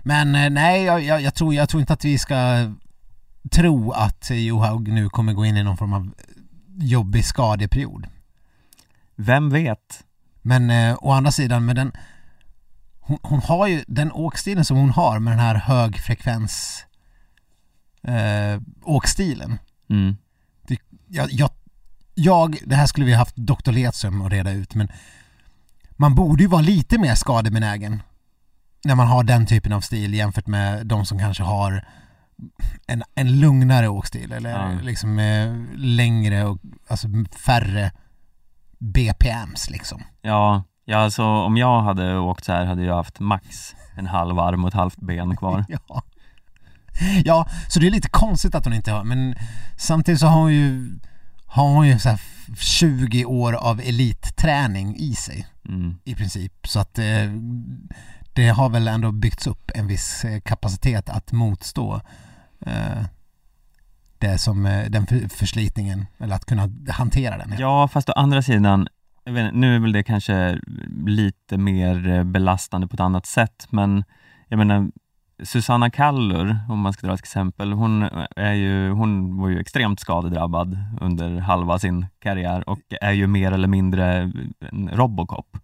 Men 0.03 0.35
eh, 0.35 0.49
nej, 0.49 0.83
jag, 0.83 1.03
jag, 1.03 1.21
jag, 1.21 1.35
tror, 1.35 1.53
jag 1.53 1.69
tror 1.69 1.81
inte 1.81 1.93
att 1.93 2.05
vi 2.05 2.17
ska 2.17 2.35
tro 3.51 3.91
att 3.91 4.29
Johaug 4.29 4.87
nu 4.87 5.09
kommer 5.09 5.33
gå 5.33 5.45
in 5.45 5.57
i 5.57 5.63
någon 5.63 5.77
form 5.77 5.93
av 5.93 6.13
jobbig 6.77 7.25
skadeperiod. 7.25 8.07
vem 9.15 9.49
vet? 9.49 10.03
Men 10.41 10.69
eh, 10.69 10.95
å 11.01 11.11
andra 11.11 11.31
sidan 11.31 11.65
med 11.65 11.75
den 11.75 11.91
hon, 12.99 13.17
hon 13.23 13.39
har 13.39 13.67
ju 13.67 13.83
den 13.87 14.11
åkstilen 14.11 14.65
som 14.65 14.77
hon 14.77 14.89
har 14.89 15.19
med 15.19 15.33
den 15.33 15.39
här 15.39 15.55
högfrekvens 15.55 16.85
eh, 18.03 18.61
åkstilen. 18.83 19.57
Mm. 19.89 20.17
Jag, 21.07 21.31
jag, 21.31 21.49
jag, 22.15 22.57
det 22.65 22.75
här 22.75 22.85
skulle 22.85 23.05
vi 23.05 23.13
haft 23.13 23.35
Dr. 23.35 23.71
Letström 23.71 24.21
att 24.21 24.31
reda 24.31 24.51
ut 24.51 24.75
men 24.75 24.87
man 25.91 26.15
borde 26.15 26.43
ju 26.43 26.49
vara 26.49 26.61
lite 26.61 26.97
mer 26.97 27.15
skadebenägen 27.15 28.01
när 28.85 28.95
man 28.95 29.07
har 29.07 29.23
den 29.23 29.45
typen 29.45 29.73
av 29.73 29.81
stil 29.81 30.13
jämfört 30.13 30.47
med 30.47 30.87
de 30.87 31.05
som 31.05 31.19
kanske 31.19 31.43
har 31.43 31.87
en, 32.87 33.03
en 33.15 33.39
lugnare 33.39 33.87
åkstil 33.87 34.31
eller 34.31 34.49
Ja. 34.49 34.79
liksom 34.81 35.19
eh, 35.19 35.55
längre 35.75 36.45
och 36.45 36.59
alltså 36.87 37.07
färre 37.45 37.91
BPMs 38.79 39.69
liksom. 39.69 40.03
Ja, 40.21 40.63
ja 40.85 40.97
alltså 40.97 41.23
om 41.23 41.57
jag 41.57 41.81
hade 41.81 42.17
åkt 42.17 42.45
så 42.45 42.51
här 42.51 42.65
hade 42.65 42.83
jag 42.83 42.95
haft 42.95 43.19
max 43.19 43.75
en 43.97 44.07
halv 44.07 44.39
arm 44.39 44.63
och 44.63 44.67
ett 44.67 44.73
halvt 44.73 44.97
ben 44.97 45.37
kvar. 45.37 45.65
Ja. 45.87 46.03
ja, 47.25 47.47
så 47.69 47.79
det 47.79 47.87
är 47.87 47.91
lite 47.91 48.09
konstigt 48.09 48.55
att 48.55 48.65
hon 48.65 48.73
inte 48.73 48.91
har, 48.91 49.03
men 49.03 49.35
samtidigt 49.77 50.19
så 50.19 50.27
har 50.27 50.39
hon 50.41 50.53
ju, 50.53 50.99
har 51.45 51.63
hon 51.69 51.87
ju 51.87 51.99
så 51.99 52.09
här 52.09 52.21
20 52.59 53.25
år 53.25 53.53
av 53.53 53.79
elitträning 53.79 54.95
i 54.95 55.13
sig 55.15 55.47
Mm. 55.69 55.95
i 56.03 56.15
princip. 56.15 56.67
Så 56.67 56.79
att 56.79 56.99
eh, 56.99 57.05
det 58.33 58.47
har 58.49 58.69
väl 58.69 58.87
ändå 58.87 59.11
byggts 59.11 59.47
upp 59.47 59.71
en 59.75 59.87
viss 59.87 60.25
eh, 60.25 60.39
kapacitet 60.41 61.09
att 61.09 61.31
motstå 61.31 62.01
eh, 62.65 63.03
det 64.19 64.37
som, 64.37 64.65
eh, 64.65 64.85
den 64.89 65.07
för, 65.07 65.29
förslitningen, 65.29 66.05
eller 66.17 66.35
att 66.35 66.45
kunna 66.45 66.69
hantera 66.89 67.37
den. 67.37 67.55
Ja, 67.59 67.87
fast 67.87 68.09
å 68.09 68.13
andra 68.13 68.41
sidan, 68.41 68.87
inte, 69.25 69.51
nu 69.53 69.75
är 69.75 69.79
väl 69.79 69.91
det 69.91 70.03
kanske 70.03 70.59
lite 71.05 71.57
mer 71.57 72.07
eh, 72.07 72.23
belastande 72.23 72.87
på 72.87 72.93
ett 72.93 72.99
annat 72.99 73.25
sätt, 73.25 73.67
men 73.69 74.03
jag 74.47 74.57
menar 74.57 74.91
Susanna 75.43 75.89
Kallur, 75.89 76.59
om 76.69 76.79
man 76.79 76.93
ska 76.93 77.07
dra 77.07 77.13
ett 77.13 77.19
exempel, 77.19 77.73
hon, 77.73 78.03
är 78.35 78.53
ju, 78.53 78.89
hon 78.89 79.37
var 79.37 79.49
ju 79.49 79.59
extremt 79.59 79.99
skadedrabbad 79.99 80.77
under 81.01 81.39
halva 81.39 81.79
sin 81.79 82.05
karriär 82.19 82.69
och 82.69 82.79
är 83.01 83.11
ju 83.11 83.27
mer 83.27 83.51
eller 83.51 83.67
mindre 83.67 84.31
en 84.71 84.89
Robocop. 84.93 85.57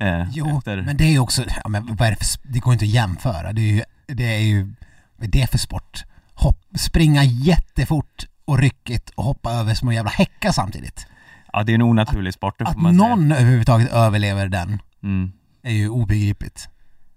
Eh, 0.00 0.26
Jo, 0.32 0.58
efter, 0.58 0.82
men 0.82 0.96
det 0.96 1.04
är 1.04 1.10
ju 1.10 1.18
också, 1.18 1.42
ja, 1.64 1.68
men 1.68 1.86
det, 1.86 1.96
för, 1.96 2.52
det 2.52 2.58
går 2.58 2.72
inte 2.72 2.84
att 2.84 2.90
jämföra. 2.90 3.52
Det 3.52 3.62
är 3.62 3.72
ju, 3.72 3.82
det 4.06 4.34
är 4.34 4.40
ju, 4.40 4.74
vad 5.16 5.26
är 5.28 5.32
det 5.32 5.50
för 5.50 5.58
sport? 5.58 6.04
Hopp, 6.40 6.58
springa 6.78 7.24
jättefort 7.24 8.26
och 8.44 8.58
ryckigt 8.58 9.10
och 9.10 9.24
hoppa 9.24 9.52
över 9.52 9.74
små 9.74 9.92
jävla 9.92 10.10
häckar 10.10 10.52
samtidigt. 10.52 11.06
ja, 11.52 11.62
det 11.62 11.72
är 11.72 11.74
en 11.74 11.82
onaturlig 11.82 12.34
sport, 12.34 12.54
det 12.58 12.64
får 12.64 12.70
Att 12.72 12.78
man 12.78 12.98
säga. 12.98 13.08
någon 13.08 13.32
överhuvudtaget 13.32 13.90
överlever 13.92 14.48
den 14.48 14.82
Mm, 15.02 15.32
är 15.62 15.72
ju 15.72 15.88
obegripligt. 15.88 16.68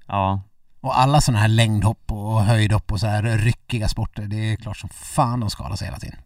ja, 0.08 0.42
Och 0.82 1.00
alla 1.00 1.22
sådana 1.22 1.40
här 1.42 1.48
längdhopp 1.48 2.12
och 2.12 2.44
höjdhopp 2.46 2.92
och 2.92 3.00
så 3.00 3.08
här 3.08 3.24
ryckiga 3.24 3.88
sporter, 3.88 4.24
det 4.24 4.36
är 4.52 4.56
klart 4.56 4.78
som 4.78 4.90
fan 4.90 5.40
de 5.40 5.50
skadar 5.50 5.76
sig 5.76 5.88
hela 5.88 6.00
tiden. 6.00 6.20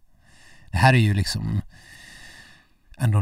Det 0.72 0.78
här 0.78 0.94
är 0.94 0.98
ju 0.98 1.14
liksom 1.14 1.62
ändå 2.98 3.20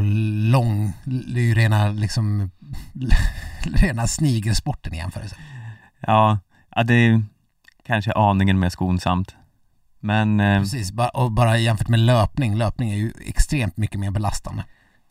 lång, 0.51 0.93
det 1.03 1.39
är 1.39 1.43
ju 1.43 1.53
rena 1.53 1.87
liksom 1.89 2.51
rena 3.63 4.07
snigelsporten 4.07 4.93
i 4.93 4.97
jämförelse. 4.97 5.35
ja, 5.99 6.39
ja, 6.75 6.83
det 6.83 6.93
är 6.93 7.23
kanske 7.85 8.13
aningen 8.13 8.59
mer 8.59 8.69
skonsamt. 8.69 9.35
Men 10.05 10.39
eh, 10.39 10.59
Precis, 10.59 10.93
och 11.13 11.31
bara 11.31 11.57
jämfört 11.57 11.87
med 11.87 11.99
löpning, 11.99 12.55
löpning 12.55 12.91
är 12.91 12.95
ju 12.95 13.13
extremt 13.25 13.77
mycket 13.77 13.99
mer 13.99 14.11
belastande. 14.11 14.63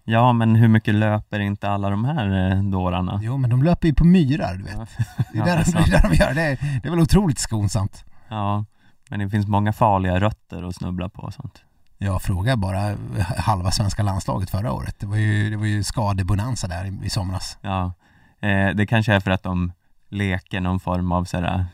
Ja, 0.05 0.33
men 0.33 0.57
hur 0.57 0.69
mycket 0.69 0.95
löper 0.95 1.41
inte 1.41 1.71
alla 1.71 1.91
de 1.91 2.05
här 2.05 2.53
eh, 2.53 2.63
dårarna? 2.63 3.21
Jo, 3.23 3.37
men 3.37 3.51
de 3.51 3.63
löper 3.63 3.89
ju 3.89 3.95
på 3.95 4.05
myrar, 4.05 4.55
du 4.55 4.65
vet. 4.65 4.75
Ja, 4.77 4.87
Det 5.33 5.39
är 5.39 5.39
Ja, 5.39 5.45
där, 5.45 5.57
det 5.57 5.63
är 5.63 5.73
det 5.73 5.97
är 5.97 6.03
där 6.03 6.09
de 6.09 6.17
gör 6.17 6.35
det. 6.35 6.43
Är, 6.43 6.81
det 6.83 6.89
är 6.89 6.91
väl 6.91 7.01
otroligt 7.01 7.39
skonsamt. 7.39 8.05
Ja, 8.29 8.65
men 9.11 9.21
det 9.21 9.31
finns 9.31 9.47
många 9.47 9.73
farliga 9.73 10.21
rötter 10.21 10.63
att 10.63 10.77
snubbla 10.77 11.09
på 11.09 11.23
och 11.23 11.35
sånt. 11.35 11.63
Jag 11.99 12.23
frågar 12.23 12.57
bara 12.57 12.97
halva 13.39 13.71
svenska 13.71 14.03
landslaget 14.03 14.51
förra 14.51 14.73
året. 14.73 14.97
Det 14.99 15.07
var 15.07 15.17
ju, 15.17 15.51
det 15.51 15.57
var 15.57 15.67
ju 15.67 15.83
skadebonanza 15.85 16.69
där 16.69 16.85
i, 16.85 17.07
i 17.07 17.11
somras. 17.11 17.59
Ja, 17.61 17.93
eh, 18.41 18.69
det 18.75 18.87
kanske 18.87 19.15
är 19.15 19.21
för 19.21 19.31
att 19.31 19.43
de 19.43 19.73
leker 20.09 20.61
någon 20.61 20.81
form 20.81 21.13
av 21.13 21.25
sådär 21.25 21.67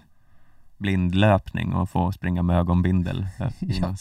blindlöpning 0.80 1.72
och 1.72 1.90
få 1.90 2.12
springa 2.12 2.42
med 2.42 2.56
ögonbindel 2.56 3.26
eh, 3.38 3.48
Ja, 3.60 3.94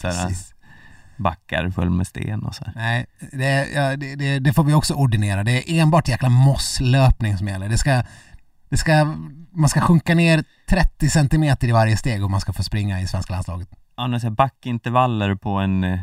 backar 1.16 1.70
full 1.70 1.90
med 1.90 2.06
sten 2.06 2.42
och 2.42 2.54
så 2.54 2.64
här. 2.64 2.72
Nej, 2.76 3.06
det, 3.32 3.68
ja, 3.74 3.96
det, 3.96 4.14
det, 4.14 4.38
det 4.38 4.52
får 4.52 4.64
vi 4.64 4.74
också 4.74 4.94
ordinera. 4.94 5.44
Det 5.44 5.52
är 5.52 5.82
enbart 5.82 6.08
jäkla 6.08 6.28
mosslöpning 6.28 7.38
som 7.38 7.48
gäller. 7.48 7.68
Det 7.68 7.78
ska, 7.78 8.02
det 8.68 8.76
ska, 8.76 9.04
man 9.52 9.68
ska 9.68 9.80
sjunka 9.80 10.14
ner 10.14 10.44
30 10.68 11.10
centimeter 11.10 11.68
i 11.68 11.72
varje 11.72 11.96
steg 11.96 12.24
om 12.24 12.30
man 12.30 12.40
ska 12.40 12.52
få 12.52 12.62
springa 12.62 13.00
i 13.00 13.06
svenska 13.06 13.32
landslaget. 13.32 13.68
Annars 13.94 14.24
är 14.24 14.30
backintervaller 14.30 15.34
på 15.34 15.50
en 15.50 15.84
eh, 15.84 16.00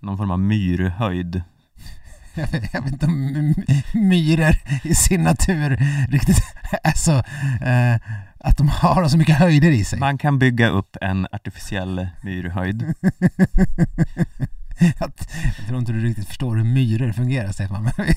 någon 0.00 0.16
form 0.16 0.30
av 0.30 0.40
myrhöjd. 0.40 1.42
Jag 2.34 2.46
vet, 2.46 2.74
jag 2.74 2.82
vet 2.82 2.92
inte 2.92 3.06
om 3.06 3.54
myror 3.94 4.54
i 4.82 4.94
sin 4.94 5.22
natur 5.22 5.76
riktigt 6.08 6.38
är 6.82 6.92
så, 6.92 7.12
eh, 7.66 8.00
att 8.44 8.56
de 8.56 8.68
har 8.68 9.08
så 9.08 9.18
mycket 9.18 9.36
höjder 9.38 9.70
i 9.70 9.84
sig. 9.84 9.98
Man 9.98 10.18
kan 10.18 10.38
bygga 10.38 10.68
upp 10.68 10.96
en 11.00 11.26
artificiell 11.32 12.08
myrhöjd. 12.22 12.94
Jag, 14.78 14.94
jag 15.58 15.66
tror 15.66 15.78
inte 15.78 15.92
du 15.92 16.00
riktigt 16.04 16.28
förstår 16.28 16.56
hur 16.56 16.64
myror 16.64 17.12
fungerar 17.12 17.52
Stefan. 17.52 17.82
Men, 17.82 17.92
vi, 17.96 18.14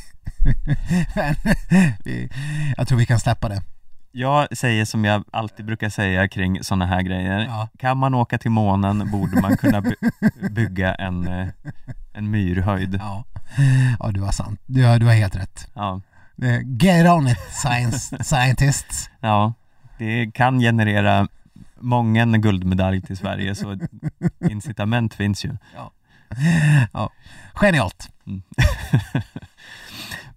men 1.16 1.36
vi, 2.06 2.30
jag 2.78 2.88
tror 2.88 2.98
vi 2.98 3.06
kan 3.06 3.20
släppa 3.20 3.50
det. 3.50 3.64
Jag 4.12 4.58
säger 4.58 4.86
som 4.86 5.06
jag 5.06 5.24
alltid 5.32 5.66
brukar 5.66 5.90
säga 5.90 6.28
kring 6.28 6.64
sådana 6.64 6.86
här 6.86 7.02
grejer. 7.02 7.40
Ja. 7.40 7.68
Kan 7.80 7.98
man 7.98 8.14
åka 8.14 8.38
till 8.38 8.52
månen 8.52 9.12
borde 9.12 9.42
man 9.42 9.58
kunna 9.58 9.82
by- 9.82 9.96
bygga 10.52 10.96
en, 10.96 11.28
eh, 11.28 11.48
en 12.14 12.32
myrhöjd. 12.32 12.96
Ja, 13.00 13.24
ja 14.00 14.12
du 14.12 14.22
har 14.22 14.32
sant. 14.32 14.60
Du 14.66 14.84
har, 14.84 15.00
du 15.00 15.06
har 15.06 15.14
helt 15.14 15.36
rätt. 15.36 15.68
Ja. 15.74 16.02
Get 16.82 17.08
on 17.08 17.28
it 17.28 17.38
science, 17.52 18.24
scientists. 18.24 19.10
ja, 19.20 19.54
det 19.98 20.32
kan 20.34 20.60
generera 20.60 21.28
många 21.80 22.22
en 22.22 22.42
guldmedalj 22.42 23.02
till 23.02 23.18
Sverige 23.18 23.56
så 23.56 23.78
incitament 24.50 25.14
finns 25.14 25.46
ju. 25.46 25.58
Ja. 26.94 27.12
Genialt. 27.54 28.10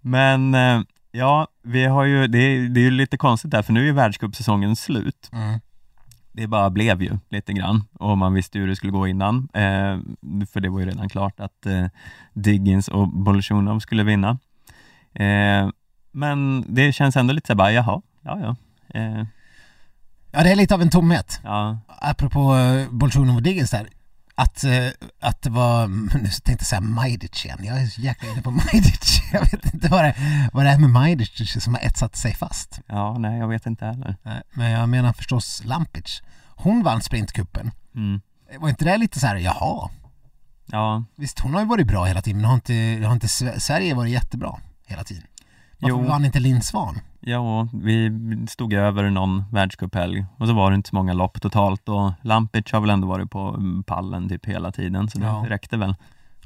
Men 0.01 0.55
eh, 0.55 0.81
ja, 1.13 1.47
vi 1.63 1.85
har 1.85 2.05
ju, 2.05 2.27
det, 2.27 2.39
är- 2.39 2.69
det 2.69 2.81
är 2.81 2.85
ju 2.85 2.91
lite 2.91 3.17
konstigt 3.17 3.51
där 3.51 3.63
för 3.63 3.73
nu 3.73 3.89
är 3.89 3.93
världscupsäsongen 3.93 4.77
slut. 4.77 5.31
Mm. 5.33 5.61
Det 6.33 6.47
bara 6.47 6.71
blev 6.71 7.03
ju 7.03 7.19
lite 7.29 7.53
grann 7.53 7.85
och 7.93 8.19
man 8.19 8.35
visste 8.35 8.59
hur 8.59 8.69
det 8.69 8.77
skulle 8.77 8.93
gå 8.93 9.09
innan. 9.09 9.49
Eh, 9.55 9.99
för 10.53 10.61
det 10.61 10.69
var 10.69 10.81
ju 10.81 10.87
redan 10.87 11.09
klart 11.09 11.41
att 11.41 11.67
eh, 11.67 11.87
Diggins 12.35 12.89
och 12.89 13.09
Bolsjunov 13.09 13.79
skulle 13.81 14.03
vinna. 14.05 14.39
Eh, 15.15 15.69
men 16.13 16.65
det 16.75 16.93
känns 16.93 17.17
ändå 17.17 17.33
lite 17.35 17.47
så 17.47 17.53
här 17.53 17.57
bara, 17.59 17.73
jaha, 17.73 18.03
ja 18.23 18.41
ja. 18.41 18.57
Eh, 19.01 19.25
Ja, 20.31 20.43
det 20.43 20.51
är 20.53 20.57
lite 20.57 20.75
av 20.75 20.83
en 20.83 20.91
tomhet. 20.91 21.41
ja, 21.45 21.79
Apropå 21.89 22.55
uh, 22.57 22.91
Bolsjunov 22.91 23.37
och 23.37 23.43
Diggins 23.43 23.71
där. 23.71 23.89
Att, 24.35 24.65
eh, 24.65 24.87
att 25.21 25.43
det 25.43 25.51
var, 25.51 25.87
nu 25.87 26.09
tänkte 26.29 26.53
jag 26.53 26.67
säga 26.67 26.81
Majdic 26.81 27.45
igen. 27.45 27.59
Jag 27.63 27.81
är 27.83 27.87
så 27.87 28.01
jäkla 28.01 28.29
inne 28.33 28.43
på 28.43 28.51
Majdic. 28.51 29.21
Jag 29.33 29.41
vet 29.41 29.75
inte 29.75 29.89
vad 29.89 30.05
det, 30.05 30.15
vad 30.53 30.65
det 30.65 30.71
är 30.71 30.79
med 30.79 30.91
Majdic 30.91 31.63
som 31.65 31.75
har 31.75 31.81
etsat 31.81 32.17
sig 32.17 32.35
fast. 32.35 32.81
ja, 32.87 33.19
nej 33.19 33.39
jag 33.39 33.49
vet 33.49 33.67
inte 33.67 33.85
heller. 33.87 34.17
Nej, 34.23 34.43
Men 34.55 34.71
jag 34.71 34.89
menar 34.89 35.13
förstås 35.13 35.63
Lampic. 35.65 36.23
Hon 36.49 36.83
vann 36.83 37.03
sprintcupen. 37.03 37.71
Mm. 37.95 38.21
Var 38.59 38.69
inte 38.69 38.85
det 38.85 38.97
lite 38.97 39.21
så 39.21 39.27
här, 39.27 39.37
jaha? 39.37 39.89
Ja, 40.67 41.05
Visst, 41.17 41.39
hon 41.41 41.55
har 41.55 41.61
ju 41.61 41.67
varit 41.67 41.87
bra 41.87 42.05
hela 42.05 42.23
tiden, 42.23 42.41
men 42.41 42.49
har 42.49 42.55
inte, 42.55 43.03
har 43.07 43.13
inte 43.13 43.27
Sve- 43.27 43.59
Sverige 43.59 43.95
varit 43.95 44.13
jättebra 44.13 44.57
hela 44.87 45.05
tiden? 45.05 45.25
Varför 45.81 45.97
Jo. 46.03 46.09
vann 46.09 46.25
inte 46.25 46.41
Linn 46.41 46.63
Svan? 46.63 47.01
ja, 47.21 47.69
vi 47.73 48.11
stod 48.49 48.73
över 48.73 49.11
någon 49.11 49.45
världscuphelg 49.53 50.25
och 50.37 50.47
så 50.47 50.53
var 50.55 50.71
det 50.71 50.75
inte 50.75 50.89
så 50.89 50.95
många 50.97 51.13
lopp 51.13 51.41
totalt 51.41 51.89
och 51.89 52.13
Lampic 52.23 52.73
har 52.73 52.81
väl 52.81 52.91
ändå 52.91 53.09
varit 53.09 53.31
på 53.31 53.57
pallen 53.87 54.29
typ 54.29 54.47
hela 54.47 54.73
tiden 54.73 55.09
så 55.11 55.19
det 55.19 55.25
Ja. 55.27 55.45
räckte 55.49 55.77
väl. 55.77 55.95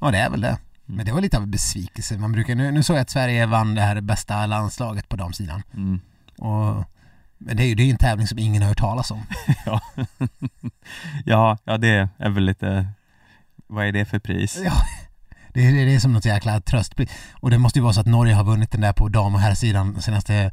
Ja, 0.00 0.10
det 0.10 0.18
är 0.18 0.30
väl 0.30 0.40
det. 0.40 0.58
Men 0.86 1.06
det 1.06 1.12
var 1.12 1.20
lite 1.20 1.36
av 1.36 1.42
en 1.42 1.50
besvikelse. 1.50 2.18
Man 2.18 2.32
brukar, 2.32 2.54
nu, 2.54 2.70
nu 2.70 2.82
såg 2.82 2.96
jag 2.96 3.00
att 3.02 3.10
Sverige 3.10 3.46
vann 3.46 3.74
det 3.74 3.80
här 3.80 4.00
bästa 4.00 4.46
landslaget 4.46 5.08
på 5.08 5.16
damsidan. 5.16 5.62
Mm. 5.74 6.00
Och, 6.38 6.84
men 7.38 7.56
det 7.56 7.62
är 7.64 7.66
ju 7.66 7.74
det 7.74 7.82
är 7.82 7.90
en 7.90 7.96
tävling 7.96 8.26
som 8.26 8.38
ingen 8.38 8.62
har 8.62 8.68
hört 8.68 8.78
talas 8.78 9.10
om. 9.10 9.22
Ja. 9.66 9.80
ja, 11.24 11.58
ja, 11.64 11.78
det 11.78 12.08
är 12.18 12.30
väl 12.30 12.44
lite, 12.44 12.86
vad 13.66 13.86
är 13.86 13.92
det 13.92 14.04
för 14.04 14.18
pris? 14.18 14.60
Ja, 14.64 14.72
det, 15.54 15.66
är, 15.66 15.86
det 15.86 15.94
är 15.94 15.98
som 15.98 16.12
något 16.12 16.24
jäkla 16.24 16.60
tröstpris. 16.60 17.10
Och 17.32 17.50
det 17.50 17.58
måste 17.58 17.78
ju 17.78 17.82
vara 17.82 17.92
så 17.92 18.00
att 18.00 18.06
Norge 18.06 18.34
har 18.34 18.44
vunnit 18.44 18.70
den 18.70 18.80
där 18.80 18.92
på 18.92 19.08
dam 19.08 19.34
och 19.34 19.40
herrsidan 19.40 20.02
senaste, 20.02 20.52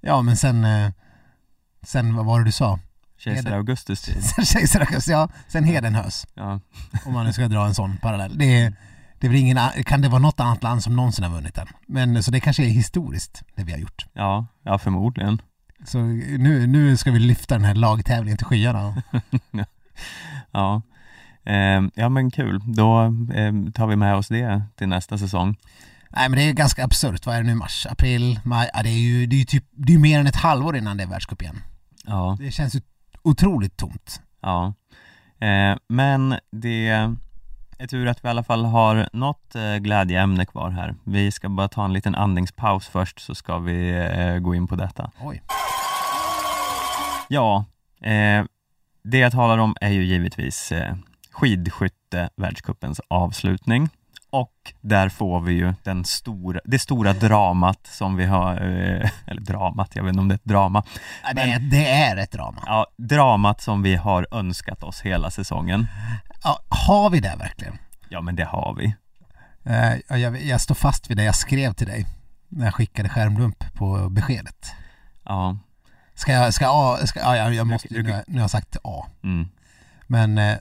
ja 0.00 0.22
men 0.22 0.36
sen, 0.36 0.64
eh, 0.64 0.90
sen 1.82 2.16
vad 2.16 2.26
var 2.26 2.38
det 2.38 2.44
du 2.44 2.52
sa? 2.52 2.78
Kejsar 3.18 3.52
Augustus 3.52 4.02
tid. 4.02 4.24
Sen 4.24 4.44
kejsar 4.54 4.80
Augustus, 4.80 5.08
ja, 5.08 5.28
sen 5.48 5.64
Hedenhös. 5.64 6.26
Ja. 6.34 6.60
Om 7.06 7.12
man 7.12 7.26
nu 7.26 7.32
ska 7.32 7.48
dra 7.48 7.66
en 7.66 7.74
sån 7.74 7.96
parallell. 7.96 8.38
Det 8.38 8.72
det 9.20 9.26
är 9.26 9.34
ingen, 9.34 9.58
kan 9.84 10.00
det 10.00 10.08
vara 10.08 10.18
något 10.18 10.40
annat 10.40 10.62
land 10.62 10.82
som 10.82 10.96
någonsin 10.96 11.24
har 11.24 11.30
vunnit 11.30 11.54
den? 11.54 11.66
Men 11.86 12.22
så 12.22 12.30
det 12.30 12.40
kanske 12.40 12.64
är 12.64 12.68
historiskt, 12.68 13.42
det 13.54 13.64
vi 13.64 13.72
har 13.72 13.78
gjort. 13.78 14.06
Ja, 14.12 14.46
ja 14.62 14.78
förmodligen. 14.78 15.42
Så 15.84 15.98
nu, 15.98 16.66
nu 16.66 16.96
ska 16.96 17.10
vi 17.10 17.18
lyfta 17.18 17.54
den 17.54 17.64
här 17.64 17.74
lagtävlingen 17.74 18.38
till 18.38 18.46
skyarna. 18.46 19.02
Ja. 20.52 20.82
Ehm, 21.44 21.90
ja 21.94 22.08
men 22.08 22.30
kul, 22.30 22.60
då 22.64 22.98
ehm, 23.34 23.72
tar 23.72 23.86
vi 23.86 23.96
med 23.96 24.14
oss 24.16 24.28
det 24.28 24.62
till 24.76 24.88
nästa 24.88 25.18
säsong. 25.18 25.56
Nej 26.10 26.28
men 26.28 26.38
det 26.38 26.48
är 26.48 26.52
ganska 26.52 26.84
absurt, 26.84 27.26
vad 27.26 27.34
är 27.36 27.40
det 27.42 27.46
nu, 27.46 27.54
mars, 27.54 27.86
april, 27.90 28.40
maj? 28.44 28.70
Ja, 28.74 28.82
det 28.82 28.88
är 28.90 28.98
ju 29.00 29.26
det 29.26 29.36
är 29.36 29.38
ju 29.38 29.44
typ, 29.44 29.64
det 29.70 29.94
är 29.94 29.98
mer 29.98 30.20
än 30.20 30.26
ett 30.26 30.36
halvår 30.36 30.76
innan 30.76 30.96
det 30.96 31.02
är 31.02 31.06
världscup 31.08 31.42
igen. 31.42 31.62
Ja, 32.04 32.36
Det 32.40 32.50
känns 32.50 32.74
ju 32.74 32.80
otroligt 33.22 33.76
tomt. 33.76 34.20
ja. 34.40 34.74
Ehm, 35.40 35.78
men 35.88 36.34
det 36.52 36.88
är 37.78 37.86
tur 37.90 38.06
att 38.08 38.24
vi 38.24 38.28
i 38.28 38.30
alla 38.30 38.42
fall 38.44 38.64
har 38.64 39.08
något 39.12 39.54
eh, 39.54 39.76
glädjeämne 39.76 40.46
kvar 40.46 40.70
här. 40.70 40.94
Vi 41.04 41.32
ska 41.32 41.48
bara 41.48 41.68
ta 41.68 41.84
en 41.84 41.92
liten 41.92 42.14
andningspaus 42.14 42.86
först 42.88 43.20
så 43.20 43.34
ska 43.34 43.58
vi 43.58 43.90
eh, 43.90 44.38
gå 44.38 44.54
in 44.54 44.66
på 44.66 44.76
detta. 44.76 45.10
Oj. 45.20 45.42
Ja, 47.28 47.64
eh, 48.02 48.44
det 49.04 49.18
jag 49.18 49.32
talar 49.32 49.58
om 49.58 49.76
är 49.80 49.90
ju 49.90 50.04
givetvis 50.04 50.72
eh, 50.72 50.94
skidskytte-världscupens 51.32 53.00
avslutning. 53.08 53.88
Och 54.30 54.72
där 54.80 55.08
får 55.08 55.40
vi 55.40 55.52
ju 55.52 55.74
den 55.82 56.04
stora, 56.04 56.60
det 56.64 56.78
stora 56.78 57.12
dramat 57.12 57.86
som 57.86 58.16
vi 58.16 58.24
har, 58.24 58.52
eh, 58.52 59.10
eller 59.26 59.40
dramat, 59.40 59.96
jag 59.96 60.02
vet 60.02 60.08
inte 60.10 60.20
om 60.20 60.28
det 60.28 60.34
är 60.34 60.36
ett 60.36 60.44
drama. 60.44 60.84
Ja, 61.22 61.32
det, 61.34 61.40
är, 61.40 61.58
det 61.58 61.88
är 61.88 62.16
ett 62.16 62.32
drama. 62.32 62.62
Ja, 62.66 62.86
dramat 62.96 63.60
som 63.60 63.82
vi 63.82 63.96
har 63.96 64.26
önskat 64.30 64.82
oss 64.82 65.00
hela 65.00 65.30
säsongen. 65.30 65.86
Ja, 66.42 66.58
har 66.68 67.10
vi 67.10 67.20
det 67.20 67.36
verkligen? 67.38 67.78
Ja, 68.08 68.20
men 68.20 68.36
det 68.36 68.44
har 68.44 68.74
vi. 68.74 68.94
Ja, 70.08 70.16
jag, 70.16 70.42
jag 70.42 70.60
står 70.60 70.74
fast 70.74 71.10
vid 71.10 71.16
det 71.16 71.24
jag 71.24 71.34
skrev 71.34 71.72
till 71.72 71.86
dig 71.86 72.06
när 72.48 72.64
jag 72.64 72.74
skickade 72.74 73.08
skärmdump 73.08 73.74
på 73.74 74.08
beskedet. 74.08 74.72
Ja, 75.24 75.56
Ska 76.20 76.32
jag, 76.32 76.54
ska 76.54 76.64
jag, 76.64 77.08
ska, 77.08 77.20
ja, 77.20 77.36
jag, 77.36 77.54
jag 77.54 77.66
måste, 77.66 77.88
nu, 77.90 78.02
nu 78.02 78.34
har 78.34 78.40
jag 78.40 78.50
sagt 78.50 78.76
A. 78.84 79.06
mm. 79.22 79.48
Men 80.06 80.38
eh, 80.38 80.56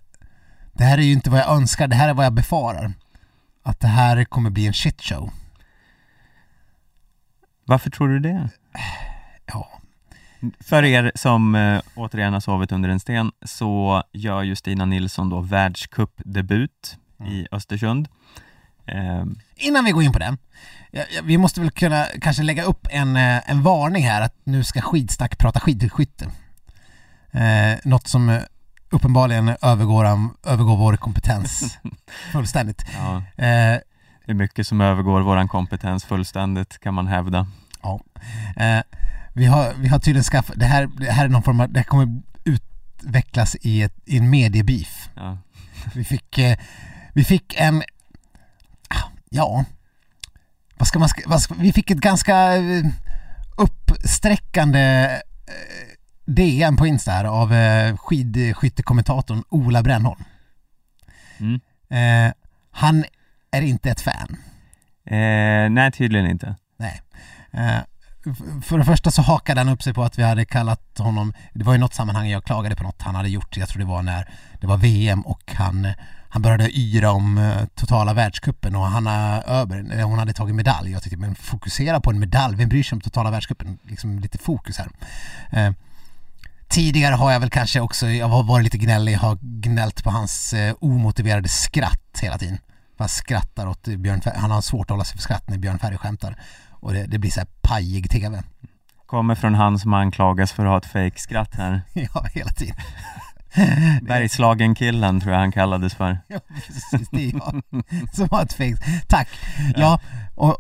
det 0.80 0.86
här 0.86 0.98
är 0.98 1.02
ju 1.02 1.12
inte 1.14 1.30
vad 1.30 1.40
jag 1.40 1.50
önskar, 1.50 1.88
det 1.88 1.96
här 1.96 2.10
är 2.10 2.14
vad 2.14 2.26
jag 2.26 2.34
befarar. 2.34 2.94
Att 3.64 3.80
det 3.80 3.88
här 3.88 4.24
kommer 4.24 4.50
bli 4.50 4.68
en 4.68 4.74
shitshow. 4.74 5.32
Varför 7.66 7.90
tror 7.90 8.08
du 8.08 8.20
det? 8.20 8.50
Ja, 9.46 9.70
För 10.60 10.84
er 10.84 11.12
som 11.16 11.56
eh, 11.56 11.82
återigen 11.96 12.34
har 12.34 12.40
sovit 12.40 12.72
under 12.72 12.90
en 12.90 13.00
sten 13.00 13.32
så 13.46 14.04
gör 14.14 14.44
ju 14.44 14.56
Stina 14.56 14.86
Nilsson 14.86 15.30
då 15.30 15.40
världscupdebut 15.42 16.98
i 17.26 17.48
Östersund. 17.52 18.08
Eh, 18.86 19.26
Innan 19.56 19.86
vi 19.86 19.92
går 19.92 20.04
in 20.04 20.14
på 20.14 20.20
den, 20.20 20.38
ja, 20.92 21.04
ja, 21.16 21.22
vi 21.24 21.38
måste 21.38 21.62
väl 21.62 21.72
kunna 21.72 22.06
kanske 22.22 22.44
lägga 22.44 22.64
upp 22.64 22.88
en, 22.92 23.16
eh, 23.16 23.50
en 23.50 23.64
varning 23.64 24.04
här 24.04 24.22
att 24.22 24.36
nu 24.44 24.64
ska 24.64 24.82
skidsnack 24.82 25.38
prata 25.38 25.60
skidskytte. 25.60 26.32
Eh, 27.32 27.78
något 27.84 28.08
som 28.08 28.30
eh, 28.30 28.42
uppenbarligen 28.90 29.56
övergår, 29.62 30.06
am- 30.06 30.36
övergår 30.46 30.78
vår 30.78 30.98
kompetens 30.98 31.78
fullständigt. 32.32 32.86
ja, 32.98 33.18
Eh, 33.18 33.80
det 34.26 34.32
är 34.32 34.34
mycket 34.34 34.68
som 34.68 34.82
övergår 34.82 35.22
våran 35.22 35.48
kompetens 35.48 36.04
fullständigt 36.06 36.80
kan 36.80 36.94
man 36.94 37.08
hävda. 37.08 37.48
ja. 37.82 38.00
eh, 38.56 38.82
vi, 39.34 39.46
har, 39.46 39.74
vi 39.78 39.88
har 39.88 40.00
tydligen 40.00 40.24
skaffat, 40.24 40.56
det 40.60 40.66
här, 40.66 40.90
det 40.98 41.12
här 41.12 41.26
är 41.26 41.30
någon 41.30 41.44
form 41.44 41.60
av, 41.60 41.70
det 41.74 41.80
här 41.80 41.84
kommer 41.86 42.22
utvecklas 42.44 43.56
i, 43.62 43.82
ett, 43.82 43.94
i 44.06 44.18
en 44.18 44.30
mediebeef. 44.30 45.10
Ja, 45.16 45.38
Vi 45.94 46.04
fick, 46.04 46.38
eh, 46.38 46.58
vi 47.14 47.24
fick 47.24 47.56
en, 47.58 47.84
ah, 48.90 49.04
ja, 49.30 49.66
vad 50.78 50.88
ska 50.88 51.00
man, 51.00 51.10
vad 51.26 51.42
ska, 51.42 51.54
vi 51.54 51.74
fick 51.74 51.92
ett 51.92 51.98
ganska 51.98 52.56
eh, 52.58 52.86
uppsträckande 53.58 54.80
eh, 55.06 55.20
DM 56.36 56.78
på 56.78 56.88
Insta 56.88 57.12
här 57.12 57.26
av 57.26 57.54
eh, 57.54 57.98
skidskyttekommentatorn 57.98 59.44
Ola 59.50 59.84
Brännholm. 59.84 60.24
mm. 61.40 61.60
Eh, 61.90 62.34
han 62.72 63.06
är 63.52 63.62
inte 63.62 63.90
ett 63.90 64.02
fan. 64.02 64.38
eh, 65.06 65.70
nej 65.70 65.92
tydligen 65.92 66.28
inte. 66.28 66.56
Nej. 66.78 67.02
Eh, 67.52 67.80
för 68.64 68.78
det 68.78 68.86
första 68.86 69.12
så 69.12 69.22
hakade 69.22 69.60
han 69.60 69.70
upp 69.70 69.84
sig 69.84 69.94
på 69.94 70.04
att 70.04 70.20
vi 70.20 70.24
hade 70.24 70.46
kallat 70.46 70.98
honom, 70.98 71.34
det 71.54 71.64
var 71.64 71.76
i 71.76 71.78
något 71.78 71.94
sammanhang 71.94 72.30
jag 72.30 72.44
klagade 72.44 72.76
på 72.76 72.84
något 72.84 73.02
han 73.02 73.16
hade 73.16 73.30
gjort, 73.30 73.58
jag 73.58 73.70
tror 73.70 73.80
det 73.80 73.86
var 73.86 74.02
när 74.02 74.30
det 74.62 74.68
var 74.68 74.78
VM 74.78 75.22
och 75.22 75.54
han, 75.56 75.88
han 76.30 76.42
började 76.42 76.78
yra 76.80 77.12
om 77.12 77.38
eh, 77.38 77.66
totala 77.76 78.14
världscupen 78.14 78.76
och 78.76 78.86
Hanna 78.86 79.44
Öberg, 79.48 80.00
eh, 80.00 80.08
hon 80.08 80.20
hade 80.20 80.34
tagit 80.34 80.56
medalj. 80.56 80.92
Jag 80.92 81.04
tyckte, 81.04 81.18
men 81.18 81.36
fokusera 81.36 82.00
på 82.00 82.12
en 82.12 82.20
medalj, 82.20 82.56
vem 82.56 82.70
bryr 82.70 82.84
sig 82.84 82.96
om 82.96 83.02
totala 83.02 83.32
världscupen? 83.32 83.78
Liksom 83.84 84.20
lite 84.20 84.38
fokus 84.38 84.78
här. 84.78 84.90
Tidigare 86.70 87.16
har 87.16 87.32
jag 87.32 87.40
väl 87.40 87.50
kanske 87.50 87.80
också, 87.80 88.08
jag 88.08 88.28
har 88.28 88.44
varit 88.44 88.64
lite 88.64 88.78
gnällig, 88.78 89.16
har 89.16 89.38
gnällt 89.42 90.04
på 90.04 90.10
hans 90.10 90.54
eh, 90.54 90.76
omotiverade 90.80 91.50
skratt 91.50 92.20
hela 92.22 92.38
tiden. 92.38 92.58
Han 92.98 93.10
skrattar 93.10 93.68
åt 93.68 93.84
Björn 93.84 94.22
Ferry, 94.22 94.38
han 94.38 94.52
har 94.52 94.62
svårt 94.62 94.86
att 94.86 94.90
hålla 94.90 95.04
sig 95.04 95.16
för 95.16 95.22
skratt 95.22 95.50
när 95.50 95.58
Björn 95.58 95.80
Ferry 95.80 95.98
skämtar. 95.98 96.36
Och 96.70 96.94
det, 96.94 97.06
det 97.06 97.20
blir 97.20 97.32
så 97.32 97.40
här 97.40 97.48
pajig 97.62 98.10
TV. 98.10 98.44
Kommer 99.06 99.36
från 99.36 99.56
han 99.56 99.80
som 99.80 99.94
anklagas 99.94 100.52
för 100.52 100.66
att 100.66 100.70
ha 100.70 100.78
ett 100.78 100.86
fejkskratt 100.86 101.56
här. 101.56 101.82
ja, 101.94 102.26
hela 102.34 102.52
tiden. 102.52 102.76
Bergslagen-killen 104.02 105.22
tror 105.22 105.34
jag 105.34 105.40
han 105.40 105.52
kallades 105.52 105.94
för. 105.94 106.20
Ja, 106.28 106.40
precis, 106.66 107.10
det 107.12 107.26
är 107.26 107.34
jag 107.34 107.64
som 108.14 108.28
har 108.32 108.44
ett 108.44 108.54
fake. 108.54 108.78
Tack! 109.08 109.28
Ja, 109.76 110.00
och, 110.36 110.58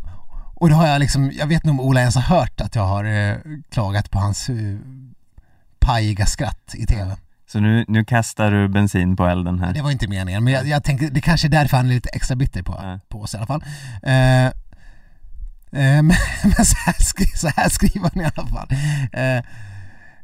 och 0.56 0.70
då 0.70 0.76
har 0.76 0.88
jag 0.88 1.00
liksom, 1.00 1.32
jag 1.34 1.48
vet 1.48 1.56
inte 1.56 1.70
om 1.70 1.80
Ola 1.80 2.00
ens 2.00 2.16
har 2.16 2.38
hört 2.38 2.62
att 2.62 2.76
jag 2.76 2.86
har 2.86 3.04
eh, 3.04 3.36
klagat 3.72 4.12
på 4.12 4.20
hans 4.20 4.50
eh, 4.50 4.56
pajiga 5.90 6.26
skratt 6.26 6.76
i 6.76 6.86
TV. 6.86 7.16
Så 7.52 7.60
nu, 7.60 7.86
nu 7.88 8.06
kastar 8.06 8.52
du 8.52 8.68
bensin 8.68 9.16
på 9.16 9.26
elden 9.28 9.60
här. 9.60 9.74
Det 9.74 9.82
var 9.82 9.92
inte 9.92 10.08
meningen, 10.08 10.44
men 10.44 10.54
jag, 10.54 10.68
jag 10.68 10.84
tänker 10.84 11.10
det 11.10 11.22
kanske 11.22 11.48
är 11.48 11.50
därför 11.50 11.78
han 11.78 11.86
är 11.86 11.90
lite 11.94 12.10
extra 12.10 12.36
bitter 12.36 12.64
på, 12.64 12.80
Ja. 12.84 13.00
på 13.10 13.22
oss 13.22 13.34
i 13.34 13.38
alla 13.38 13.46
fall. 13.46 13.64
Eh, 14.04 14.46
eh, 14.46 14.52
men 15.72 16.04
men 16.44 16.66
så, 16.66 16.76
här, 16.86 16.94
skri- 17.00 17.38
så 17.38 17.48
här 17.56 17.70
skriver 17.70 18.10
han 18.14 18.22
i 18.24 18.30
alla 18.36 18.48
fall. 18.48 18.68
Eh, 19.14 19.44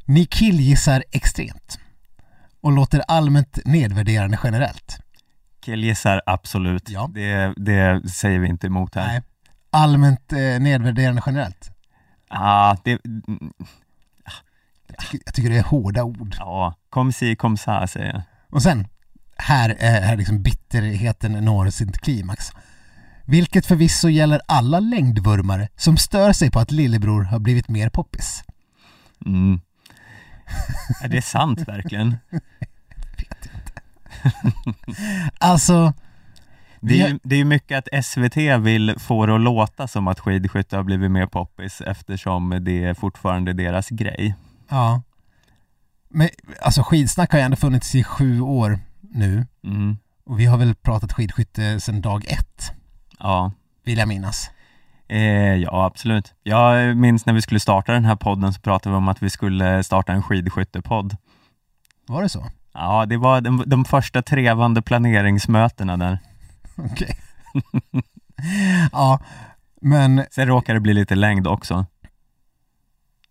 ni 0.04 0.26
killgissar 0.26 1.04
extremt 1.12 1.78
och 2.60 2.72
låter 2.72 3.02
allmänt 3.08 3.58
nedvärderande 3.64 4.38
generellt. 4.44 4.98
Killgissar, 5.64 6.22
absolut. 6.26 6.88
Ja. 6.90 7.10
Det, 7.14 7.54
det 7.56 8.08
säger 8.08 8.38
vi 8.38 8.48
inte 8.48 8.66
emot 8.66 8.94
här. 8.94 9.06
Nej. 9.06 9.22
Allmänt 9.70 10.32
eh, 10.32 10.38
nedvärderande 10.38 11.22
generellt. 11.26 11.70
Ah, 12.28 12.76
det, 12.84 12.98
Jag 14.98 15.06
tycker, 15.10 15.24
jag 15.26 15.34
tycker 15.34 15.50
det 15.50 15.58
är 15.58 15.62
hårda 15.62 16.04
ord. 16.04 16.36
ja, 16.38 16.74
kom 16.90 17.12
si, 17.12 17.36
kom 17.36 17.56
sa 17.56 17.86
säger 17.86 18.12
jag. 18.12 18.22
Och 18.50 18.62
sen, 18.62 18.88
här 19.36 19.76
är 19.78 20.00
här 20.00 20.16
liksom 20.16 20.42
bitterheten 20.42 21.32
når 21.32 21.70
sitt 21.70 21.98
klimax. 21.98 22.52
Vilket 23.24 23.66
förvisso 23.66 24.08
gäller 24.08 24.40
alla 24.46 24.80
längdvurmare 24.80 25.68
som 25.76 25.96
stör 25.96 26.32
sig 26.32 26.50
på 26.50 26.58
att 26.58 26.70
lillebror 26.70 27.22
har 27.22 27.38
blivit 27.38 27.68
mer 27.68 27.88
poppis. 27.88 28.44
Mm. 29.26 29.60
Är 31.02 31.08
det 31.08 31.22
sant 31.22 31.68
verkligen? 31.68 32.16
Alltså, 35.38 35.92
Det 36.80 37.00
är, 37.00 37.08
ju, 37.08 37.18
det 37.22 37.34
är 37.34 37.38
ju 37.38 37.44
mycket 37.44 37.78
att 37.78 38.04
SVT 38.04 38.36
vill 38.60 38.94
få 38.98 39.26
det 39.26 39.34
att 39.34 39.40
låta 39.40 39.88
som 39.88 40.08
att 40.08 40.20
skidskytte 40.20 40.76
har 40.76 40.82
blivit 40.82 41.10
mer 41.10 41.26
poppis 41.26 41.80
eftersom 41.80 42.58
det 42.60 42.84
är 42.84 42.94
fortfarande 42.94 43.52
deras 43.52 43.88
grej. 43.88 44.34
Ja. 44.68 45.02
Men 46.08 46.28
alltså 46.62 46.82
skidsnack 46.82 47.32
har 47.32 47.38
ju 47.38 47.44
ändå 47.44 47.56
funnits 47.56 47.94
i 47.94 48.04
sju 48.04 48.40
år 48.40 48.78
nu. 49.00 49.46
Mm. 49.64 49.96
Och 50.24 50.40
vi 50.40 50.46
har 50.46 50.58
väl 50.58 50.74
pratat 50.74 51.12
skidskytte 51.12 51.80
sedan 51.80 52.00
dag 52.00 52.24
ett, 52.28 52.72
Ja. 53.18 53.52
vill 53.84 53.98
jag 53.98 54.08
minnas. 54.08 54.50
Eh, 55.08 55.54
ja, 55.54 55.84
absolut. 55.86 56.34
Jag 56.42 56.96
minns 56.96 57.26
när 57.26 57.32
vi 57.32 57.42
skulle 57.42 57.60
starta 57.60 57.92
den 57.92 58.04
här 58.04 58.16
podden 58.16 58.52
så 58.52 58.60
pratade 58.60 58.92
vi 58.92 58.96
om 58.96 59.08
att 59.08 59.22
vi 59.22 59.30
skulle 59.30 59.84
starta 59.84 60.12
en 60.12 60.22
skidskyttepodd. 60.22 61.16
Var 62.06 62.22
det 62.22 62.28
så? 62.28 62.50
Ja, 62.72 63.06
det 63.06 63.16
var 63.16 63.40
de, 63.40 63.62
de 63.66 63.84
första 63.84 64.22
trevande 64.22 64.82
planeringsmötena 64.82 65.96
där. 65.96 66.18
Okej. 66.76 67.16
ja, 68.92 69.20
men 69.80 70.24
Sen 70.30 70.46
råkar 70.46 70.74
det 70.74 70.80
bli 70.80 70.94
lite 70.94 71.14
längd 71.14 71.46
också 71.46 71.86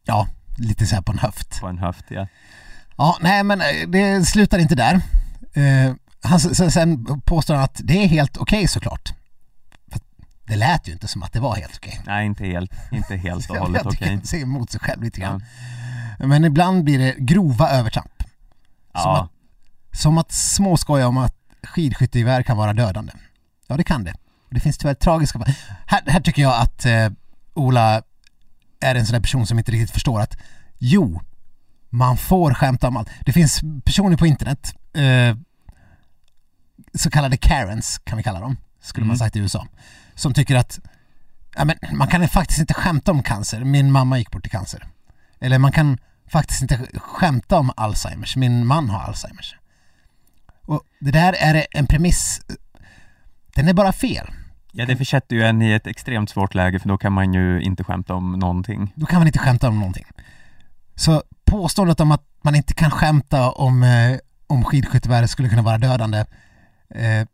ja, 0.05 0.27
lite 0.55 0.85
så 0.85 0.95
här 0.95 1.01
på 1.01 1.11
en 1.11 1.19
höft. 1.19 1.59
på 1.59 1.67
en 1.67 1.77
höft. 1.77 2.05
Ja. 2.09 2.27
Ja, 2.97 3.17
nej 3.21 3.43
men 3.43 3.61
eh, 3.61 3.87
det 3.87 4.25
slutar 4.25 4.57
inte 4.59 4.75
där. 4.75 4.93
Eh, 5.53 5.93
han, 6.23 6.39
sen, 6.39 6.71
sen 6.71 7.21
påstår 7.21 7.53
han 7.55 7.63
att 7.63 7.81
det 7.83 8.03
är 8.03 8.07
helt 8.07 8.37
okej 8.37 8.67
såklart. 8.67 9.13
För 9.91 9.99
det 10.47 10.55
lät 10.55 10.87
ju 10.87 10.91
inte 10.93 11.07
som 11.07 11.23
att 11.23 11.33
det 11.33 11.39
var 11.39 11.55
helt 11.55 11.75
okej. 11.77 12.01
Nej, 12.05 12.25
inte 12.25 12.45
helt, 12.45 12.71
inte 12.91 13.15
helt 13.15 13.49
och 13.49 13.57
hållet 13.65 13.85
okej. 13.85 14.09
han 14.09 14.25
säger 14.25 14.43
emot 14.43 14.71
sig 14.71 14.79
själv 14.79 15.03
lite 15.03 15.21
grann. 15.21 15.43
Men 16.19 16.45
ibland 16.45 16.83
blir 16.83 16.99
det 16.99 17.15
grova 17.17 17.69
övertramp. 17.69 18.11
Som, 18.17 18.27
Ja, 18.93 19.29
att, 19.91 19.97
som 19.99 20.17
att 20.17 20.31
småskoja 20.31 21.07
om 21.07 21.17
att 21.17 21.35
skidskyttegevär 21.63 22.43
kan 22.43 22.57
vara 22.57 22.73
dödande. 22.73 23.13
Ja, 23.67 23.77
det 23.77 23.83
kan 23.83 24.03
det. 24.03 24.13
Det 24.49 24.59
finns 24.59 24.77
tyvärr 24.77 24.93
tragiska. 24.93 25.39
Här, 25.85 26.01
här 26.07 26.19
tycker 26.21 26.41
jag 26.41 26.61
att 26.61 26.85
eh, 26.85 27.09
Ola 27.53 28.01
är 28.85 28.95
en 28.95 29.05
sån 29.05 29.13
där 29.13 29.21
person 29.21 29.47
som 29.47 29.59
inte 29.59 29.71
riktigt 29.71 29.91
förstår 29.91 30.21
att 30.21 30.37
jo, 30.77 31.21
man 31.89 32.17
får 32.17 32.53
skämta 32.53 32.87
om 32.87 32.97
allt. 32.97 33.09
Det 33.25 33.33
finns 33.33 33.61
personer 33.85 34.17
på 34.17 34.27
internet, 34.27 34.73
eh, 34.93 35.37
så 36.93 37.09
kallade 37.09 37.37
Karens 37.37 37.97
kan 38.03 38.17
vi 38.17 38.23
kalla 38.23 38.39
dem, 38.39 38.57
skulle 38.81 39.05
man 39.05 39.17
sagt 39.17 39.35
i 39.35 39.39
USA, 39.39 39.67
som 40.15 40.33
tycker 40.33 40.55
att 40.55 40.79
ja, 41.55 41.65
men 41.65 41.77
man 41.91 42.07
kan 42.07 42.27
faktiskt 42.27 42.59
inte 42.59 42.73
skämta 42.73 43.11
om 43.11 43.23
cancer, 43.23 43.63
min 43.63 43.91
mamma 43.91 44.17
gick 44.17 44.31
bort 44.31 44.45
i 44.45 44.49
cancer. 44.49 44.87
Eller 45.39 45.59
man 45.59 45.71
kan 45.71 45.97
faktiskt 46.27 46.61
inte 46.61 46.87
skämta 46.95 47.59
om 47.59 47.71
Alzheimers, 47.77 48.35
min 48.35 48.65
man 48.65 48.89
har 48.89 48.99
Alzheimers. 48.99 49.55
Och 50.65 50.81
det 50.99 51.11
där 51.11 51.33
är 51.33 51.67
en 51.71 51.87
premiss, 51.87 52.41
den 53.55 53.67
är 53.67 53.73
bara 53.73 53.93
fel. 53.93 54.27
Ja, 54.75 54.85
det 54.85 54.97
försätter 54.97 55.35
ju 55.35 55.43
en 55.43 55.61
i 55.61 55.71
ett 55.71 55.87
extremt 55.87 56.29
svårt 56.29 56.53
läge 56.55 56.79
för 56.79 56.89
då 56.89 56.97
kan 56.97 57.13
man 57.13 57.33
ju 57.33 57.61
inte 57.61 57.83
skämta 57.83 58.13
om 58.13 58.31
någonting. 58.31 58.93
Då 58.95 59.05
kan 59.05 59.19
man 59.19 59.27
inte 59.27 59.39
skämta 59.39 59.67
om 59.67 59.79
någonting. 59.79 60.05
Så 60.95 61.23
påståendet 61.45 61.99
om 61.99 62.11
att 62.11 62.23
man 62.41 62.55
inte 62.55 62.73
kan 62.73 62.91
skämta 62.91 63.51
om, 63.51 63.83
eh, 63.83 64.17
om 64.47 64.63
skidskyttevärdet 64.63 65.29
skulle 65.29 65.49
kunna 65.49 65.61
vara 65.61 65.77
dödande, 65.77 66.25
eh, 66.89 67.27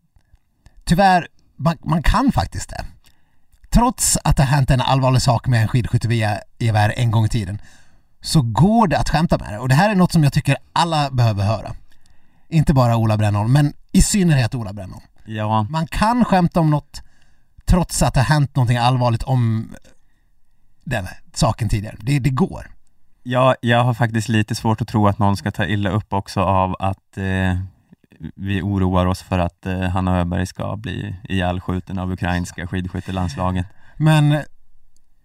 tyvärr, 0.83 1.27
man, 1.55 1.77
man 1.83 2.03
kan 2.03 2.31
faktiskt 2.31 2.69
det. 2.69 2.85
Trots 3.69 4.17
att 4.23 4.37
det 4.37 4.43
har 4.43 4.55
hänt 4.55 4.71
en 4.71 4.81
allvarlig 4.81 5.21
sak 5.21 5.47
med 5.47 5.61
en 5.61 5.67
skidskyttegevär 5.67 6.93
en 6.95 7.11
gång 7.11 7.25
i 7.25 7.29
tiden, 7.29 7.61
så 8.21 8.41
går 8.41 8.87
det 8.87 8.99
att 8.99 9.09
skämta 9.09 9.37
med 9.37 9.53
det. 9.53 9.59
Och 9.59 9.69
det 9.69 9.75
här 9.75 9.89
är 9.89 9.95
något 9.95 10.11
som 10.11 10.23
jag 10.23 10.33
tycker 10.33 10.57
alla 10.73 11.11
behöver 11.11 11.43
höra. 11.43 11.75
Inte 12.49 12.73
bara 12.73 12.97
Ola 12.97 13.17
Brännholm, 13.17 13.53
men 13.53 13.73
i 13.91 14.01
synnerhet 14.01 14.55
Ola 14.55 14.73
Brännholm. 14.73 15.05
Ja, 15.25 15.67
Man 15.69 15.87
kan 15.87 16.25
skämta 16.25 16.59
om 16.59 16.69
något 16.69 17.01
trots 17.71 18.01
att 18.01 18.13
det 18.13 18.19
har 18.19 18.33
hänt 18.33 18.55
någonting 18.55 18.77
allvarligt 18.77 19.23
om 19.23 19.75
den 20.83 21.07
saken 21.33 21.69
tidigare. 21.69 21.95
Det, 21.99 22.19
det 22.19 22.29
går. 22.29 22.67
Ja, 23.23 23.55
jag 23.61 23.83
har 23.83 23.93
faktiskt 23.93 24.29
lite 24.29 24.55
svårt 24.55 24.81
att 24.81 24.87
tro 24.87 25.07
att 25.07 25.19
någon 25.19 25.37
ska 25.37 25.51
ta 25.51 25.65
illa 25.65 25.89
upp 25.89 26.13
också 26.13 26.41
av 26.41 26.75
att 26.79 27.17
eh, 27.17 27.57
vi 28.35 28.61
oroar 28.61 29.05
oss 29.05 29.21
för 29.21 29.39
att 29.39 29.65
eh, 29.65 29.81
Hanna 29.81 30.19
Öberg 30.19 30.45
ska 30.45 30.75
bli 30.77 31.15
ihjälskjuten 31.29 31.99
av 31.99 32.11
ukrainska 32.11 32.67
skidskyttelandslaget. 32.67 33.65
Men 33.97 34.43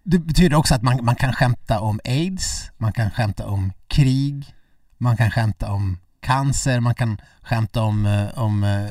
det 0.03 0.19
betyder 0.19 0.57
också 0.57 0.75
att 0.75 0.81
man, 0.81 0.99
man 1.05 1.15
kan 1.15 1.33
skämta 1.33 1.79
om 1.79 1.99
aids, 2.05 2.71
man 2.77 2.93
kan 2.93 3.11
skämta 3.11 3.47
om 3.47 3.71
krig, 3.87 4.45
man 4.97 5.17
kan 5.17 5.31
skämta 5.31 5.71
om 5.71 5.97
cancer, 6.19 6.79
man 6.79 6.95
kan 6.95 7.21
skämta 7.41 7.83
om, 7.83 8.05
eh, 8.05 8.43
om 8.43 8.63
eh, 8.63 8.89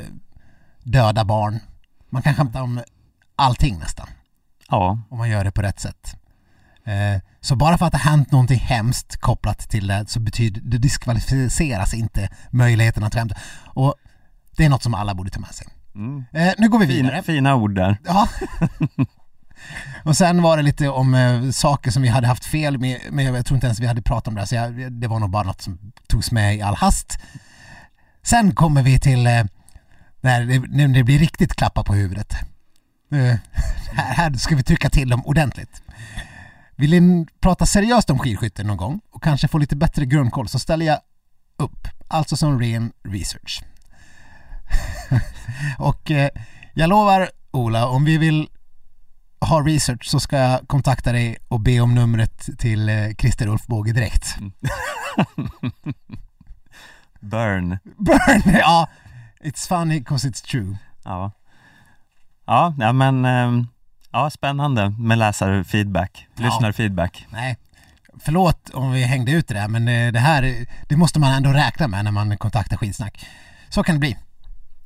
döda 0.82 1.24
barn. 1.24 1.60
Man 2.10 2.22
kan 2.22 2.34
skämta 2.34 2.62
om 2.62 2.80
allting 3.36 3.78
nästan, 3.78 4.06
Ja, 4.68 4.98
om 5.10 5.18
man 5.18 5.28
gör 5.28 5.44
det 5.44 5.50
på 5.52 5.62
rätt 5.62 5.80
sätt. 5.80 6.16
Eh, 6.84 7.20
Så 7.40 7.56
bara 7.56 7.78
för 7.78 7.86
att 7.86 7.92
det 7.92 7.98
hänt 7.98 8.32
någonting 8.32 8.58
hemskt 8.58 9.16
kopplat 9.16 9.58
till 9.58 9.86
det 9.86 10.04
så 10.08 10.20
betyder 10.20 10.60
det 10.64 10.78
diskvalificeras 10.78 11.94
inte 11.94 12.28
möjligheten 12.50 13.04
att 13.04 13.14
skämta. 13.14 13.34
Och 13.64 13.94
det 14.56 14.64
är 14.64 14.68
något 14.68 14.82
som 14.82 14.94
alla 14.94 15.14
borde 15.14 15.30
ta 15.30 15.40
med 15.40 15.54
sig. 15.54 15.66
mm. 15.94 16.24
Eh, 16.32 16.52
Nu 16.58 16.68
går 16.68 16.78
vi 16.78 16.86
vidare. 16.86 17.10
fina, 17.10 17.22
fina 17.22 17.54
ord 17.54 17.74
där. 17.74 17.98
Ja. 18.04 18.28
och 20.04 20.16
sen 20.16 20.42
var 20.42 20.56
det 20.56 20.62
lite 20.62 20.88
om 20.88 21.14
eh, 21.14 21.50
saker 21.50 21.90
som 21.90 22.02
vi 22.02 22.08
hade 22.08 22.26
haft 22.26 22.44
fel 22.44 22.78
med, 22.78 23.00
men 23.10 23.24
jag 23.24 23.46
tror 23.46 23.56
inte 23.56 23.66
ens 23.66 23.80
vi 23.80 23.86
hade 23.86 24.02
pratat 24.02 24.28
om 24.28 24.34
det, 24.34 24.46
så 24.46 24.54
jag, 24.54 24.92
det 24.92 25.08
var 25.08 25.18
nog 25.18 25.30
bara 25.30 25.42
något 25.42 25.60
som 25.62 25.78
togs 26.08 26.32
med 26.32 26.56
i 26.56 26.62
all 26.62 26.74
hast. 26.76 27.18
Sen 28.22 28.54
kommer 28.54 28.82
vi 28.82 28.98
till 29.00 29.26
eh, 29.26 29.44
när, 30.20 30.44
det, 30.44 30.58
när 30.58 30.88
det 30.88 31.04
blir 31.04 31.18
riktigt 31.18 31.54
klappa 31.54 31.84
på 31.84 31.94
huvudet. 31.94 32.32
Eh, 33.10 33.36
här, 33.92 34.32
ska 34.32 34.56
vi 34.56 34.62
trycka 34.62 34.90
till 34.90 35.08
dem 35.08 35.26
ordentligt. 35.26 35.82
Vill 36.76 36.90
ni 37.02 37.26
prata 37.40 37.66
seriöst 37.66 38.10
om 38.10 38.18
skidskytte 38.18 38.64
någon 38.64 38.76
gång 38.76 39.00
och 39.10 39.22
kanske 39.22 39.48
få 39.48 39.58
lite 39.58 39.76
bättre 39.76 40.06
grundkoll 40.06 40.48
så 40.48 40.58
ställer 40.58 40.86
jag 40.86 41.00
upp, 41.56 41.88
alltså 42.08 42.36
som 42.36 42.60
ren 42.60 42.92
research. 43.04 43.62
och 45.78 46.10
eh, 46.10 46.30
jag 46.74 46.88
lovar 46.88 47.30
Ola, 47.50 47.86
om 47.88 48.04
vi 48.04 48.18
vill 48.18 48.48
har 49.38 49.64
research 49.64 50.04
så 50.04 50.20
ska 50.20 50.36
jag 50.36 50.68
kontakta 50.68 51.12
dig 51.12 51.36
och 51.48 51.60
be 51.60 51.80
om 51.80 51.94
numret 51.94 52.48
till 52.58 52.88
eh, 52.88 53.08
Christer 53.18 53.46
Ulf 53.46 53.66
Båge 53.66 53.92
direkt. 53.92 54.36
Burn. 57.20 57.78
Burn! 57.98 58.42
Ja, 58.58 58.88
it's 59.40 59.68
funny 59.68 60.00
'cause 60.00 60.28
it's 60.28 60.46
true. 60.50 60.76
Ja. 61.04 61.32
Ja, 62.46 62.74
ja 62.78 62.92
men 62.92 63.24
ehm, 63.24 63.66
ja, 64.12 64.30
spännande 64.30 64.90
med 64.98 65.18
läsarfeedback, 65.18 66.26
Ja. 66.36 66.44
lyssnarfeedback. 66.44 67.26
Nej, 67.32 67.56
förlåt 68.20 68.70
om 68.70 68.92
vi 68.92 69.02
hängde 69.04 69.32
ut 69.32 69.48
det 69.48 69.54
där 69.54 69.68
men 69.68 69.88
eh, 69.88 70.12
det 70.12 70.18
här, 70.18 70.66
det 70.88 70.96
måste 70.96 71.18
man 71.18 71.32
ändå 71.32 71.50
räkna 71.52 71.88
med 71.88 72.04
när 72.04 72.12
man 72.12 72.36
kontaktar 72.38 72.76
Skidsnack. 72.76 73.26
Så 73.68 73.82
kan 73.82 73.94
det 73.94 73.98
bli. 73.98 74.16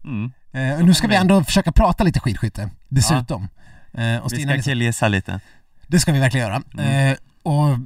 Mm. 0.04 0.32
Eh, 0.52 0.84
nu 0.84 0.94
ska 0.94 1.08
vi 1.08 1.14
ändå 1.14 1.44
försöka 1.44 1.72
prata 1.72 2.04
lite 2.04 2.20
skidskytte, 2.20 2.70
dessutom. 2.88 3.48
Eh, 3.92 4.16
och 4.16 4.32
Vi 4.32 4.42
ska 4.42 4.62
killgissa 4.62 5.08
lite. 5.08 5.40
det 5.86 6.00
ska 6.00 6.12
vi 6.12 6.20
verkligen 6.20 6.46
göra. 6.46 6.62
Mm. 6.78 7.10
Eh, 7.12 7.16
och, 7.42 7.78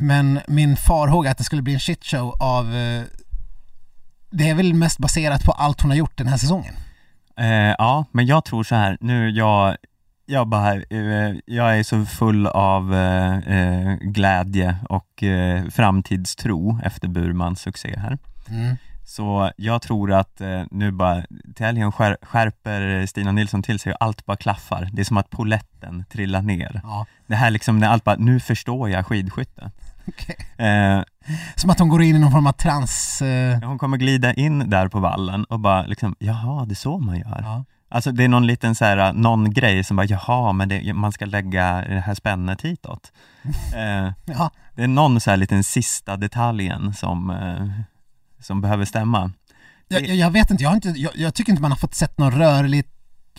men 0.00 0.40
min 0.48 0.76
farhåga 0.76 1.30
att 1.30 1.38
det 1.38 1.44
skulle 1.44 1.62
bli 1.62 1.74
en 1.74 1.80
shitshow 1.80 2.34
av 2.40 2.74
eh, 2.76 3.02
det 4.30 4.48
är 4.50 4.54
väl 4.54 4.74
mest 4.74 4.98
baserat 4.98 5.44
på 5.44 5.52
allt 5.52 5.80
hon 5.80 5.90
har 5.90 5.96
gjort 5.98 6.16
den 6.18 6.26
här 6.26 6.36
säsongen. 6.36 6.74
Eh, 7.38 7.74
ja, 7.78 8.04
men 8.12 8.26
jag 8.26 8.44
tror 8.44 8.62
så 8.62 8.74
här, 8.74 8.98
nu 9.00 9.30
jag, 9.30 9.76
jag 10.26 10.48
bara, 10.48 10.74
eh, 10.74 11.34
jag 11.46 11.78
är 11.78 11.82
så 11.82 12.04
full 12.04 12.46
av 12.46 12.94
eh, 12.94 13.38
eh, 13.38 13.94
glädje 14.00 14.76
och 14.88 15.22
eh, 15.22 15.64
framtidstro 15.68 16.80
efter 16.84 17.08
Burmans 17.08 17.60
succé 17.60 17.94
här. 17.98 18.18
Mm. 18.48 18.76
Så 19.04 19.50
jag 19.56 19.82
tror 19.82 20.12
att 20.12 20.40
eh, 20.40 20.62
nu 20.70 20.90
bara, 20.90 21.22
till 21.54 21.66
helgen 21.66 21.92
skär, 21.92 22.16
skärper 22.22 23.06
Stina 23.06 23.32
Nilsson 23.32 23.62
till 23.62 23.78
sig 23.78 23.92
och 23.92 24.02
allt 24.02 24.26
bara 24.26 24.36
klaffar. 24.36 24.88
Det 24.92 25.00
är 25.02 25.04
som 25.04 25.16
att 25.16 25.30
poletten 25.30 26.04
trillar 26.10 26.42
ner. 26.42 26.80
Ja. 26.84 27.06
Det 27.26 27.34
här 27.34 27.50
liksom 27.50 27.78
när 27.78 27.88
allt 27.88 28.04
bara, 28.04 28.16
nu 28.16 28.40
förstår 28.40 28.90
jag 28.90 29.06
skidskytte. 29.06 29.70
Okej. 30.08 30.36
Eh, 30.66 31.02
Som 31.56 31.70
att 31.70 31.78
hon 31.78 31.88
går 31.88 32.02
in 32.02 32.16
i 32.16 32.18
någon 32.18 32.32
form 32.32 32.46
av 32.46 32.52
trans... 32.52 33.22
Eh, 33.22 33.60
hon 33.68 33.78
kommer 33.78 33.96
glida 33.96 34.34
in 34.34 34.70
där 34.70 34.88
på 34.88 35.00
vallen 35.00 35.44
och 35.44 35.60
bara 35.60 35.82
liksom, 35.86 36.16
jaha, 36.18 36.64
det 36.66 36.72
är 36.72 36.76
så 36.76 36.98
man 36.98 37.18
gör. 37.18 37.40
ja. 37.42 37.64
Alltså 37.90 38.12
det 38.12 38.24
är 38.24 38.28
någon 38.28 38.46
liten 38.46 38.74
så 38.74 38.84
här, 38.84 39.12
någon 39.12 39.50
grej 39.52 39.84
som 39.84 39.96
bara, 39.96 40.06
jaha, 40.06 40.52
men 40.52 40.68
det, 40.68 40.92
man 40.94 41.12
ska 41.12 41.24
lägga 41.26 41.84
det 41.88 42.00
här 42.00 42.14
spännet 42.14 42.62
hitåt. 42.62 43.12
Eh, 43.76 44.12
ja. 44.24 44.50
det 44.74 44.82
är 44.82 44.88
någon 44.88 45.20
så 45.20 45.30
här 45.30 45.36
liten 45.36 45.64
sista 45.64 46.16
detaljen 46.16 46.94
som, 46.94 47.30
eh, 47.30 47.68
som 48.40 48.60
behöver 48.60 48.84
stämma. 48.84 49.32
Jag, 49.88 50.06
jag- 50.06 50.16
jag 50.16 50.30
vet 50.30 50.50
inte, 50.50 50.62
jag, 50.62 50.70
har 50.70 50.74
inte 50.74 50.88
jag, 50.88 51.12
jag 51.16 51.34
tycker 51.34 51.52
inte 51.52 51.62
man 51.62 51.70
har 51.70 51.78
fått 51.78 51.94
sett 51.94 52.18
något 52.18 52.34
rörligt 52.34 52.88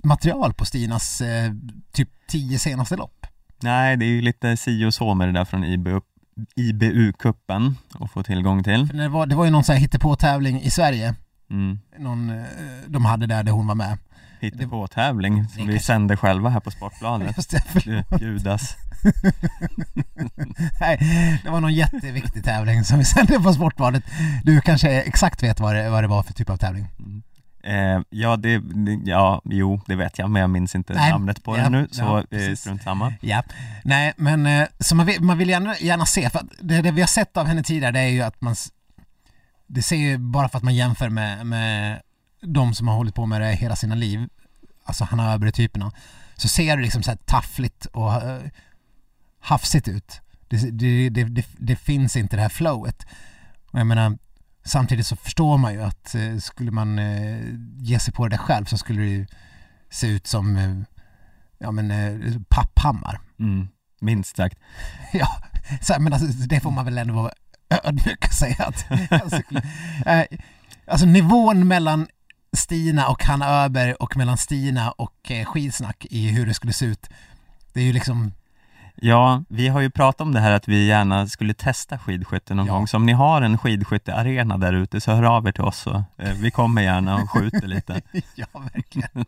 material 0.04 0.54
på 0.54 0.66
Stinas 0.66 1.22
eh, 1.22 1.52
typ 1.92 2.10
tio 2.28 2.60
senaste 2.60 2.96
lopp. 2.96 3.26
Nej, 3.62 3.98
det 3.98 4.06
är 4.06 4.10
ju 4.10 4.22
lite 4.22 4.58
si 4.58 4.86
och 4.86 4.94
så 4.94 5.14
med 5.14 5.28
det 5.28 5.32
där 5.32 5.46
från 5.46 5.64
IBU, 5.64 6.02
IBU-kuppen 6.56 7.76
att 8.00 8.12
få 8.12 8.24
tillgång 8.24 8.64
till. 8.64 8.88
Det, 8.88 9.08
var, 9.10 9.26
det 9.26 9.36
var 9.36 9.46
ju 9.46 9.52
någon 9.52 9.64
sån 9.64 9.74
här 9.74 9.80
hittepå-tävling 9.82 10.62
i 10.62 10.72
Sverige, 10.72 11.16
Mm. 11.52 11.80
någon, 12.00 12.30
eh, 12.30 12.44
de 12.88 13.06
hade 13.06 13.28
där, 13.28 13.44
där 13.44 13.52
hon 13.52 13.68
var 13.68 13.76
med. 13.76 13.98
Hittepå-tävling 14.42 15.48
som 15.48 15.68
vi 15.68 15.80
sände 15.80 16.18
själva 16.18 16.50
här 16.50 16.60
på 16.60 16.72
Sportbladet. 16.72 17.38
Just 17.38 17.52
det. 17.52 17.64
Judas. 18.22 18.76
Nej, 20.80 20.98
det 21.44 21.50
var 21.50 21.60
någon 21.62 21.74
jätteviktig 21.74 22.44
tävling 22.44 22.84
som 22.84 22.98
vi 23.00 23.06
sände 23.06 23.40
på 23.40 23.54
Sportbladet. 23.54 24.04
Du 24.44 24.62
kanske 24.62 25.02
exakt 25.02 25.44
vet 25.44 25.60
vad 25.60 25.76
det, 25.76 25.90
vad 25.90 26.04
det 26.04 26.08
var 26.08 26.24
för 26.24 26.34
typ 26.34 26.50
av 26.50 26.58
tävling? 26.58 26.88
Eh, 27.64 28.02
ja, 28.10 28.38
det, 28.38 28.62
ja, 29.06 29.42
jo, 29.46 29.82
det 29.86 29.96
vet 29.96 30.20
jag, 30.20 30.30
men 30.30 30.42
jag 30.42 30.50
minns 30.50 30.76
inte 30.76 30.94
Nej, 30.94 31.12
namnet 31.12 31.44
på 31.44 31.58
ja, 31.58 31.64
den 31.64 31.72
nu, 31.72 31.88
ja, 31.92 31.94
så 31.94 32.28
precis. 32.30 32.60
strunt 32.60 32.84
samma. 32.84 33.14
Ja, 33.22 33.44
nej 33.84 34.14
men 34.18 34.46
eh, 34.46 34.68
så 34.80 34.96
man 34.96 35.06
vill, 35.06 35.22
man 35.22 35.38
vill 35.38 35.50
gärna, 35.50 35.78
gärna 35.78 36.06
se, 36.06 36.30
för 36.30 36.42
det, 36.60 36.82
det 36.82 36.92
vi 36.92 37.02
har 37.02 37.08
sett 37.08 37.38
av 37.38 37.46
henne 37.46 37.64
tidigare 37.64 37.92
det 37.92 38.00
är 38.00 38.10
ju 38.10 38.22
att 38.22 38.42
man 38.42 38.56
det 39.68 39.84
ser 39.84 39.96
ju 39.96 40.18
bara 40.18 40.50
för 40.50 40.58
att 40.58 40.64
man 40.64 40.76
jämför 40.76 41.10
med, 41.10 41.46
med 41.46 42.02
de 42.42 42.74
som 42.74 42.88
har 42.88 42.96
hållit 42.96 43.16
på 43.16 43.26
med 43.26 43.42
det 43.42 43.52
hela 43.52 43.76
sina 43.76 43.96
liv, 43.96 44.30
alltså 44.84 45.04
Hanna 45.04 45.34
Öberg-typerna, 45.34 45.92
så 46.36 46.48
ser 46.48 46.78
det 46.78 46.84
liksom 46.84 47.04
så 47.04 47.12
här 47.12 47.18
taffligt 47.26 47.86
och 47.86 48.14
eh, 48.14 48.42
hafsigt 49.40 49.88
ut. 49.88 50.22
Det, 50.48 50.58
det, 50.58 51.10
det, 51.10 51.24
det, 51.24 51.46
det 51.58 51.76
finns 51.76 52.16
inte 52.16 52.36
det 52.36 52.42
här 52.42 52.50
flowet. 52.50 53.06
Och 53.72 53.80
jag 53.80 53.88
menar, 53.88 54.18
samtidigt 54.70 55.08
så 55.08 55.16
förstår 55.16 55.58
man 55.58 55.74
ju 55.74 55.82
att 55.82 56.16
eh, 56.16 56.38
skulle 56.38 56.72
man 56.72 57.00
eh, 57.00 57.40
ge 57.78 58.00
sig 58.00 58.14
på 58.14 58.28
det 58.28 58.36
där 58.36 58.44
själv 58.44 58.66
så 58.66 58.78
skulle 58.78 59.02
det 59.02 59.10
ju 59.10 59.28
se 59.90 60.08
ut 60.08 60.28
som 60.28 60.58
eh, 60.58 60.76
ja 61.58 61.72
men 61.72 62.46
Papphammar. 62.50 63.20
Mm, 63.40 63.68
minst 64.02 64.36
sagt. 64.38 64.60
Ja, 65.14 65.28
så, 65.82 65.96
men 66.00 66.14
alltså, 66.14 66.28
det 66.28 66.60
får 66.60 66.72
man 66.72 66.86
väl 66.86 66.98
ändå 66.98 67.14
vara 67.14 67.32
ödmjuk 67.70 68.26
och 68.26 68.34
säga 68.34 68.66
att 68.66 68.86
alltså, 69.24 69.42
eh, 70.06 70.24
alltså 70.88 71.06
nivån 71.06 71.68
mellan 71.68 72.08
Stina 72.54 73.08
och 73.08 73.24
Hanna 73.24 73.64
Öberg 73.64 73.94
och 73.94 74.18
mellan 74.18 74.38
Stina 74.38 74.92
och 74.92 75.32
eh, 75.32 75.46
skidsnack 75.46 76.06
i 76.10 76.28
hur 76.28 76.46
det 76.46 76.54
skulle 76.54 76.74
se 76.74 76.86
ut. 76.86 77.10
Det 77.74 77.80
är 77.82 77.86
ju 77.86 77.94
liksom, 77.94 78.32
Ja, 79.02 79.44
vi 79.50 79.68
har 79.68 79.82
ju 79.82 79.90
pratat 79.90 80.22
om 80.22 80.34
det 80.34 80.40
här 80.40 80.52
att 80.52 80.68
vi 80.68 80.86
gärna 80.88 81.28
skulle 81.28 81.54
testa 81.54 81.98
skidskytte 82.00 82.54
någon 82.54 82.66
Ja. 82.66 82.74
gång, 82.74 82.88
så 82.88 82.98
om 82.98 83.06
ni 83.06 83.14
har 83.14 83.42
en 83.42 83.58
skidskyttearena 83.58 84.58
där 84.58 84.74
ute 84.74 85.02
så 85.02 85.12
hör 85.12 85.24
av 85.24 85.48
er 85.48 85.52
till 85.52 85.64
oss 85.64 85.78
så 85.78 86.04
eh, 86.18 86.34
vi 86.34 86.52
kommer 86.52 86.82
gärna 86.82 87.16
och 87.16 87.30
skjuter 87.32 87.68
lite. 87.68 88.02
ja 88.36 88.46
verkligen. 88.74 89.26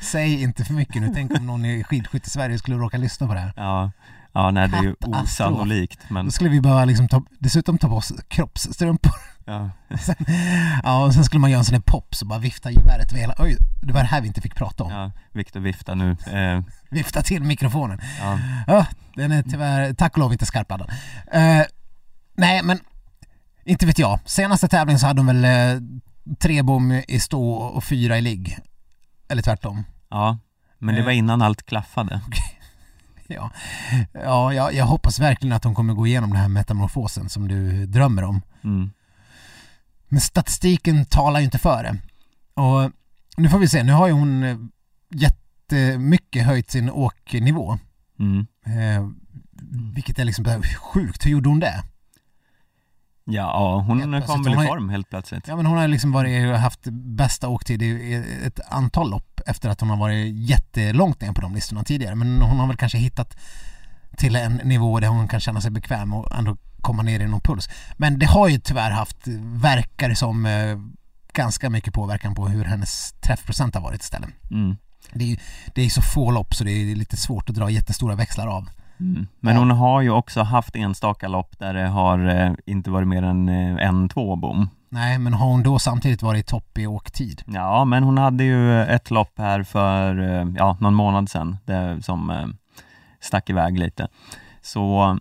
Säg 0.00 0.42
inte 0.42 0.64
för 0.64 0.74
mycket 0.74 1.02
nu, 1.02 1.10
tänk 1.14 1.34
om 1.38 1.46
någon 1.46 1.64
i 1.64 1.84
skidskytte 1.84 2.26
i 2.26 2.30
Sverige 2.30 2.58
skulle 2.58 2.76
råka 2.76 2.96
lyssna 2.96 3.26
på 3.26 3.34
det 3.34 3.40
här. 3.40 3.52
Ja, 3.56 3.90
ja 4.32 4.50
nej, 4.50 4.68
det 4.68 4.76
är 4.76 4.82
ju 4.82 4.94
osannolikt, 5.00 6.10
men 6.10 6.24
Då 6.24 6.30
skulle 6.30 6.50
vi 6.50 6.60
bara 6.60 6.84
liksom 6.84 7.08
ta, 7.08 7.22
dessutom 7.38 7.78
ta 7.78 7.88
på 7.88 7.94
oss 7.96 8.12
kroppsstrumpor. 8.28 9.12
ja. 9.44 9.70
Sen, 10.00 10.16
ja, 10.82 11.04
och 11.04 11.14
sen 11.14 11.24
skulle 11.24 11.40
man 11.40 11.50
göra 11.50 11.58
en 11.58 11.64
sån 11.64 11.72
där 11.74 11.80
pop 11.80 12.14
så 12.14 12.26
bara 12.26 12.38
vifta 12.38 12.70
geväret 12.70 13.12
oj, 13.38 13.56
det 13.82 13.92
var 13.92 14.00
det 14.00 14.06
här 14.06 14.20
vi 14.20 14.26
inte 14.28 14.40
fick 14.40 14.54
prata 14.54 14.84
om. 14.84 14.92
ja 14.92 15.10
Viktor 15.32 15.60
viftar 15.60 15.94
nu. 15.94 16.10
Eh, 16.10 16.62
Vifta 16.90 17.22
till 17.22 17.42
mikrofonen. 17.42 18.00
ja. 18.20 18.38
Ja, 18.66 18.86
den 19.14 19.32
är 19.32 19.42
tyvärr, 19.42 19.94
tack 19.94 20.12
och 20.12 20.18
lov 20.18 20.32
inte 20.32 20.46
skarpladdad. 20.46 20.90
Eh, 21.32 21.62
nej, 22.34 22.62
men 22.62 22.80
inte 23.64 23.86
vet 23.86 23.98
jag. 23.98 24.18
Senaste 24.24 24.68
tävlingen 24.68 24.98
så 24.98 25.06
hade 25.06 25.18
de 25.18 25.26
väl 25.26 25.44
eh, 25.44 25.82
tre 26.38 26.62
bom 26.62 27.02
i 27.08 27.20
stå 27.20 27.52
och 27.52 27.84
fyra 27.84 28.18
i 28.18 28.20
ligg. 28.20 28.58
Eller 29.28 29.42
tvärtom. 29.42 29.84
ja, 30.08 30.38
men 30.78 30.94
det 30.94 31.02
var 31.02 31.10
innan 31.12 31.42
allt 31.42 31.66
klaffade. 31.66 32.20
Ja, 33.30 33.50
ja 34.12 34.52
jag, 34.52 34.74
jag 34.74 34.84
hoppas 34.84 35.18
verkligen 35.18 35.56
att 35.56 35.62
de 35.62 35.74
kommer 35.74 35.94
gå 35.94 36.06
igenom 36.06 36.30
den 36.30 36.40
här 36.40 36.48
metamorfosen 36.48 37.28
som 37.28 37.48
du 37.48 37.86
drömmer 37.86 38.24
om. 38.24 38.42
Mm. 38.64 38.90
Men 40.08 40.20
statistiken 40.20 41.04
talar 41.04 41.40
ju 41.40 41.44
inte 41.44 41.58
för 41.58 41.82
det. 41.82 41.96
Och 42.62 42.92
nu 43.36 43.48
får 43.48 43.58
vi 43.58 43.68
se, 43.68 43.82
nu 43.82 43.92
har 43.92 44.06
ju 44.06 44.12
hon 44.12 44.42
eh, 44.42 44.56
jättemycket 45.72 46.46
höjt 46.46 46.70
sin 46.70 46.90
åknivå. 46.90 47.78
Mm. 48.18 48.46
Eh, 48.66 49.08
vilket 49.94 50.18
är 50.18 50.24
liksom 50.24 50.62
sjukt, 50.76 51.26
hur 51.26 51.30
gjorde 51.30 51.48
hon 51.48 51.60
det? 51.60 51.82
Ja, 53.24 53.84
hon 53.86 54.22
kom 54.22 54.42
väl 54.42 54.52
i 54.52 54.66
form 54.66 54.88
helt 54.88 55.10
plötsligt. 55.10 55.48
Ja 55.48 55.56
men 55.56 55.66
hon 55.66 55.78
har 55.78 55.88
liksom 55.88 56.12
varit, 56.12 56.56
haft 56.56 56.80
bästa 56.90 57.48
åktid 57.48 57.82
i 57.82 58.24
ett 58.44 58.60
antal 58.68 59.10
lopp 59.10 59.40
efter 59.46 59.68
att 59.68 59.80
hon 59.80 59.90
har 59.90 59.96
varit 59.96 60.34
jättelångt 60.34 61.20
ner 61.20 61.32
på 61.32 61.40
de 61.40 61.54
listorna 61.54 61.84
tidigare. 61.84 62.14
Men 62.14 62.42
hon 62.42 62.58
har 62.58 62.66
väl 62.66 62.76
kanske 62.76 62.98
hittat 62.98 63.38
till 64.16 64.36
en 64.36 64.54
nivå 64.54 65.00
där 65.00 65.08
hon 65.08 65.28
kan 65.28 65.40
känna 65.40 65.60
sig 65.60 65.70
bekväm 65.70 66.14
och 66.14 66.36
ändå 66.36 66.56
komma 66.80 67.02
ner 67.02 67.20
i 67.20 67.26
någon 67.26 67.40
puls. 67.40 67.68
Men 67.96 68.18
det 68.18 68.26
har 68.26 68.48
ju 68.48 68.58
tyvärr 68.58 68.90
haft, 68.90 69.26
verkar 69.42 70.14
som, 70.14 70.46
eh, 70.46 70.78
ganska 71.32 71.70
mycket 71.70 71.94
påverkan 71.94 72.34
på 72.34 72.48
hur 72.48 72.64
hennes 72.64 73.12
träffprocent 73.12 73.74
har 73.74 73.82
varit 73.82 74.02
istället. 74.02 74.30
Mm. 74.50 74.76
Det 75.12 75.32
är 75.32 75.38
det 75.74 75.82
är 75.84 75.88
så 75.88 76.02
få 76.02 76.30
lopp 76.30 76.54
så 76.54 76.64
det 76.64 76.70
är 76.70 76.96
lite 76.96 77.16
svårt 77.16 77.48
att 77.50 77.54
dra 77.56 77.70
jättestora 77.70 78.14
växlar 78.14 78.46
av. 78.46 78.68
Mm. 79.00 79.26
Men 79.40 79.54
Ja. 79.54 79.58
hon 79.60 79.70
har 79.70 80.00
ju 80.00 80.10
också 80.10 80.42
haft 80.42 80.76
enstaka 80.76 81.28
lopp 81.28 81.58
där 81.58 81.74
det 81.74 81.86
har 81.88 82.28
eh, 82.28 82.52
inte 82.66 82.90
varit 82.90 83.08
mer 83.08 83.22
än 83.22 83.48
eh, 83.48 83.86
en, 83.88 84.08
två 84.08 84.36
bom. 84.36 84.70
Nej, 84.90 85.18
men 85.18 85.32
har 85.34 85.46
hon 85.46 85.62
då 85.62 85.78
samtidigt 85.78 86.22
varit 86.22 86.46
topp 86.46 86.78
i 86.78 86.86
åktid? 86.86 87.42
Ja, 87.46 87.84
men 87.84 88.02
hon 88.02 88.18
hade 88.18 88.44
ju 88.44 88.82
ett 88.82 89.10
lopp 89.10 89.38
här 89.38 89.62
för 89.62 90.18
eh, 90.18 90.46
ja, 90.56 90.76
någon 90.80 90.94
månad 90.94 91.30
sedan 91.30 91.56
det, 91.64 92.02
som 92.02 92.30
eh, 92.30 92.46
stack 93.20 93.50
iväg 93.50 93.78
lite. 93.78 94.08
Så 94.62 95.18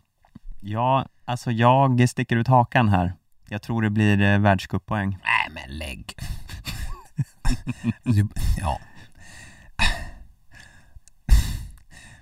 ja, 0.62 1.06
alltså 1.26 1.52
jag 1.52 2.10
sticker 2.10 2.36
ut 2.36 2.48
hakan 2.48 2.90
här. 2.90 3.14
Jag 3.50 3.62
tror 3.62 3.82
det 3.82 3.90
blir 3.90 4.22
eh, 4.22 4.40
världscuppoäng. 4.40 5.10
Nej 5.10 5.54
men 5.68 5.78
lägg. 5.78 6.14
ja. 8.62 8.80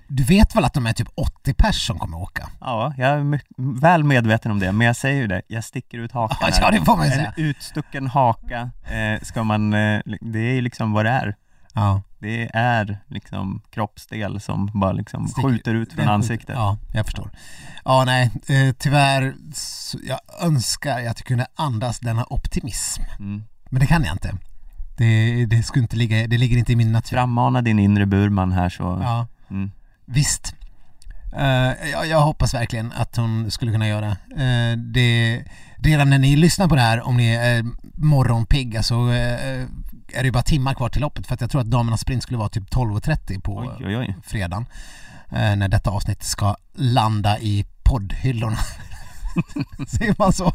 Du 0.08 0.24
vet 0.24 0.56
väl 0.56 0.64
att 0.64 0.74
de 0.74 0.86
är 0.86 0.92
typ 0.92 1.08
80 1.14 1.54
pers 1.54 1.86
som 1.86 1.98
kommer 1.98 2.18
åka? 2.18 2.48
Ja, 2.60 2.94
jag 2.98 3.10
är 3.10 3.40
väl 3.80 4.04
medveten 4.04 4.50
om 4.50 4.58
det, 4.58 4.72
men 4.72 4.86
jag 4.86 4.96
säger 4.96 5.20
ju 5.20 5.26
det, 5.26 5.42
jag 5.48 5.64
sticker 5.64 5.98
ut 5.98 6.12
hakan 6.12 6.36
Ja, 6.40 6.48
här. 6.60 6.72
det 6.72 6.84
får 6.84 6.96
man 6.96 7.06
ju 7.06 7.12
En 7.12 7.18
säga. 7.18 7.32
utstucken 7.36 8.06
haka 8.06 8.70
eh, 8.90 9.20
ska 9.22 9.44
man, 9.44 9.72
eh, 9.74 10.00
det 10.20 10.38
är 10.38 10.52
ju 10.54 10.60
liksom 10.60 10.92
vad 10.92 11.04
det 11.04 11.10
är. 11.10 11.36
Ja. 11.74 12.02
Det 12.18 12.50
är 12.56 12.98
liksom 13.08 13.62
kroppsdel 13.70 14.40
som 14.40 14.70
bara 14.74 14.92
liksom 14.92 15.28
Sticker- 15.28 15.48
skjuter 15.48 15.74
ut 15.74 15.92
från 15.92 16.08
ansiktet. 16.08 16.56
Ja, 16.56 16.78
jag 16.94 17.04
förstår. 17.04 17.30
Ja, 17.84 18.04
nej, 18.06 18.30
eh, 18.48 18.74
tyvärr, 18.78 19.34
jag 20.08 20.18
önskar 20.42 20.98
att 20.98 21.04
jag 21.04 21.16
kunde 21.26 21.46
andas 21.54 21.98
denna 22.00 22.24
optimism. 22.30 23.02
Mm. 23.18 23.42
Men 23.70 23.80
det 23.80 23.86
kan 23.86 24.04
jag 24.04 24.14
inte. 24.14 24.34
Det, 24.96 25.46
det, 25.46 25.62
skulle 25.62 25.82
inte 25.82 25.96
ligga, 25.96 26.26
det 26.26 26.38
ligger 26.38 26.56
inte 26.56 26.72
i 26.72 26.76
min 26.76 26.92
natur. 26.92 27.16
Frammana 27.16 27.62
din 27.62 27.78
inre 27.78 28.06
Burman 28.06 28.52
här 28.52 28.68
så... 28.68 28.82
Ja, 29.02 29.26
Mm. 29.50 29.70
Visst. 30.06 30.54
Eh, 31.36 31.90
jag, 31.92 32.06
jag 32.06 32.20
hoppas 32.20 32.54
verkligen 32.54 32.92
att 32.92 33.16
hon 33.16 33.50
skulle 33.50 33.72
kunna 33.72 33.88
göra 33.88 34.08
uh, 34.08 34.78
det. 34.78 35.44
Redan 35.76 36.10
när 36.10 36.18
ni 36.18 36.36
lyssnar 36.36 36.68
på 36.68 36.74
det 36.74 36.80
här, 36.80 37.00
om 37.00 37.16
ni 37.16 37.28
är 37.28 37.64
morgonpigga 37.94 38.82
så 38.82 39.10
eh, 39.10 39.62
är 40.12 40.18
det 40.18 40.24
ju 40.24 40.30
bara 40.30 40.42
timmar 40.42 40.74
kvar 40.74 40.88
till 40.88 41.00
loppet 41.00 41.26
för 41.26 41.34
att 41.34 41.40
jag 41.40 41.50
tror 41.50 41.60
att 41.60 41.66
damernas 41.66 42.00
sprint 42.00 42.22
skulle 42.22 42.38
vara 42.38 42.48
typ 42.48 42.74
12.30 42.74 43.40
på 43.40 43.56
Oj, 43.56 43.86
oj, 43.86 43.96
oj. 43.96 44.14
fredagen 44.22 44.66
när 45.30 45.68
detta 45.68 45.90
avsnitt 45.90 46.22
ska 46.22 46.56
landa 46.74 47.38
i 47.38 47.64
poddhyllorna. 47.82 48.58
Säger 49.88 50.14
man 50.18 50.32
så? 50.32 50.52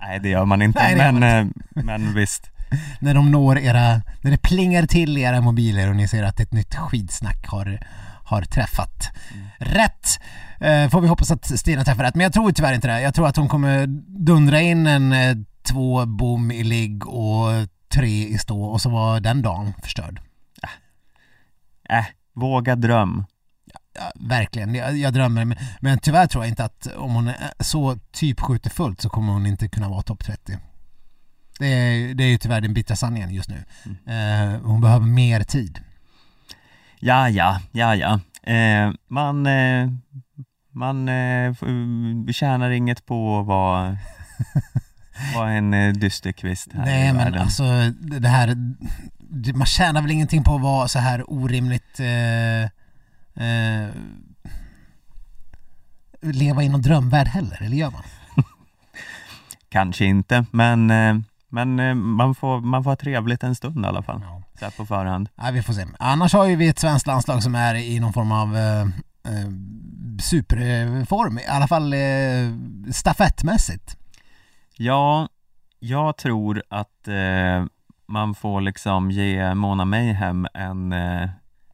Nej, 0.00 0.20
det 0.20 0.28
gör 0.28 0.44
man 0.44 0.62
inte. 0.62 0.82
Nej, 0.82 0.96
men, 0.96 1.14
man 1.14 1.22
eh, 1.22 1.84
men 1.84 2.14
visst. 2.14 2.50
När 3.00 3.14
de 3.14 3.30
når 3.30 3.58
era, 3.58 4.02
när 4.20 4.30
det 4.30 4.38
plingar 4.38 4.86
till 4.86 5.18
i 5.18 5.20
era 5.20 5.40
mobiler 5.40 5.88
och 5.88 5.96
ni 5.96 6.08
ser 6.08 6.22
att 6.22 6.40
ett 6.40 6.52
nytt 6.52 6.74
skidsnack 6.74 7.46
har, 7.46 7.80
har 8.28 8.42
träffat 8.42 9.10
rätt. 9.58 10.20
Eh, 10.60 10.88
får 10.88 11.00
vi 11.00 11.08
hoppas 11.08 11.30
att 11.30 11.58
Stina 11.58 11.84
träffar 11.84 12.04
rätt, 12.04 12.14
men 12.14 12.24
jag 12.24 12.32
tror 12.32 12.52
tyvärr 12.52 12.74
inte 12.74 12.88
det. 12.88 13.00
Jag 13.00 13.14
tror 13.14 13.26
att 13.26 13.36
hon 13.36 13.48
kommer 13.48 13.86
dundra 14.24 14.60
in 14.60 14.86
en 14.86 15.12
eh, 15.12 15.36
två 15.62 16.06
bom 16.06 16.50
i 16.50 16.64
ligg 16.64 17.06
och 17.06 17.50
tre 17.88 18.26
i 18.26 18.38
stå 18.38 18.64
och 18.64 18.80
så 18.80 18.90
var 18.90 19.20
den 19.20 19.42
dagen 19.42 19.74
förstörd. 19.82 20.20
Äh, 21.88 22.04
våga 22.34 22.76
dröm. 22.76 23.24
Ja, 23.94 24.12
verkligen, 24.14 24.74
jag, 24.74 24.96
jag 24.96 25.12
drömmer. 25.14 25.44
Men, 25.44 25.58
men 25.80 25.98
tyvärr 25.98 26.26
tror 26.26 26.44
jag 26.44 26.48
inte 26.48 26.64
att 26.64 26.86
om 26.96 27.14
hon 27.14 27.28
är 27.28 27.34
så 27.60 27.98
typ 28.12 28.40
skjuter 28.40 28.70
fullt 28.70 29.00
så 29.00 29.08
kommer 29.08 29.32
hon 29.32 29.46
inte 29.46 29.68
kunna 29.68 29.88
vara 29.88 30.02
topp 30.02 30.24
30. 30.24 30.58
Det 31.58 31.66
är, 31.66 32.14
det 32.14 32.24
är 32.24 32.28
ju 32.28 32.38
tyvärr 32.38 32.60
den 32.60 32.74
bittra 32.74 32.96
sanningen 32.96 33.30
just 33.30 33.50
nu. 33.50 33.64
Eh, 34.06 34.60
hon 34.62 34.80
behöver 34.80 35.06
mer 35.06 35.44
tid. 35.44 35.80
Ja, 37.00 37.28
ja, 37.28 37.60
ja, 37.72 37.94
ja. 37.96 38.20
Eh, 38.52 38.92
man, 39.08 39.46
eh, 39.46 39.88
man 40.72 41.08
eh, 41.08 41.54
tjänar 42.32 42.70
inget 42.70 43.06
på 43.06 43.40
att 43.40 43.46
vara, 43.46 43.96
vara 45.34 45.50
en 45.50 45.74
eh, 45.74 45.92
dysterkvist 45.92 46.72
här 46.72 46.84
Nej 46.84 47.08
i 47.08 47.12
men 47.12 47.24
världen. 47.24 47.42
alltså 47.42 47.64
det 48.00 48.28
här, 48.28 48.56
man 49.54 49.66
tjänar 49.66 50.02
väl 50.02 50.10
ingenting 50.10 50.44
på 50.44 50.54
att 50.54 50.62
vara 50.62 50.88
så 50.88 50.98
här 50.98 51.32
orimligt 51.32 52.00
eh, 52.00 52.62
eh, 53.44 53.88
leva 56.22 56.62
i 56.62 56.68
någon 56.68 56.82
drömvärld 56.82 57.28
heller, 57.28 57.62
eller 57.62 57.76
gör 57.76 57.90
man? 57.90 58.02
Kanske 59.68 60.04
inte, 60.04 60.44
men, 60.50 60.90
eh, 60.90 61.16
men 61.48 61.80
eh, 61.80 61.94
man, 61.94 62.34
får, 62.34 62.60
man 62.60 62.84
får 62.84 62.90
ha 62.90 62.96
trevligt 62.96 63.42
en 63.42 63.54
stund 63.54 63.84
i 63.84 63.88
alla 63.88 64.02
fall. 64.02 64.20
Ja. 64.24 64.37
Så 64.58 64.64
här 64.64 64.72
på 64.76 64.86
förhand. 64.86 65.28
Nej, 65.34 65.52
vi 65.52 65.62
får 65.62 65.72
se. 65.72 65.86
Annars 65.98 66.32
har 66.32 66.46
ju 66.46 66.56
vi 66.56 66.68
ett 66.68 66.78
svenskt 66.78 67.06
landslag 67.06 67.42
som 67.42 67.54
är 67.54 67.74
i 67.74 68.00
någon 68.00 68.12
form 68.12 68.32
av 68.32 68.56
eh, 68.56 68.80
eh, 68.80 69.48
superform, 70.20 71.38
i 71.38 71.46
alla 71.46 71.68
fall 71.68 71.92
eh, 71.92 71.98
stafettmässigt. 72.92 73.96
Ja, 74.76 75.28
jag 75.78 76.16
tror 76.16 76.62
att 76.68 77.08
eh, 77.08 77.64
man 78.08 78.34
får 78.34 78.60
liksom 78.60 79.10
ge 79.10 79.54
Mona 79.54 79.84
Mayhem 79.84 80.46
en, 80.54 80.92
eh, 80.92 81.28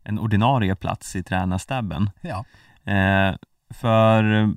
en 0.04 0.18
ordinarie 0.18 0.74
plats 0.74 1.16
i 1.16 1.22
tränarstabben. 1.22 2.10
Ja. 2.20 2.44
Eh, 2.92 3.34
för 3.70 4.50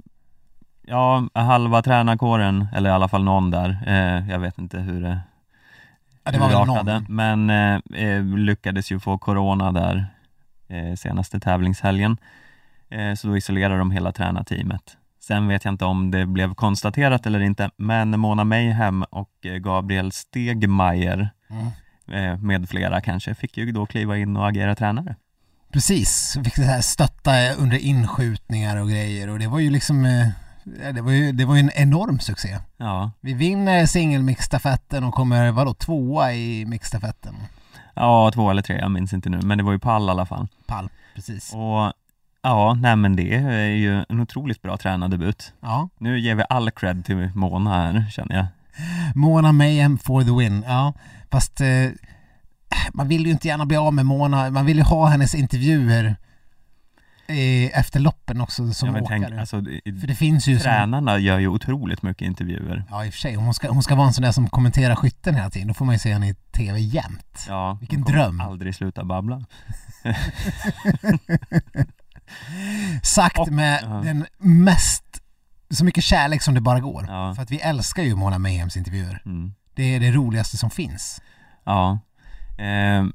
ja, 0.81 1.27
halva 1.33 1.81
tränarkåren, 1.81 2.67
eller 2.75 2.89
i 2.89 2.93
alla 2.93 3.07
fall 3.07 3.23
någon 3.23 3.51
där, 3.51 3.83
eh, 3.87 4.29
jag 4.29 4.39
vet 4.39 4.57
inte 4.57 4.79
hur 4.79 5.01
det, 5.01 5.19
ja 6.27 6.31
det 6.31 6.39
var 6.39 6.49
väl 6.49 6.67
någon. 6.67 7.05
men 7.09 7.49
eh, 7.49 8.03
eh, 8.03 8.23
lyckades 8.23 8.91
ju 8.91 8.99
få 8.99 9.17
corona 9.17 9.71
där 9.71 10.05
eh, 10.67 10.95
senaste 10.95 11.39
tävlingshelgen. 11.39 12.17
Eh, 12.89 13.13
så 13.13 13.27
då 13.27 13.37
isolerar 13.37 13.77
de 13.79 13.91
hela 13.91 14.11
tränarteamet. 14.11 14.97
Sen 15.23 15.47
vet 15.47 15.65
jag 15.65 15.73
inte 15.73 15.85
om 15.85 16.11
det 16.11 16.25
blev 16.25 16.53
konstaterat 16.53 17.25
eller 17.25 17.39
inte, 17.39 17.69
men 17.77 18.19
Mona 18.19 18.43
Mayhem 18.43 19.03
och 19.03 19.31
eh, 19.45 19.53
Gabriel 19.53 20.11
Stegmaier 20.11 21.29
Mm. 21.49 21.67
eh, 22.33 22.37
med 22.39 22.69
flera 22.69 23.01
kanske 23.01 23.35
fick 23.35 23.57
ju 23.57 23.71
då 23.71 23.85
kliva 23.85 24.17
in 24.17 24.37
och 24.37 24.47
agera 24.47 24.75
tränare. 24.75 25.15
Precis, 25.73 26.37
fick 26.43 26.55
så 26.55 26.61
här 26.61 26.81
stötta 26.81 27.53
under 27.53 27.77
inskjutningar 27.77 28.77
och 28.77 28.89
grejer 28.89 29.29
och 29.29 29.39
det 29.39 29.47
var 29.47 29.59
ju 29.59 29.69
liksom 29.69 30.05
det 30.93 31.01
var 31.01 31.11
ju, 31.11 31.31
det 31.31 31.45
var 31.45 31.55
ju 31.55 31.59
en 31.59 31.71
enorm 31.75 32.19
succé. 32.19 32.57
Ja, 32.77 33.11
Vi 33.21 33.33
vinner 33.33 33.85
singelmixstafetten 33.85 35.03
och 35.03 35.13
kommer, 35.13 35.51
vadå, 35.51 35.73
tvåa 35.73 36.33
i 36.33 36.65
mixstafetten? 36.65 37.35
ja 37.93 38.31
två 38.33 38.49
eller 38.51 38.61
tre, 38.61 38.77
jag 38.79 38.91
minns 38.91 39.13
inte 39.13 39.29
nu, 39.29 39.39
men 39.41 39.57
det 39.57 39.63
var 39.63 39.71
ju 39.71 39.79
pall 39.79 40.07
i 40.07 40.09
alla 40.09 40.25
fall. 40.25 40.47
Pall, 40.67 40.89
precis. 41.15 41.53
Och 41.53 41.93
ja, 42.41 42.73
nej 42.73 42.95
men 42.95 43.15
det 43.15 43.35
är 43.35 43.65
ju 43.65 44.03
en 44.09 44.19
otroligt 44.19 44.61
bra 44.61 44.77
tränardebut. 44.77 45.53
Ja. 45.61 45.89
Nu 45.97 46.19
ger 46.19 46.35
vi 46.35 46.43
all 46.49 46.71
cred 46.71 47.05
till 47.05 47.31
Mona 47.35 47.69
här, 47.73 48.05
känner 48.11 48.35
jag. 48.35 48.45
Mona 49.15 49.51
Mayhem 49.51 49.97
for 49.97 50.23
the 50.23 50.31
win, 50.31 50.63
ja. 50.67 50.93
Fast 51.31 51.61
eh, 51.61 51.67
man 52.93 53.07
vill 53.07 53.25
ju 53.25 53.31
inte 53.31 53.47
gärna 53.47 53.65
bli 53.65 53.77
av 53.77 53.93
med 53.93 54.05
Mona, 54.05 54.49
man 54.49 54.65
vill 54.65 54.77
ju 54.77 54.83
ha 54.83 55.05
hennes 55.07 55.35
intervjuer 55.35 56.15
efter 57.73 57.99
loppen 57.99 58.41
också 58.41 58.73
som 58.73 58.95
Ja, 58.95 59.01
åkare. 59.01 59.19
tänk, 59.19 59.39
alltså, 59.39 59.61
För 60.01 60.07
det 60.07 60.15
finns 60.15 60.47
ju 60.47 60.55
som, 60.57 60.63
tränarna 60.63 61.17
gör 61.17 61.39
ju 61.39 61.47
otroligt 61.47 62.01
mycket 62.03 62.25
intervjuer. 62.25 62.83
Ja 62.89 63.05
i 63.05 63.09
och 63.09 63.13
för 63.13 63.19
sig, 63.19 63.35
hon 63.35 63.53
ska, 63.53 63.69
hon 63.71 63.83
ska 63.83 63.95
vara 63.95 64.07
en 64.07 64.13
sån 64.13 64.23
där 64.23 64.31
som 64.31 64.49
kommenterar 64.49 64.95
skytten 64.95 65.35
hela 65.35 65.49
tiden, 65.49 65.67
då 65.67 65.73
får 65.73 65.85
man 65.85 65.95
ju 65.95 65.99
se 65.99 66.13
henne 66.13 66.29
i 66.29 66.33
TV 66.33 66.79
jämt. 66.79 67.45
Ja, 67.47 67.77
Vilken 67.79 68.01
dröm. 68.03 68.41
Aldrig 68.41 68.75
sluta 68.75 69.03
babbla. 69.05 69.45
Sagt 73.03 73.37
Och- 73.39 73.51
med 73.51 73.79
ja. 73.83 73.89
den 73.89 74.25
mest, 74.37 75.03
så 75.69 75.85
mycket 75.85 76.03
kärlek 76.03 76.41
som 76.41 76.53
det 76.53 76.61
bara 76.61 76.79
går. 76.79 77.05
Ja. 77.07 77.33
För 77.35 77.41
att 77.43 77.51
vi 77.51 77.59
älskar 77.59 78.03
ju 78.03 78.15
Mona 78.15 78.37
Mayhems 78.37 78.77
intervjuer. 78.77 79.21
Mm. 79.25 79.53
Det 79.75 79.95
är 79.95 79.99
det 79.99 80.11
roligaste 80.11 80.57
som 80.57 80.69
finns. 80.69 81.21
Ja. 81.63 81.99
Eh, 82.57 83.05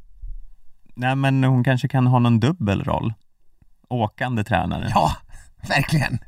nej 0.95 1.17
men 1.17 1.45
hon 1.45 1.65
kanske 1.65 1.89
kan 1.89 2.07
ha 2.07 2.19
någon 2.19 2.41
dubbelroll. 2.41 3.15
Åkande 3.93 4.45
tränare. 4.45 4.91
Ja, 4.95 5.17
verkligen. 5.69 6.19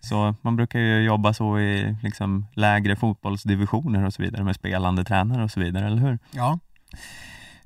Så 0.00 0.34
man 0.42 0.56
brukar 0.56 0.78
ju 0.78 1.04
jobba 1.04 1.34
så 1.34 1.58
i 1.58 1.96
liksom 2.02 2.46
lägre 2.54 2.96
fotbollsdivisioner 2.96 4.06
och 4.06 4.14
så 4.14 4.22
vidare 4.22 4.44
med 4.44 4.54
spelande 4.54 5.04
tränare 5.04 5.44
och 5.44 5.50
så 5.50 5.60
vidare, 5.60 5.86
eller 5.86 6.02
hur? 6.02 6.18
Ja. 6.30 6.58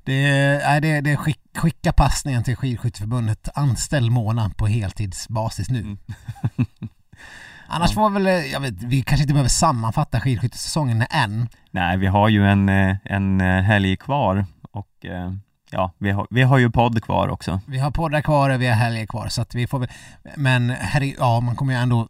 Det 0.05 0.27
är, 0.63 0.81
det, 0.81 1.01
det 1.01 1.17
skick, 1.17 1.41
skicka 1.55 1.93
passningen 1.93 2.45
till 2.45 2.57
Skidskytteförbundet. 2.57 3.49
Anställ 3.55 4.11
Mona 4.11 4.51
på 4.57 4.67
heltidsbasis 4.67 5.71
nu. 5.71 5.81
Mm. 5.81 5.99
Annars 7.69 7.95
får 7.95 8.11
väl, 8.11 8.27
jag 8.53 8.61
vet, 8.61 8.83
vi 8.83 9.03
kanske 9.03 9.23
inte 9.23 9.33
behöver 9.33 9.49
sammanfatta 9.49 10.21
skidskyttesäsongen 10.21 11.05
än. 11.11 11.49
Nej, 11.71 11.97
vi 11.97 12.07
har 12.07 12.29
ju 12.29 12.47
en, 12.47 12.69
eh, 12.69 12.97
en 13.05 13.41
eh, 13.41 13.63
helg 13.63 13.97
kvar 13.97 14.47
och 14.71 15.07
eh, 15.07 15.33
ja, 15.71 15.93
vi 15.99 16.11
har, 16.11 16.27
vi 16.31 16.43
har 16.43 16.59
ju 16.59 16.71
podd 16.71 17.05
kvar 17.05 17.29
också. 17.29 17.61
Vi 17.67 17.79
har 17.79 17.91
poddar 17.91 18.21
kvar 18.21 18.51
och 18.51 18.63
vi 18.63 18.67
har 18.67 18.75
helger 18.75 19.07
kvar 19.07 19.29
så 19.29 19.43
att 19.43 19.55
vi 19.55 19.67
får 19.67 19.79
väl, 19.79 19.89
men 20.37 20.71
herre, 20.71 21.07
ja 21.07 21.41
man 21.41 21.57
kommer 21.57 21.73
ju 21.73 21.79
ändå 21.79 22.09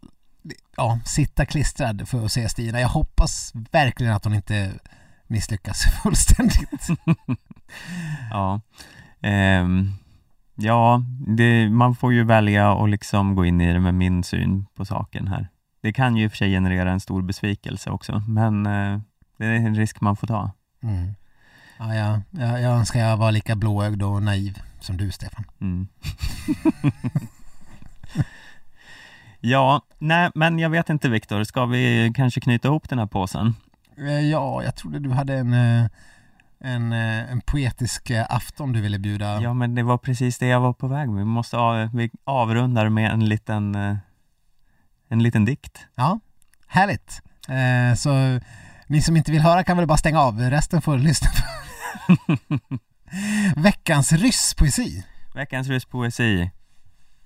ja, 0.77 0.99
sitta 1.05 1.45
klistrad 1.45 2.07
för 2.09 2.25
att 2.25 2.31
se 2.31 2.49
Stina. 2.49 2.81
Jag 2.81 2.89
hoppas 2.89 3.51
verkligen 3.71 4.13
att 4.13 4.23
hon 4.23 4.33
inte 4.33 4.71
misslyckas 5.27 5.83
fullständigt. 6.03 6.87
Ja, 8.31 8.61
Ehm, 9.21 9.89
ja 10.55 11.03
det, 11.27 11.69
man 11.69 11.95
får 11.95 12.13
ju 12.13 12.23
välja 12.23 12.73
och 12.73 12.89
liksom 12.89 13.35
gå 13.35 13.45
in 13.45 13.61
i 13.61 13.73
det 13.73 13.79
med 13.79 13.93
min 13.93 14.23
syn 14.23 14.65
på 14.75 14.85
saken 14.85 15.27
här. 15.27 15.47
Det 15.81 15.93
kan 15.93 16.15
ju 16.15 16.23
i 16.23 16.27
och 16.27 16.31
för 16.31 16.37
sig 16.37 16.51
generera 16.51 16.91
en 16.91 16.99
stor 16.99 17.21
besvikelse 17.21 17.89
också, 17.89 18.23
men 18.27 18.65
eh, 18.65 18.99
det 19.37 19.45
är 19.45 19.53
en 19.53 19.75
risk 19.75 20.01
man 20.01 20.15
får 20.15 20.27
ta. 20.27 20.51
Mm. 20.83 21.13
Ja, 21.79 21.95
jag, 21.95 22.21
jag, 22.31 22.61
jag 22.61 22.71
önskar 22.71 22.99
jag 22.99 23.17
var 23.17 23.31
lika 23.31 23.55
blåögd 23.55 24.03
och 24.03 24.23
naiv 24.23 24.61
som 24.79 24.97
du 24.97 25.11
Stefan. 25.11 25.43
Mm. 25.61 25.87
ja, 29.39 29.81
nej, 29.99 30.31
men 30.35 30.59
jag 30.59 30.69
vet 30.69 30.89
inte 30.89 31.09
Viktor, 31.09 31.43
ska 31.43 31.65
vi 31.65 32.11
kanske 32.15 32.41
knyta 32.41 32.67
ihop 32.67 32.89
den 32.89 32.99
här 32.99 33.05
påsen? 33.05 33.55
Eh, 33.97 34.19
Ja, 34.19 34.63
jag 34.63 34.75
trodde 34.75 34.99
du 34.99 35.11
hade 35.11 35.33
en, 35.33 35.53
eh, 35.53 35.85
en, 36.59 36.93
eh, 36.93 37.31
en 37.31 37.41
poetisk 37.41 38.11
afton 38.29 38.73
du 38.73 38.81
ville 38.81 38.99
bjuda. 38.99 39.41
Ja, 39.41 39.53
men 39.53 39.75
det 39.75 39.83
var 39.83 39.97
precis 39.97 40.37
det 40.37 40.47
jag 40.47 40.59
var 40.59 40.73
på 40.73 40.87
väg 40.87 41.09
med. 41.09 41.19
Vi 41.19 41.25
måste 41.25 41.57
av, 41.57 41.89
vi 41.95 42.11
avrundar 42.23 42.89
med 42.89 43.11
en 43.11 43.25
liten, 43.25 43.75
en 45.09 45.23
liten 45.23 45.45
dikt. 45.45 45.87
Ja, 45.95 46.19
härligt. 46.67 47.21
Så 47.97 48.39
ni 48.87 49.01
som 49.01 49.17
inte 49.17 49.31
vill 49.31 49.41
höra 49.41 49.63
kan 49.63 49.77
väl 49.77 49.87
bara 49.87 49.97
stänga 49.97 50.21
av, 50.21 50.39
resten 50.39 50.81
får 50.81 50.97
lyssna 50.97 51.29
på. 51.29 51.68
Veckans 53.55 54.11
rysspoesi. 54.11 55.03
Veckans 55.35 55.67
ryspoesi 55.67 56.49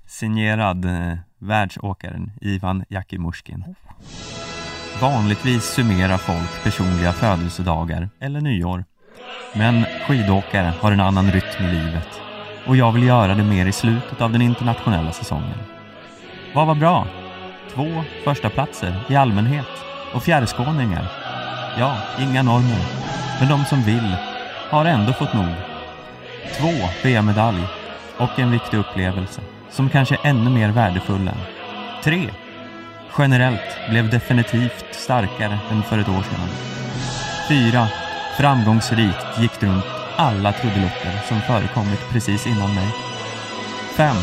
signerad 0.08 0.86
eh, 0.86 1.18
världsåkaren 1.40 2.32
Ivan 2.42 2.86
Jakimushkin. 2.90 3.76
Vanligtvis 5.02 5.64
summerar 5.64 6.18
folk 6.18 6.64
personliga 6.64 7.14
födelsedagar 7.14 8.10
eller 8.20 8.42
nyår. 8.42 8.86
Men 9.56 9.86
skidåkare 10.08 10.74
har 10.80 10.92
en 10.92 11.00
annan 11.00 11.32
rytm 11.32 11.66
i 11.66 11.72
livet 11.72 12.10
och 12.68 12.78
jag 12.78 12.92
vill 12.92 13.04
göra 13.04 13.36
det 13.36 13.44
mer 13.44 13.66
i 13.66 13.72
slutet 13.72 14.22
av 14.22 14.32
den 14.32 14.42
internationella 14.42 15.12
säsongen. 15.12 15.58
Vad 16.56 16.68
var 16.68 16.76
bra? 16.76 17.08
Två 17.74 18.04
första 18.24 18.50
platser 18.50 19.04
i 19.10 19.16
allmänhet 19.16 19.68
och 20.14 20.24
fjärrskåningar. 20.24 21.08
Ja, 21.80 21.98
inga 22.20 22.44
normer. 22.44 22.86
Men 23.40 23.50
de 23.50 23.66
som 23.66 23.84
vill 23.84 24.16
har 24.74 24.86
ändå 24.86 25.14
fått 25.14 25.34
nog. 25.34 25.54
Två 26.58 26.90
VM-medalj 27.04 27.64
och 28.18 28.40
en 28.40 28.52
viktig 28.52 28.78
upplevelse 28.78 29.42
som 29.72 29.90
kanske 29.90 30.16
är 30.16 30.30
ännu 30.30 30.50
mer 30.50 30.70
värdefull 30.70 31.28
än. 31.28 31.38
Tre. 32.04 32.30
Generellt 33.18 33.90
blev 33.90 34.10
definitivt 34.10 34.86
starkare 34.92 35.60
än 35.72 35.84
för 35.84 35.98
ett 35.98 36.10
år 36.10 36.24
sedan. 36.24 36.50
Fyra. 37.50 37.88
Framgångsrikt 38.38 39.40
gick 39.40 39.64
runt 39.64 39.86
alla 40.16 40.54
trudelutter 40.54 41.20
som 41.28 41.42
förekommit 41.42 42.10
precis 42.12 42.48
innan 42.48 42.76
mig. 42.76 42.88
Fem. 43.96 44.18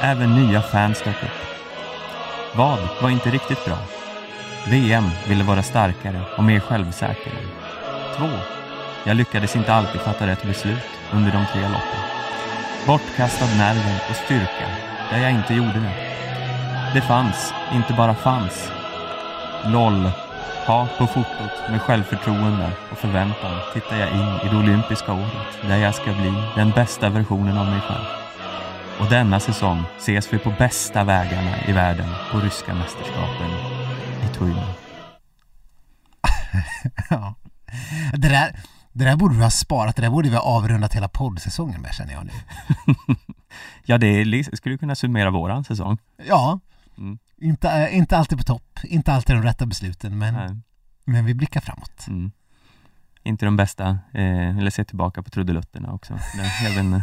Även 0.00 0.34
nya 0.34 0.62
fans 0.62 1.02
dök 1.04 1.22
upp. 1.22 1.46
Vad 2.56 2.78
var 3.02 3.10
inte 3.10 3.30
riktigt 3.30 3.64
bra? 3.64 3.78
VM 4.68 5.10
ville 5.28 5.44
vara 5.44 5.62
starkare 5.62 6.20
och 6.36 6.44
mer 6.44 6.60
självsäker. 6.60 7.32
2. 8.16 8.28
Jag 9.04 9.16
lyckades 9.16 9.56
inte 9.56 9.74
alltid 9.74 10.00
fatta 10.00 10.26
rätt 10.26 10.42
beslut 10.42 10.82
under 11.12 11.32
de 11.32 11.44
tre 11.52 11.62
loppen. 11.62 12.00
Bortkastad 12.86 13.46
nerver 13.46 14.00
och 14.10 14.16
styrka 14.16 14.68
där 15.10 15.18
jag 15.18 15.30
inte 15.30 15.54
gjorde 15.54 15.80
det. 15.80 15.94
Det 16.94 17.00
fanns, 17.00 17.54
inte 17.72 17.92
bara 17.92 18.14
fanns. 18.14 18.72
LOL. 19.64 20.10
Ha 20.66 20.88
på 20.98 21.06
fotot 21.06 21.70
med 21.70 21.82
självförtroende 21.82 22.70
och 22.90 22.98
förväntan 22.98 23.58
tittar 23.74 23.96
jag 23.96 24.12
in 24.12 24.46
i 24.46 24.48
det 24.50 24.56
olympiska 24.56 25.12
året 25.12 25.68
där 25.68 25.76
jag 25.76 25.94
ska 25.94 26.04
bli 26.04 26.32
den 26.56 26.70
bästa 26.70 27.08
versionen 27.08 27.58
av 27.58 27.66
mig 27.66 27.80
själv. 27.80 28.04
Och 29.00 29.06
denna 29.10 29.40
säsong 29.40 29.82
ses 29.98 30.32
vi 30.32 30.38
på 30.38 30.50
bästa 30.58 31.04
vägarna 31.04 31.50
i 31.66 31.72
världen 31.72 32.08
på 32.30 32.38
ryska 32.38 32.74
mästerskapen 32.74 33.50
i 34.24 34.34
Turin. 34.34 34.56
Ja. 37.10 37.34
Det 38.12 38.28
där, 38.28 38.52
det 38.92 39.04
där 39.04 39.16
borde 39.16 39.34
vi 39.34 39.42
ha 39.42 39.50
sparat, 39.50 39.96
det 39.96 40.02
där 40.02 40.10
borde 40.10 40.28
vi 40.28 40.36
ha 40.36 40.42
avrundat 40.42 40.94
hela 40.94 41.08
poddsäsongen 41.08 41.80
med 41.80 41.94
känner 41.94 42.12
jag 42.12 42.24
nu. 42.26 42.32
Ja, 43.84 43.98
det 43.98 44.06
är, 44.06 44.56
skulle 44.56 44.78
kunna 44.78 44.94
summera 44.94 45.30
våran 45.30 45.64
säsong. 45.64 45.98
Ja, 46.28 46.60
Mm. 46.98 47.18
inte, 47.40 47.70
eh, 47.70 47.96
inte 47.96 48.16
alltid 48.18 48.38
på 48.38 48.44
topp, 48.44 48.78
inte 48.84 49.12
alltid 49.12 49.36
de 49.36 49.42
rätta 49.42 49.66
besluten, 49.66 50.18
men, 50.18 50.34
Nej. 50.34 50.56
men 51.04 51.24
vi 51.24 51.34
blickar 51.34 51.60
framåt. 51.60 52.06
Mm. 52.08 52.32
Inte 53.22 53.44
de 53.44 53.56
bästa, 53.56 53.88
eh, 54.12 54.58
eller 54.58 54.70
se 54.70 54.84
tillbaka 54.84 55.22
på 55.22 55.30
trudelutterna 55.30 55.92
också. 55.92 56.18
Även, 56.66 57.02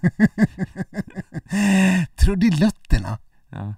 Trudelutterna, 2.16 3.18
ja. 3.50 3.74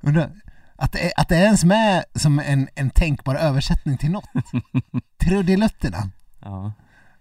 undrar, 0.00 0.30
att 0.76 0.92
det, 0.92 1.06
är, 1.06 1.12
att 1.16 1.28
det 1.28 1.36
är 1.36 1.44
ens 1.44 1.64
med 1.64 2.04
som 2.14 2.38
en, 2.38 2.68
en 2.74 2.90
tänkbar 2.90 3.34
översättning 3.34 3.98
till 3.98 4.10
något. 4.10 4.28
Trudelutterna. 5.24 6.10
Ja. 6.40 6.72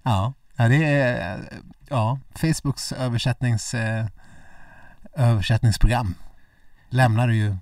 Ja, 0.03 0.34
det 0.67 0.86
är 0.86 1.39
ja, 1.89 2.20
Facebooks 2.36 2.91
översättnings, 2.91 3.74
eh, 3.74 4.05
översättningsprogram 5.13 6.15
lämnar 6.89 7.30
ju 7.30 7.55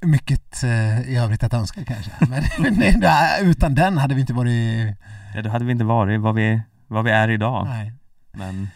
mycket 0.00 0.62
eh, 0.62 1.00
i 1.00 1.16
övrigt 1.16 1.42
att 1.42 1.54
önska 1.54 1.84
kanske. 1.84 2.10
Men 2.70 3.02
utan 3.42 3.74
den 3.74 3.98
hade 3.98 4.14
vi 4.14 4.20
inte 4.20 4.32
varit... 4.32 4.96
ja, 5.34 5.42
då 5.42 5.50
hade 5.50 5.64
vi 5.64 5.72
inte 5.72 5.84
varit 5.84 6.20
vad 6.20 6.34
vi, 6.34 6.62
vad 6.86 7.04
vi 7.04 7.10
är 7.10 7.28
idag. 7.28 7.66
Nej. 7.66 7.92
Men 8.32 8.68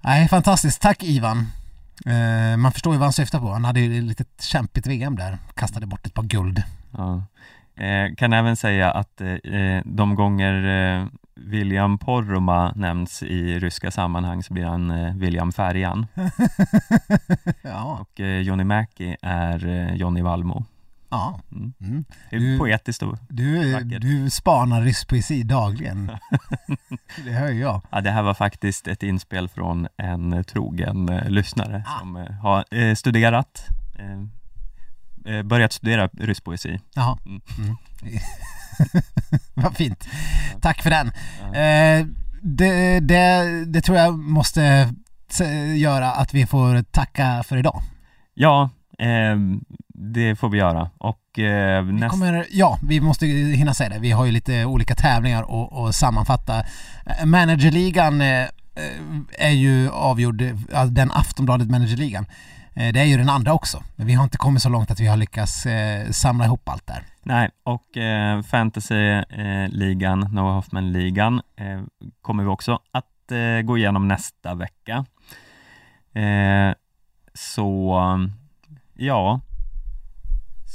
Nej, 0.00 0.28
fantastiskt. 0.28 0.82
Tack 0.82 1.02
Ivan. 1.02 1.46
Eh, 2.06 2.56
man 2.56 2.72
förstår 2.72 2.92
ju 2.92 2.98
vad 2.98 3.06
han 3.06 3.12
syftar 3.12 3.40
på. 3.40 3.52
Han 3.52 3.64
hade 3.64 3.80
ju 3.80 3.98
ett 3.98 4.04
litet 4.04 4.42
kämpigt 4.42 4.86
VM 4.86 5.16
där. 5.16 5.38
Kastade 5.54 5.86
bort 5.86 6.06
ett 6.06 6.14
par 6.14 6.22
guld. 6.22 6.62
ja. 6.96 7.22
Eh, 7.80 8.14
kan 8.16 8.32
även 8.32 8.56
säga 8.56 8.90
att 8.90 9.20
eh, 9.20 9.80
de 9.84 10.14
gånger 10.14 10.54
eh, 11.00 11.06
William 11.34 11.98
Porroma 11.98 12.72
nämns 12.76 13.22
i 13.22 13.58
ryska 13.58 13.90
sammanhang 13.90 14.42
så 14.42 14.54
blir 14.54 14.64
han 14.64 14.90
eh, 14.90 15.14
William 15.14 15.52
Färjan 15.52 16.06
ja, 17.62 17.98
och 18.00 18.20
eh, 18.20 18.40
Johnny 18.40 18.64
Mäki 18.64 19.16
är 19.22 19.66
eh, 19.66 19.94
Johnny 19.94 20.22
Valmo. 20.22 20.64
ja. 21.10 21.40
Mm. 21.52 21.72
Mm. 21.80 22.04
Det 22.30 22.36
är 22.36 22.40
Du- 22.40 22.58
poetiskt 22.58 23.02
och 23.02 23.18
Du, 23.28 23.72
Vackert. 23.72 24.02
du 24.02 24.30
spanar 24.30 24.82
rysk 24.82 25.08
poesi 25.08 25.42
dagligen. 25.42 26.10
det 27.24 27.30
hör 27.32 27.48
jag. 27.50 27.80
Ja, 27.90 28.00
det 28.00 28.10
här 28.10 28.22
var 28.22 28.34
faktiskt 28.34 28.88
ett 28.88 29.02
inspel 29.02 29.48
från 29.48 29.88
en 29.96 30.32
eh, 30.32 30.42
trogen 30.42 31.08
eh, 31.08 31.28
lyssnare 31.30 31.82
Ah. 31.86 31.98
som 31.98 32.16
eh, 32.16 32.30
har 32.32 32.64
eh, 32.70 32.94
studerat, 32.94 33.66
eh, 33.98 34.12
eh, 34.12 34.22
börjat 35.44 35.72
studera 35.72 36.06
rysk 36.06 36.44
poesi. 36.44 36.80
Jaha. 36.94 37.18
Mm. 37.26 37.40
Mm. 37.58 37.76
Vad 39.54 39.76
fint. 39.76 40.08
Tack 40.60 40.82
för 40.82 40.90
den. 40.90 41.06
Eh, 41.54 42.06
det, 42.42 43.00
det, 43.00 43.64
det 43.66 43.80
tror 43.80 43.98
jag 43.98 44.18
måste 44.18 44.94
göra 45.76 46.12
att 46.12 46.34
vi 46.34 46.46
får 46.46 46.82
tacka 46.82 47.42
för 47.46 47.56
idag. 47.56 47.82
Ja, 48.34 48.70
eh, 48.98 49.36
det 49.94 50.36
får 50.36 50.48
vi 50.48 50.58
göra. 50.58 50.90
Och 50.98 51.38
eh, 51.38 51.82
Vi 51.82 51.92
nästa... 51.92 52.08
kommer, 52.08 52.46
ja, 52.50 52.78
vi 52.82 53.00
måste 53.00 53.26
hinna 53.26 53.74
säga 53.74 53.88
det. 53.90 53.98
Vi 53.98 54.10
har 54.10 54.26
ju 54.26 54.32
lite 54.32 54.64
olika 54.64 54.94
tävlingar 54.94 55.42
och, 55.42 55.72
och 55.72 55.94
sammanfatta. 55.94 56.64
Eh, 57.06 57.26
Managerligan 57.26 58.20
eh, 58.20 58.42
eh, 58.42 58.48
är 59.38 59.50
ju 59.50 59.90
avgjord, 59.90 60.42
eh, 60.42 60.84
den 60.84 61.10
Aftonbladet 61.10 61.70
Managerligan. 61.70 62.26
Eh, 62.78 62.92
Det 62.92 63.00
är 63.00 63.04
ju 63.04 63.16
den 63.16 63.28
andra 63.28 63.52
också. 63.52 63.82
Men 63.96 64.06
vi 64.06 64.14
har 64.14 64.24
inte 64.24 64.38
kommit 64.38 64.62
så 64.62 64.68
långt 64.68 64.90
att 64.90 65.00
vi 65.00 65.06
har 65.06 65.16
lyckats 65.16 65.66
eh, 65.66 66.10
samla 66.10 66.44
ihop 66.44 66.68
allt 66.68 66.86
där. 66.86 67.04
Nej, 67.22 67.50
och 67.62 67.96
eh, 67.96 68.42
fantasyligan, 68.42 70.22
eh, 70.22 70.28
Noah 70.28 70.54
Hoffman-ligan, 70.54 71.40
eh, 71.56 71.80
kommer 72.22 72.42
vi 72.42 72.48
också 72.48 72.78
att 72.92 73.32
eh, 73.32 73.60
gå 73.64 73.78
igenom 73.78 74.08
nästa 74.08 74.54
vecka. 74.54 75.04
Eh, 76.12 76.74
så, 77.34 77.94
ja, 78.94 79.40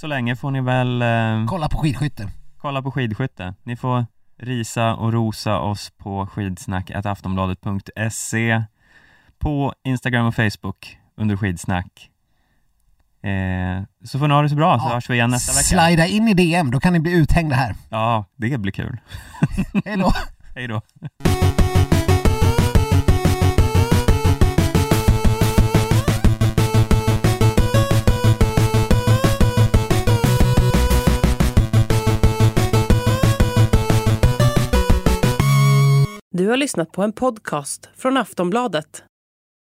så 0.02 0.08
länge 0.08 0.36
får 0.36 0.52
ni 0.52 0.62
väl 0.62 1.02
eh, 1.02 1.46
Kolla 1.48 1.70
på 1.70 1.78
skidskytte. 1.78 2.30
kolla 2.58 2.82
på 2.82 2.92
skidskytte. 2.92 3.54
Ni 3.64 3.76
får 3.76 4.06
risa 4.38 4.96
och 4.96 5.14
rosa 5.14 5.60
oss 5.60 5.92
på 5.98 6.28
skidsnack.aftonbladet.se 6.28 8.64
på 9.40 9.74
Instagram 9.84 10.26
och 10.26 10.36
Facebook 10.36 10.98
under 11.18 11.36
skidsnack. 11.36 12.10
Eh, 13.24 13.84
så 14.06 14.20
får 14.20 14.28
ni 14.28 14.34
ha 14.34 14.42
det 14.42 14.50
så 14.50 14.56
bra, 14.56 14.80
så 14.80 14.86
Ja. 14.86 14.94
hörs 14.94 15.10
vi 15.10 15.14
igen 15.14 15.30
nästa 15.30 15.52
vecka. 15.52 15.86
Slida 15.88 16.08
in 16.08 16.28
i 16.28 16.34
DM, 16.34 16.72
då 16.72 16.80
kan 16.80 16.94
ni 16.94 17.00
bli 17.00 17.12
uthängda 17.12 17.56
här. 17.56 17.76
Ja, 17.90 18.26
det 18.36 18.58
blir 18.58 18.72
kul. 18.72 18.98
Hej 19.86 19.98
då! 19.98 20.14
Hej 20.56 20.68
då. 20.68 20.82
Du 36.32 36.48
har 36.50 36.58
lyssnat 36.58 36.92
på 36.92 37.04
en 37.04 37.14
podcast 37.14 37.90
från 37.98 38.18
Aftonbladet. 38.18 39.04